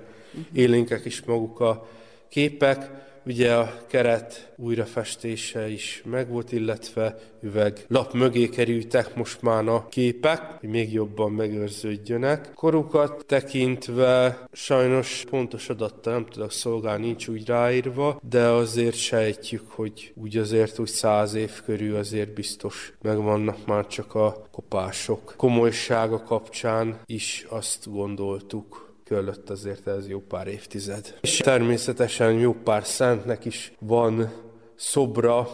élénkek 0.52 1.04
is 1.04 1.22
maguk 1.24 1.60
a 1.60 1.88
képek. 2.28 2.90
Ugye 3.26 3.54
a 3.54 3.72
keret 3.86 4.52
újrafestése 4.56 5.68
is 5.68 6.02
megvolt, 6.04 6.52
illetve 6.52 7.18
üveg 7.40 7.84
lap 7.88 8.12
mögé 8.12 8.48
kerültek 8.48 9.14
most 9.14 9.42
már 9.42 9.68
a 9.68 9.86
képek, 9.88 10.40
hogy 10.60 10.68
még 10.68 10.92
jobban 10.92 11.32
megőrződjönek. 11.32 12.50
Korukat 12.54 13.24
tekintve 13.26 14.38
sajnos 14.52 15.24
pontos 15.30 15.68
adattal 15.68 16.12
nem 16.12 16.26
tudok 16.26 16.52
szolgálni, 16.52 17.06
nincs 17.06 17.28
úgy 17.28 17.46
ráírva, 17.46 18.20
de 18.28 18.46
azért 18.46 18.96
sejtjük, 18.96 19.70
hogy 19.70 20.12
úgy 20.14 20.36
azért 20.36 20.78
úgy 20.78 20.88
száz 20.88 21.34
év 21.34 21.62
körül 21.64 21.96
azért 21.96 22.34
biztos 22.34 22.92
megvannak 23.02 23.66
már 23.66 23.86
csak 23.86 24.14
a 24.14 24.46
kopások. 24.50 25.34
Komolysága 25.36 26.22
kapcsán 26.22 27.00
is 27.06 27.46
azt 27.48 27.92
gondoltuk, 27.92 28.93
körülött 29.04 29.50
azért 29.50 29.86
ez 29.86 30.08
jó 30.08 30.20
pár 30.20 30.46
évtized. 30.46 31.18
És 31.20 31.36
természetesen 31.36 32.32
jó 32.32 32.52
pár 32.52 32.84
szentnek 32.84 33.44
is 33.44 33.72
van 33.78 34.32
szobra 34.74 35.48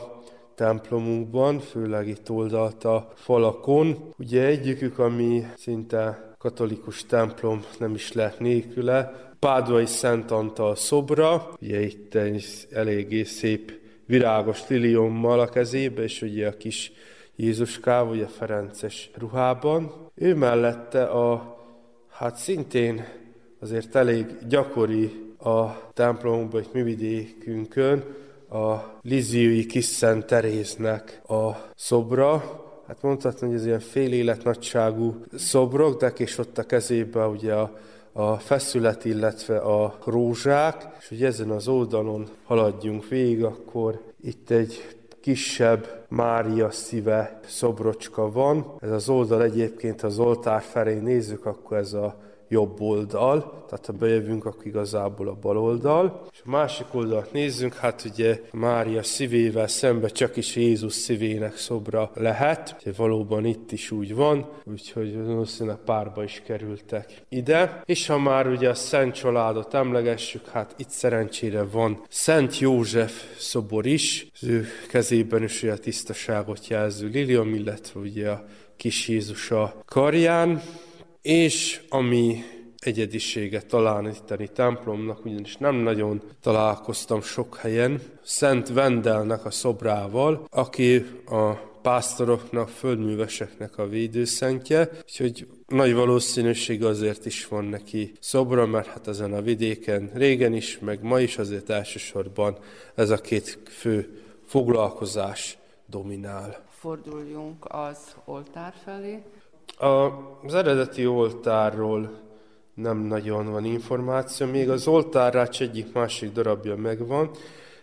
templomunkban, 0.54 1.58
főleg 1.58 2.08
itt 2.08 2.30
oldalt 2.30 2.84
a 2.84 3.12
falakon. 3.14 4.12
Ugye 4.18 4.44
egyikük, 4.44 4.98
ami 4.98 5.46
szinte 5.56 6.34
katolikus 6.38 7.06
templom 7.06 7.64
nem 7.78 7.94
is 7.94 8.12
lehet 8.12 8.38
nélküle, 8.38 9.28
Pádvai 9.38 9.86
Szent 9.86 10.30
Antal 10.30 10.76
szobra, 10.76 11.48
ugye 11.60 11.80
itt 11.80 12.14
egy 12.14 12.44
eléggé 12.70 13.22
szép 13.22 13.72
virágos 14.06 14.68
liliommal 14.68 15.40
a 15.40 15.48
kezébe, 15.48 16.02
és 16.02 16.22
ugye 16.22 16.48
a 16.48 16.56
kis 16.56 16.92
Jézuskával, 17.36 18.12
ugye 18.12 18.26
Ferences 18.26 19.10
ruhában. 19.14 20.10
Ő 20.14 20.34
mellette 20.34 21.04
a, 21.04 21.56
hát 22.08 22.36
szintén 22.36 23.04
azért 23.60 23.94
elég 23.94 24.26
gyakori 24.48 25.34
a 25.38 25.92
templomunkban, 25.92 26.60
egy 26.60 26.68
mi 26.72 26.82
vidékünkön, 26.82 28.04
a 28.50 28.98
Liziui 29.02 29.66
kis 29.66 29.84
Szent 29.84 30.26
Teréznek 30.26 31.20
a 31.28 31.50
szobra, 31.74 32.42
hát 32.86 33.02
mondhatni, 33.02 33.46
hogy 33.46 33.56
ez 33.56 33.66
ilyen 33.66 33.80
fél 33.80 34.12
életnagyságú 34.12 35.24
szobrok, 35.36 36.00
de 36.00 36.12
és 36.16 36.38
ott 36.38 36.58
a 36.58 36.66
kezébe 36.66 37.26
ugye 37.26 37.54
a, 37.54 37.76
a 38.12 38.34
feszület, 38.34 39.04
illetve 39.04 39.58
a 39.58 39.98
rózsák, 40.04 40.96
és 41.00 41.08
hogy 41.08 41.24
ezen 41.24 41.50
az 41.50 41.68
oldalon 41.68 42.28
haladjunk 42.44 43.08
végig, 43.08 43.44
akkor 43.44 44.00
itt 44.22 44.50
egy 44.50 44.96
kisebb 45.20 46.04
Mária 46.08 46.70
szíve 46.70 47.40
szobrocska 47.46 48.30
van. 48.32 48.74
Ez 48.80 48.90
az 48.90 49.08
oldal 49.08 49.42
egyébként, 49.42 50.00
ha 50.00 50.06
az 50.06 50.18
oltár 50.18 50.62
felé 50.62 50.98
nézzük, 50.98 51.46
akkor 51.46 51.76
ez 51.76 51.92
a 51.92 52.29
jobb 52.50 52.80
oldal, 52.80 53.64
tehát 53.68 53.86
ha 53.86 53.92
bejövünk, 53.92 54.44
akkor 54.44 54.66
igazából 54.66 55.28
a 55.28 55.34
bal 55.40 55.58
oldal. 55.58 56.26
És 56.32 56.40
a 56.44 56.50
másik 56.50 56.86
oldalt 56.92 57.32
nézzünk, 57.32 57.74
hát 57.74 58.04
ugye 58.12 58.40
Mária 58.52 59.02
szívével 59.02 59.66
szembe 59.66 60.08
csak 60.08 60.36
is 60.36 60.56
Jézus 60.56 60.92
szívének 60.92 61.56
szobra 61.56 62.10
lehet. 62.14 62.76
Ugye 62.80 62.92
valóban 62.96 63.44
itt 63.44 63.72
is 63.72 63.90
úgy 63.90 64.14
van, 64.14 64.48
úgyhogy 64.64 65.24
valószínűleg 65.24 65.78
párba 65.84 66.22
is 66.22 66.42
kerültek 66.46 67.22
ide. 67.28 67.82
És 67.84 68.06
ha 68.06 68.18
már 68.18 68.46
ugye 68.46 68.68
a 68.68 68.74
Szent 68.74 69.14
családot 69.14 69.74
emlegessük, 69.74 70.48
hát 70.48 70.74
itt 70.76 70.90
szerencsére 70.90 71.62
van 71.62 72.02
Szent 72.08 72.58
József 72.58 73.24
szobor 73.38 73.86
is, 73.86 74.26
az 74.34 74.48
ő 74.48 74.66
kezében 74.88 75.42
is 75.42 75.62
a 75.62 75.78
tisztaságot 75.78 76.66
jelző 76.66 77.06
lilium, 77.06 77.54
illetve 77.54 78.00
ugye 78.00 78.30
a 78.30 78.44
kis 78.76 79.08
Jézus 79.08 79.50
a 79.50 79.82
karján. 79.84 80.62
És 81.22 81.80
ami 81.88 82.44
egyedisége 82.78 83.62
talán 83.62 84.08
itteni 84.08 84.48
templomnak, 84.48 85.24
ugyanis 85.24 85.56
nem 85.56 85.74
nagyon 85.74 86.22
találkoztam 86.40 87.22
sok 87.22 87.56
helyen, 87.56 88.00
Szent 88.22 88.68
Vendelnek 88.68 89.44
a 89.44 89.50
szobrával, 89.50 90.46
aki 90.50 90.96
a 91.26 91.68
pásztoroknak, 91.82 92.68
földműveseknek 92.68 93.78
a 93.78 93.88
védőszentje, 93.88 94.90
úgyhogy 95.02 95.46
nagy 95.66 95.94
valószínűség 95.94 96.84
azért 96.84 97.26
is 97.26 97.46
van 97.46 97.64
neki 97.64 98.12
szobra, 98.20 98.66
mert 98.66 98.86
hát 98.86 99.08
ezen 99.08 99.32
a 99.32 99.42
vidéken 99.42 100.10
régen 100.14 100.52
is, 100.52 100.78
meg 100.78 101.02
ma 101.02 101.20
is 101.20 101.38
azért 101.38 101.70
elsősorban 101.70 102.58
ez 102.94 103.10
a 103.10 103.16
két 103.16 103.58
fő 103.68 104.22
foglalkozás 104.46 105.58
dominál. 105.86 106.64
Forduljunk 106.68 107.64
az 107.68 107.98
oltár 108.24 108.74
felé. 108.84 109.22
Az 109.80 110.54
eredeti 110.54 111.06
oltárról 111.06 112.10
nem 112.74 112.98
nagyon 112.98 113.50
van 113.50 113.64
információ, 113.64 114.46
még 114.46 114.70
az 114.70 114.86
oltárrács 114.86 115.60
egyik 115.60 115.92
másik 115.92 116.32
darabja 116.32 116.76
megvan, 116.76 117.30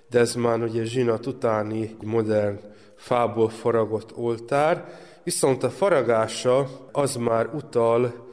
de 0.10 0.19
ez 0.19 0.36
már 0.36 0.61
ugye 0.61 0.84
zsinat 0.84 1.26
utáni 1.26 1.95
modern 2.03 2.60
fából 2.95 3.49
faragott 3.49 4.18
oltár, 4.18 4.86
viszont 5.24 5.64
a 5.64 5.69
faragása 5.69 6.68
az 6.91 7.15
már 7.15 7.49
utal 7.53 8.26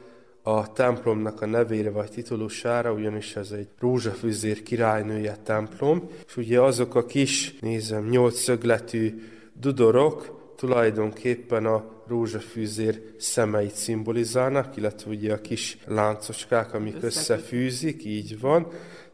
a 0.43 0.73
templomnak 0.73 1.41
a 1.41 1.45
nevére 1.45 1.89
vagy 1.89 2.09
titulusára, 2.09 2.91
ugyanis 2.91 3.35
ez 3.35 3.51
egy 3.51 3.67
rózsafűzér 3.79 4.63
királynője 4.63 5.37
templom, 5.43 6.09
és 6.27 6.37
ugye 6.37 6.61
azok 6.61 6.95
a 6.95 7.05
kis, 7.05 7.59
nézem, 7.59 8.07
nyolc 8.09 8.39
szögletű 8.39 9.21
dudorok 9.53 10.43
tulajdonképpen 10.55 11.65
a 11.65 11.94
rózsafűzér 12.07 13.01
szemeit 13.17 13.75
szimbolizálnak, 13.75 14.77
illetve 14.77 15.09
ugye 15.09 15.33
a 15.33 15.41
kis 15.41 15.77
láncocskák, 15.85 16.73
amik 16.73 16.95
összefűzik, 17.01 18.05
így 18.05 18.39
van. 18.39 18.67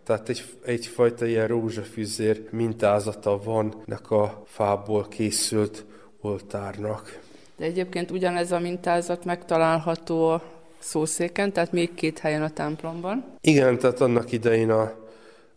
Tehát 0.03 0.29
egy, 0.29 0.43
egyfajta 0.65 1.25
ilyen 1.25 1.47
rózsafűzér 1.47 2.43
mintázata 2.49 3.39
van 3.43 3.83
nek 3.85 4.11
a 4.11 4.43
fából 4.45 5.07
készült 5.07 5.85
oltárnak. 6.21 7.19
De 7.57 7.65
egyébként 7.65 8.11
ugyanez 8.11 8.51
a 8.51 8.59
mintázat 8.59 9.25
megtalálható 9.25 10.27
a 10.27 10.43
szószéken, 10.79 11.53
tehát 11.53 11.71
még 11.71 11.93
két 11.93 12.19
helyen 12.19 12.43
a 12.43 12.49
templomban. 12.49 13.25
Igen, 13.41 13.77
tehát 13.77 14.01
annak 14.01 14.31
idején 14.31 14.69
a, 14.69 14.81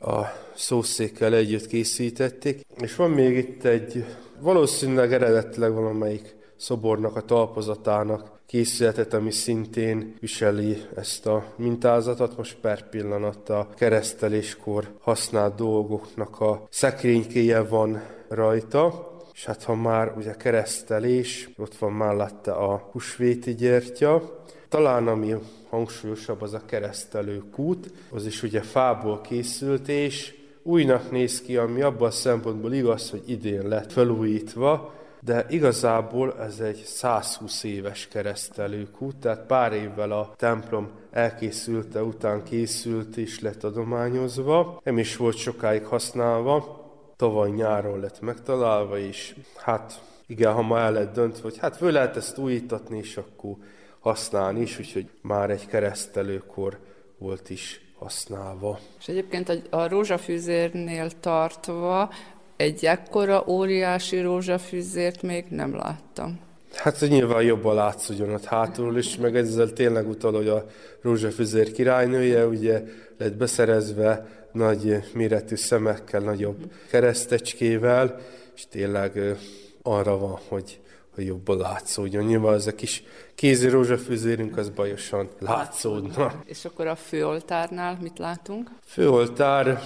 a 0.00 0.32
szószékkel 0.54 1.34
együtt 1.34 1.66
készítették. 1.66 2.60
És 2.80 2.96
van 2.96 3.10
még 3.10 3.36
itt 3.36 3.64
egy, 3.64 4.04
valószínűleg 4.40 5.12
eredetileg 5.12 5.72
valamelyik 5.72 6.34
szobornak 6.56 7.16
a 7.16 7.20
talpozatának. 7.20 8.32
Készületet, 8.46 9.14
ami 9.14 9.30
szintén 9.30 10.14
viseli 10.20 10.76
ezt 10.96 11.26
a 11.26 11.44
mintázatot. 11.56 12.36
Most 12.36 12.56
per 12.60 12.88
pillanat 12.88 13.48
a 13.48 13.68
kereszteléskor 13.74 14.90
használt 15.00 15.54
dolgoknak 15.54 16.40
a 16.40 16.66
szekrénykéje 16.70 17.62
van 17.62 18.02
rajta, 18.28 19.12
és 19.34 19.44
hát 19.44 19.62
ha 19.62 19.74
már 19.74 20.12
ugye 20.16 20.34
keresztelés, 20.34 21.50
ott 21.56 21.74
van 21.74 21.92
mellette 21.92 22.52
a 22.52 22.88
husvéti 22.92 23.54
gyertya, 23.54 24.42
talán 24.68 25.08
ami 25.08 25.34
hangsúlyosabb 25.68 26.42
az 26.42 26.52
a 26.52 26.64
keresztelő 26.66 27.42
kút, 27.52 27.92
az 28.10 28.26
is 28.26 28.42
ugye 28.42 28.60
fából 28.60 29.20
készült, 29.20 29.88
és 29.88 30.34
újnak 30.62 31.10
néz 31.10 31.40
ki, 31.40 31.56
ami 31.56 31.80
abban 31.80 32.08
a 32.08 32.10
szempontból 32.10 32.72
igaz, 32.72 33.10
hogy 33.10 33.22
idén 33.26 33.68
lett 33.68 33.92
felújítva, 33.92 34.94
de 35.24 35.46
igazából 35.48 36.34
ez 36.40 36.60
egy 36.60 36.82
120 36.84 37.62
éves 37.62 38.08
keresztelőkút, 38.08 39.16
tehát 39.16 39.46
pár 39.46 39.72
évvel 39.72 40.10
a 40.10 40.32
templom 40.36 40.90
elkészülte 41.10 42.02
után 42.02 42.42
készült 42.42 43.16
és 43.16 43.40
lett 43.40 43.64
adományozva, 43.64 44.80
nem 44.84 44.98
is 44.98 45.16
volt 45.16 45.36
sokáig 45.36 45.84
használva, 45.84 46.82
tavaly 47.16 47.50
nyáron 47.50 48.00
lett 48.00 48.20
megtalálva, 48.20 48.98
és 48.98 49.36
hát 49.56 50.02
igen, 50.26 50.52
ha 50.52 50.62
ma 50.62 50.78
el 50.78 50.92
lett 50.92 51.14
döntve, 51.14 51.42
hogy 51.42 51.58
hát 51.58 51.76
föl 51.76 51.92
lehet 51.92 52.16
ezt 52.16 52.38
újítatni, 52.38 52.98
és 52.98 53.16
akkor 53.16 53.56
használni 53.98 54.60
is, 54.60 54.78
úgyhogy 54.78 55.10
már 55.22 55.50
egy 55.50 55.66
keresztelőkor 55.66 56.78
volt 57.18 57.50
is 57.50 57.80
használva. 57.98 58.78
És 58.98 59.08
egyébként 59.08 59.48
a, 59.48 59.54
a 59.70 59.88
rózsafűzérnél 59.88 61.10
tartva 61.20 62.10
egy 62.56 62.84
ekkora 62.84 63.44
óriási 63.46 64.20
rózsafűzért 64.20 65.22
még 65.22 65.44
nem 65.48 65.76
láttam. 65.76 66.40
Hát 66.74 67.00
nyilván 67.00 67.42
jobban 67.42 67.74
látszódjon 67.74 68.32
ott 68.32 68.44
hátul 68.44 68.98
is, 68.98 69.16
meg 69.16 69.36
ezzel 69.36 69.72
tényleg 69.72 70.08
utal, 70.08 70.32
hogy 70.32 70.48
a 70.48 70.66
rózsafüzér 71.02 71.72
királynője 71.72 72.46
ugye 72.46 72.82
lett 73.18 73.34
beszerezve 73.34 74.26
nagy 74.52 75.02
méretű 75.12 75.54
szemekkel, 75.54 76.20
nagyobb 76.20 76.72
keresztecskével, 76.90 78.20
és 78.54 78.66
tényleg 78.68 79.36
arra 79.82 80.18
van, 80.18 80.38
hogy, 80.48 80.80
hogy 81.14 81.26
jobban 81.26 81.58
látszódjon. 81.58 82.24
Nyilván 82.24 82.54
ez 82.54 82.66
a 82.66 82.74
kis 82.74 83.02
kézi 83.34 83.68
rózsafűzérünk 83.68 84.56
az 84.56 84.68
bajosan 84.68 85.28
látszódna. 85.38 86.42
És 86.44 86.64
akkor 86.64 86.86
a 86.86 86.96
főoltárnál 86.96 87.98
mit 88.00 88.18
látunk? 88.18 88.70
Főoltár, 88.84 89.80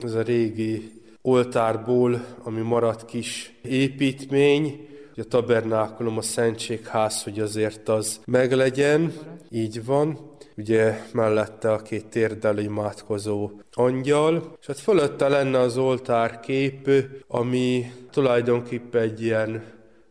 ez 0.00 0.14
a 0.14 0.22
régi 0.22 0.92
oltárból, 1.26 2.24
ami 2.42 2.60
maradt 2.60 3.04
kis 3.04 3.54
építmény, 3.62 4.88
a 5.16 5.24
tabernákulum, 5.24 6.18
a 6.18 6.22
szentségház, 6.22 7.22
hogy 7.22 7.40
azért 7.40 7.88
az 7.88 8.20
meglegyen, 8.24 9.12
így 9.50 9.84
van. 9.84 10.34
Ugye 10.56 11.02
mellette 11.12 11.72
a 11.72 11.82
két 11.82 12.06
térdel 12.06 12.58
imádkozó 12.58 13.50
angyal, 13.72 14.56
és 14.60 14.66
hát 14.66 14.78
fölötte 14.78 15.28
lenne 15.28 15.58
az 15.58 15.76
oltár 15.76 16.40
kép, 16.40 16.90
ami 17.28 17.92
tulajdonképpen 18.10 19.02
egy 19.02 19.22
ilyen 19.22 19.64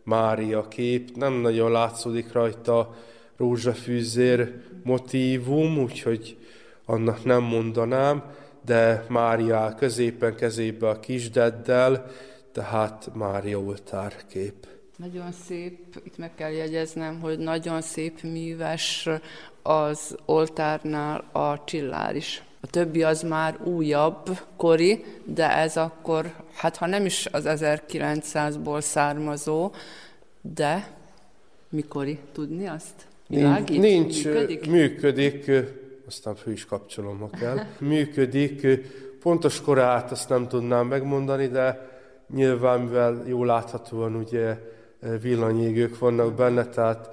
Mária 0.04 0.68
kép, 0.68 1.16
nem 1.16 1.34
nagyon 1.34 1.72
látszódik 1.72 2.32
rajta 2.32 2.96
rózsafűzér 3.38 4.54
motívum, 4.84 5.78
úgyhogy 5.78 6.38
annak 6.86 7.24
nem 7.24 7.44
mondanám, 7.44 8.24
de 8.66 9.06
Mária 9.08 9.76
középen 9.78 10.36
kezébe 10.36 10.90
a 10.90 11.00
kisdeddel, 11.00 12.12
tehát 12.52 13.10
Mária 13.14 13.60
oltárkép. 13.60 14.68
Nagyon 14.98 15.32
szép, 15.48 16.02
itt 16.04 16.18
meg 16.18 16.36
kell 16.36 16.52
jegyeznem, 16.52 17.20
hogy 17.20 17.38
nagyon 17.38 17.82
szép 17.82 18.22
műves 18.22 19.10
az 19.62 20.16
oltárnál 20.26 21.24
a 21.32 21.64
csillár 21.64 22.16
is. 22.16 22.44
A 22.62 22.68
többi 22.68 23.04
az 23.04 23.22
már 23.22 23.62
újabb, 23.64 24.40
kori, 24.56 25.04
de 25.24 25.58
ez 25.58 25.78
akkor, 25.78 26.34
hát 26.54 26.78
ha 26.78 26.86
nem 26.86 27.06
is 27.06 27.28
az 27.32 27.44
1900-ból 27.48 28.82
származó, 28.82 29.72
de 30.42 30.88
mikori, 31.70 32.20
tudni 32.32 32.68
azt? 32.68 33.08
Világít? 33.28 33.80
Nincs, 33.80 34.26
működik? 34.26 34.70
működik, 34.70 35.52
aztán 36.07 36.36
fő 36.36 36.52
is 36.52 36.65
kapcsolom, 36.65 37.19
ha 37.19 37.30
kell. 37.30 37.60
Működik, 37.80 38.68
pontos 39.19 39.61
korát 39.61 40.11
azt 40.11 40.30
nem 40.30 40.48
tudnám 40.48 40.88
megmondani, 40.88 41.48
de 41.48 41.90
nyilván, 42.34 42.80
mivel 42.80 43.23
jól 43.26 43.45
láthatóan 43.45 44.15
ugye 44.15 44.57
villanyégők 45.22 45.99
vannak 45.99 46.34
benne, 46.34 46.65
tehát 46.65 47.10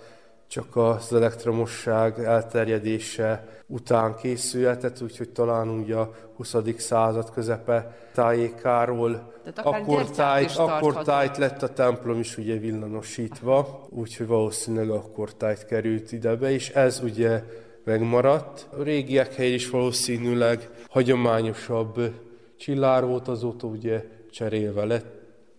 csak 0.47 0.77
az 0.77 1.12
elektromosság 1.12 2.19
elterjedése 2.19 3.48
után 3.66 4.14
készülhetett, 4.14 5.02
úgyhogy 5.02 5.28
talán 5.28 5.69
ugye 5.69 5.97
a 5.97 6.14
20. 6.36 6.55
század 6.77 7.31
közepe 7.31 7.97
tájékáról 8.14 9.32
akkor 9.55 10.10
tájt, 10.10 10.56
akkor 10.56 11.02
tájt 11.02 11.36
lett 11.36 11.62
a 11.62 11.73
templom 11.73 12.19
is 12.19 12.36
ugye 12.36 12.59
villanosítva, 12.59 13.86
úgyhogy 13.90 14.27
valószínűleg 14.27 14.90
akkor 14.90 15.35
tájt 15.35 15.64
került 15.64 16.12
ide 16.12 16.36
be, 16.36 16.51
és 16.51 16.69
ez 16.69 17.01
ugye 17.02 17.43
megmaradt. 17.85 18.69
A 18.79 18.83
régiek 18.83 19.35
hely 19.35 19.53
is 19.53 19.71
valószínűleg 19.71 20.69
hagyományosabb 20.89 22.11
csillár 22.57 23.05
volt, 23.05 23.29
azóta 23.29 23.67
ugye 23.67 24.05
cserélve 24.31 24.85
lett, 24.85 25.07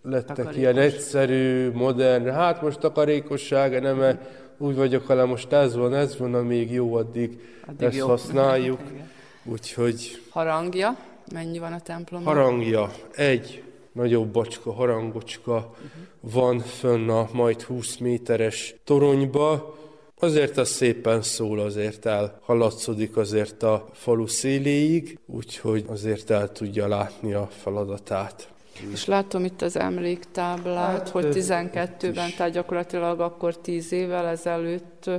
lettek 0.02 0.26
Takarékos. 0.26 0.56
ilyen 0.56 0.78
egyszerű, 0.78 1.70
modern, 1.70 2.30
hát 2.30 2.62
most 2.62 2.78
takarékosság, 2.78 3.82
nem 3.82 4.02
-e, 4.02 4.20
úgy 4.58 4.76
vagyok 4.76 5.06
vele, 5.06 5.24
most 5.24 5.52
ez 5.52 5.76
van, 5.76 5.94
ez 5.94 6.18
van, 6.18 6.34
amíg 6.34 6.70
jó, 6.70 6.94
addig, 6.94 7.40
addig 7.66 7.86
ezt 7.86 7.96
jó. 7.96 8.06
használjuk. 8.06 8.80
Úgyhogy... 9.52 10.22
Harangja? 10.30 10.96
Mennyi 11.32 11.58
van 11.58 11.72
a 11.72 11.80
templomban? 11.80 12.34
Harangja. 12.34 12.90
Egy 13.14 13.62
nagyobb 13.92 14.28
bacska, 14.28 14.72
harangocska 14.72 15.56
uh-huh. 15.56 16.32
van 16.34 16.58
fönn 16.58 17.08
a 17.08 17.28
majd 17.32 17.62
20 17.62 17.96
méteres 17.96 18.74
toronyba. 18.84 19.76
Azért 20.18 20.56
az 20.56 20.68
szépen 20.68 21.22
szól, 21.22 21.58
azért 21.58 22.06
elhaladszódik 22.06 23.16
azért 23.16 23.62
a 23.62 23.88
falu 23.92 24.26
széléig, 24.26 25.18
úgyhogy 25.26 25.84
azért 25.88 26.30
el 26.30 26.52
tudja 26.52 26.88
látni 26.88 27.32
a 27.32 27.48
feladatát. 27.50 28.48
És 28.92 29.04
látom 29.04 29.44
itt 29.44 29.62
az 29.62 29.76
emléktáblát, 29.76 30.98
hát, 30.98 31.08
hogy 31.08 31.26
12-ben, 31.32 32.30
tehát 32.36 32.52
gyakorlatilag 32.52 33.20
akkor 33.20 33.58
10 33.58 33.92
évvel 33.92 34.26
ezelőtt 34.26 35.10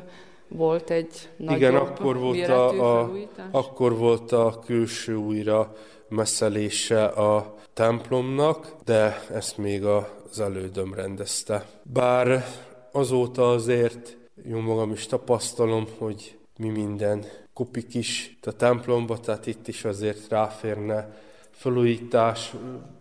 volt 0.48 0.90
egy 0.90 1.30
nagyobb 1.38 1.58
Igen, 1.58 1.76
akkor 1.76 2.18
volt 2.18 2.48
a, 2.48 3.02
a, 3.02 3.12
akkor 3.52 3.98
volt 3.98 4.32
a 4.32 4.60
külső 4.66 5.16
újra 5.16 5.76
messzelése 6.10 7.06
a 7.06 7.56
templomnak, 7.74 8.76
de 8.86 9.26
ezt 9.34 9.58
még 9.58 9.84
az 9.86 10.40
elődöm 10.40 10.94
rendezte. 10.94 11.66
Bár 11.84 12.46
azóta 12.92 13.52
azért 13.52 14.18
jó 14.44 14.60
magam 14.60 14.92
is 14.92 15.06
tapasztalom, 15.06 15.86
hogy 15.98 16.38
mi 16.58 16.70
minden 16.70 17.26
kopik 17.54 17.94
is 17.94 18.38
a 18.42 18.52
templomba, 18.52 19.20
tehát 19.20 19.48
itt 19.48 19.68
is 19.68 19.86
azért 19.86 20.30
ráférne 20.30 21.18
felújítás. 21.52 22.54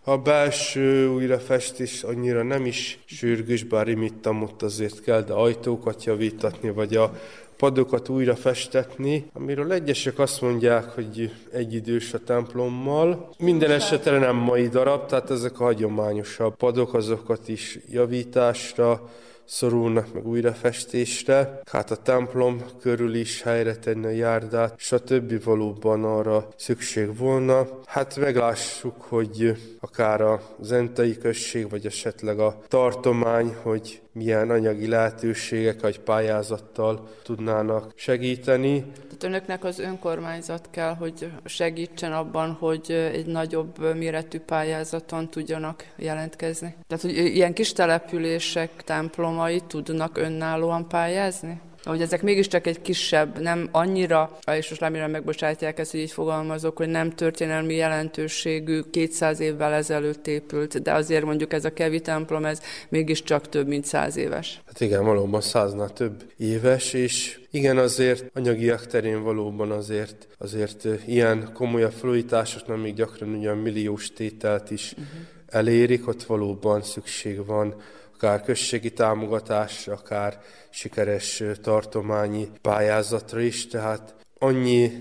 A 0.03 0.17
belső 0.17 1.07
újrafestés 1.07 2.03
annyira 2.03 2.43
nem 2.43 2.65
is 2.65 2.99
sürgős, 3.05 3.63
bár 3.63 3.87
imittam 3.87 4.41
ott 4.41 4.61
azért 4.61 5.01
kell, 5.01 5.21
de 5.21 5.33
ajtókat 5.33 6.03
javítatni, 6.03 6.69
vagy 6.69 6.95
a 6.95 7.13
padokat 7.57 8.09
újra 8.09 8.35
festetni, 8.35 9.29
amiről 9.33 9.71
egyesek 9.71 10.19
azt 10.19 10.41
mondják, 10.41 10.83
hogy 10.83 11.33
egyidős 11.51 12.13
a 12.13 12.19
templommal. 12.19 13.29
Minden 13.37 13.71
esetre 13.71 14.19
nem 14.19 14.35
mai 14.35 14.67
darab, 14.67 15.05
tehát 15.05 15.29
ezek 15.29 15.59
a 15.59 15.63
hagyományosabb 15.63 16.55
padok, 16.55 16.93
azokat 16.93 17.47
is 17.47 17.79
javításra, 17.89 19.09
szorulnak 19.45 20.13
meg 20.13 20.27
újrafestésre, 20.27 21.59
hát 21.71 21.91
a 21.91 21.95
templom 21.95 22.61
körül 22.81 23.15
is 23.15 23.41
helyre 23.41 23.75
tenni 23.75 24.05
a 24.05 24.09
járdát, 24.09 24.73
stb. 24.77 25.43
valóban 25.43 26.03
arra 26.03 26.47
szükség 26.55 27.17
volna. 27.17 27.67
Hát 27.85 28.15
meglássuk, 28.15 29.01
hogy 29.01 29.57
akár 29.79 30.21
a 30.21 30.41
zentai 30.61 31.17
község, 31.17 31.69
vagy 31.69 31.85
esetleg 31.85 32.39
a 32.39 32.59
tartomány, 32.67 33.55
hogy 33.61 34.01
milyen 34.15 34.49
anyagi 34.49 34.87
lehetőségek 34.87 35.81
vagy 35.81 35.99
pályázattal 35.99 37.09
tudnának 37.23 37.91
segíteni. 37.95 38.79
Tehát 38.81 39.23
önöknek 39.23 39.63
az 39.63 39.79
önkormányzat 39.79 40.67
kell, 40.71 40.93
hogy 40.95 41.31
segítsen 41.45 42.13
abban, 42.13 42.51
hogy 42.51 42.91
egy 42.91 43.25
nagyobb 43.25 43.95
méretű 43.95 44.39
pályázaton 44.39 45.29
tudjanak 45.29 45.83
jelentkezni. 45.95 46.75
Tehát, 46.87 47.03
hogy 47.03 47.15
ilyen 47.15 47.53
kis 47.53 47.73
települések 47.73 48.83
templomai 48.83 49.61
tudnak 49.67 50.17
önállóan 50.17 50.87
pályázni? 50.87 51.61
Hogy 51.85 52.01
ezek 52.01 52.21
mégiscsak 52.21 52.67
egy 52.67 52.81
kisebb, 52.81 53.41
nem 53.41 53.69
annyira, 53.71 54.37
és 54.51 54.69
most 54.69 54.81
remélem 54.81 55.11
megbocsátják 55.11 55.79
ezt, 55.79 55.91
hogy 55.91 55.99
így 55.99 56.11
fogalmazok, 56.11 56.77
hogy 56.77 56.87
nem 56.87 57.11
történelmi 57.11 57.75
jelentőségű, 57.75 58.81
200 58.91 59.39
évvel 59.39 59.73
ezelőtt 59.73 60.27
épült, 60.27 60.81
de 60.81 60.93
azért 60.93 61.25
mondjuk 61.25 61.53
ez 61.53 61.65
a 61.65 61.73
Kevi 61.73 61.99
templom, 61.99 62.45
ez 62.45 62.61
mégiscsak 62.89 63.49
több, 63.49 63.67
mint 63.67 63.85
100 63.85 64.17
éves. 64.17 64.61
Hát 64.65 64.81
igen, 64.81 65.05
valóban 65.05 65.41
száznál 65.41 65.89
több 65.89 66.23
éves, 66.37 66.93
és 66.93 67.39
igen, 67.51 67.77
azért 67.77 68.25
anyagiak 68.33 68.87
terén 68.87 69.23
valóban 69.23 69.71
azért, 69.71 70.27
azért 70.37 70.87
ilyen 71.07 71.49
komolyabb 71.53 71.91
felújítások, 71.91 72.81
még 72.81 72.93
gyakran 72.93 73.33
ugyan 73.33 73.57
milliós 73.57 74.13
tételt 74.13 74.71
is 74.71 74.91
uh-huh. 74.91 75.07
elérik, 75.47 76.07
ott 76.07 76.23
valóban 76.23 76.81
szükség 76.81 77.45
van 77.45 77.75
akár 78.15 78.41
községi 78.41 78.93
támogatás, 78.93 79.87
akár 79.87 80.41
sikeres 80.69 81.43
tartományi 81.61 82.49
pályázatra 82.61 83.39
is, 83.39 83.67
tehát 83.67 84.15
annyi 84.39 84.91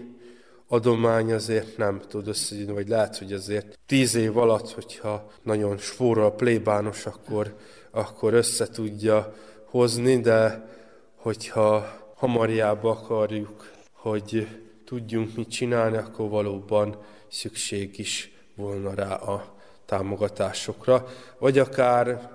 adomány 0.68 1.32
azért 1.32 1.76
nem 1.76 2.00
tud 2.08 2.28
összegyűjteni, 2.28 2.76
vagy 2.76 2.88
lehet, 2.88 3.18
hogy 3.18 3.32
azért 3.32 3.78
tíz 3.86 4.14
év 4.14 4.38
alatt, 4.38 4.70
hogyha 4.70 5.30
nagyon 5.42 5.78
spórol 5.78 6.24
a 6.24 6.30
plébános, 6.30 7.06
akkor, 7.06 7.56
akkor 7.90 8.34
össze 8.34 8.66
tudja 8.66 9.34
hozni, 9.64 10.20
de 10.20 10.68
hogyha 11.16 11.86
hamarjába 12.14 12.90
akarjuk, 12.90 13.70
hogy 13.92 14.48
tudjunk 14.84 15.36
mit 15.36 15.50
csinálni, 15.50 15.96
akkor 15.96 16.28
valóban 16.28 16.96
szükség 17.28 17.98
is 17.98 18.32
volna 18.54 18.94
rá 18.94 19.14
a 19.14 19.54
támogatásokra, 19.86 21.06
vagy 21.38 21.58
akár 21.58 22.33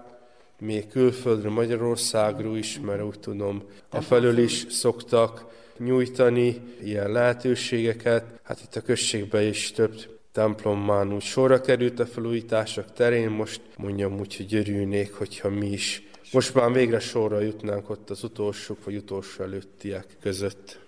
még 0.60 0.88
külföldre, 0.88 1.50
Magyarországról 1.50 2.58
is, 2.58 2.80
mert 2.86 3.04
úgy 3.04 3.20
tudom, 3.20 3.64
a 3.90 4.02
felől 4.02 4.38
is 4.38 4.66
szoktak 4.70 5.46
nyújtani 5.78 6.62
ilyen 6.84 7.12
lehetőségeket. 7.12 8.40
Hát 8.44 8.62
itt 8.64 8.76
a 8.76 8.82
községben 8.82 9.48
is 9.48 9.72
több 9.72 9.96
templom 10.32 10.86
már 10.86 11.08
úgy 11.08 11.22
sorra 11.22 11.62
került 11.62 12.00
a 12.00 12.06
felújítások 12.06 12.94
terén, 12.94 13.30
most 13.30 13.62
mondjam 13.78 14.20
úgy, 14.20 14.36
hogy 14.38 14.56
örülnék, 14.56 15.14
hogyha 15.14 15.50
mi 15.50 15.68
is 15.72 16.04
most 16.32 16.54
már 16.54 16.72
végre 16.72 17.00
sorra 17.00 17.40
jutnánk 17.40 17.90
ott 17.90 18.10
az 18.10 18.24
utolsók 18.24 18.84
vagy 18.84 18.96
utolsó 18.96 19.44
előttiek 19.44 20.06
között. 20.22 20.80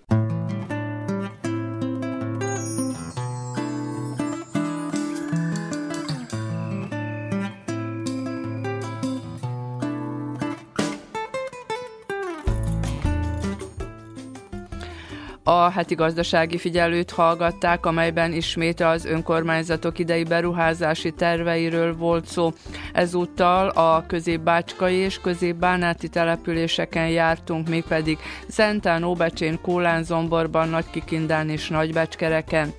A 15.44 15.70
heti 15.70 15.94
gazdasági 15.94 16.58
figyelőt 16.58 17.10
hallgatták, 17.10 17.86
amelyben 17.86 18.32
ismét 18.32 18.80
az 18.80 19.04
önkormányzatok 19.04 19.98
idei 19.98 20.24
beruházási 20.24 21.10
terveiről 21.10 21.96
volt 21.96 22.26
szó. 22.26 22.52
Ezúttal 22.92 23.68
a 23.68 24.04
középbácskai 24.06 24.94
és 24.94 25.20
középbánáti 25.20 26.08
településeken 26.08 27.08
jártunk, 27.08 27.68
mégpedig 27.68 28.18
Szentán, 28.48 29.02
Óbecsén, 29.02 29.60
Kólán, 29.60 30.04
Zomborban, 30.04 30.68
Nagykikindán 30.68 31.48
és 31.48 31.68
Nagybecskereken. 31.68 32.72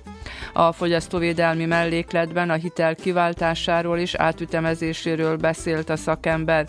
A 0.52 0.72
fogyasztóvédelmi 0.72 1.64
mellékletben 1.64 2.50
a 2.50 2.54
hitel 2.54 2.94
kiváltásáról 2.94 3.98
és 3.98 4.14
átütemezéséről 4.14 5.36
beszélt 5.36 5.90
a 5.90 5.96
szakember. 5.96 6.66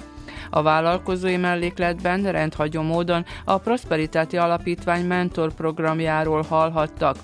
A 0.55 0.61
vállalkozói 0.61 1.37
mellékletben 1.37 2.31
rendhagyó 2.31 2.81
módon 2.81 3.25
a 3.45 3.57
Prosperitáti 3.57 4.37
Alapítvány 4.37 5.05
mentor 5.05 5.53
programjáról 5.53 6.41
hallhattak. 6.41 7.15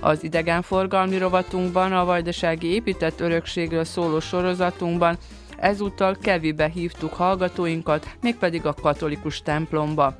Az 0.00 0.24
idegenforgalmi 0.24 1.18
rovatunkban, 1.18 1.92
a 1.92 2.04
vajdasági 2.04 2.66
épített 2.66 3.20
örökségről 3.20 3.84
szóló 3.84 4.20
sorozatunkban 4.20 5.16
ezúttal 5.56 6.16
kevibe 6.20 6.68
hívtuk 6.68 7.12
hallgatóinkat, 7.12 8.16
mégpedig 8.20 8.66
a 8.66 8.74
katolikus 8.74 9.42
templomba. 9.42 10.14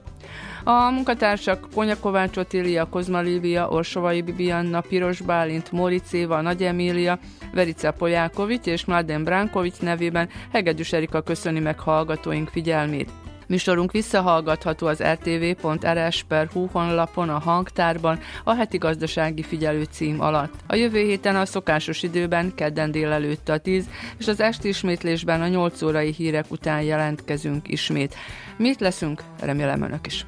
A 0.65 0.91
munkatársak 0.91 1.67
Konya 1.75 1.99
Kovács 2.01 2.37
Otília, 2.37 2.89
Kozma 2.89 3.21
Lívia, 3.21 3.69
Orsovai 3.69 4.23
Bibianna, 4.23 4.81
Piros 4.81 5.21
Bálint, 5.21 5.73
Moric 5.73 6.13
Éva, 6.13 6.41
Nagy 6.41 6.63
Emília, 6.63 7.19
Verica 7.53 7.93
Polyákovics 7.93 8.67
és 8.67 8.85
Mladen 8.85 9.25
Bránkovics 9.25 9.81
nevében 9.81 10.29
Hegedűs 10.53 10.93
Erika 10.93 11.21
köszöni 11.21 11.61
meg 11.61 11.79
hallgatóink 11.79 12.49
figyelmét. 12.49 13.24
Műsorunk 13.47 13.93
visszahallgatható 13.93 14.87
az 14.87 15.03
rtv.rs.hu 15.03 16.67
honlapon 16.73 17.29
a 17.29 17.39
hangtárban 17.39 18.19
a 18.45 18.55
heti 18.55 18.79
gazdasági 18.79 19.43
figyelő 19.43 19.85
cím 19.91 20.21
alatt. 20.21 20.55
A 20.67 20.75
jövő 20.75 20.99
héten 20.99 21.37
a 21.37 21.47
szokásos 21.47 22.03
időben 22.03 22.55
kedden 22.55 22.91
délelőtt 22.91 23.49
a 23.49 23.59
10, 23.59 23.89
és 24.19 24.29
az 24.29 24.41
esti 24.41 24.69
ismétlésben 24.69 25.43
a 25.43 25.49
8 25.49 25.83
órai 25.83 26.13
hírek 26.13 26.51
után 26.51 26.83
jelentkezünk 26.83 27.69
ismét. 27.69 28.15
Mit 28.57 28.81
leszünk? 28.81 29.23
Remélem 29.41 29.83
önök 29.83 30.07
is. 30.07 30.27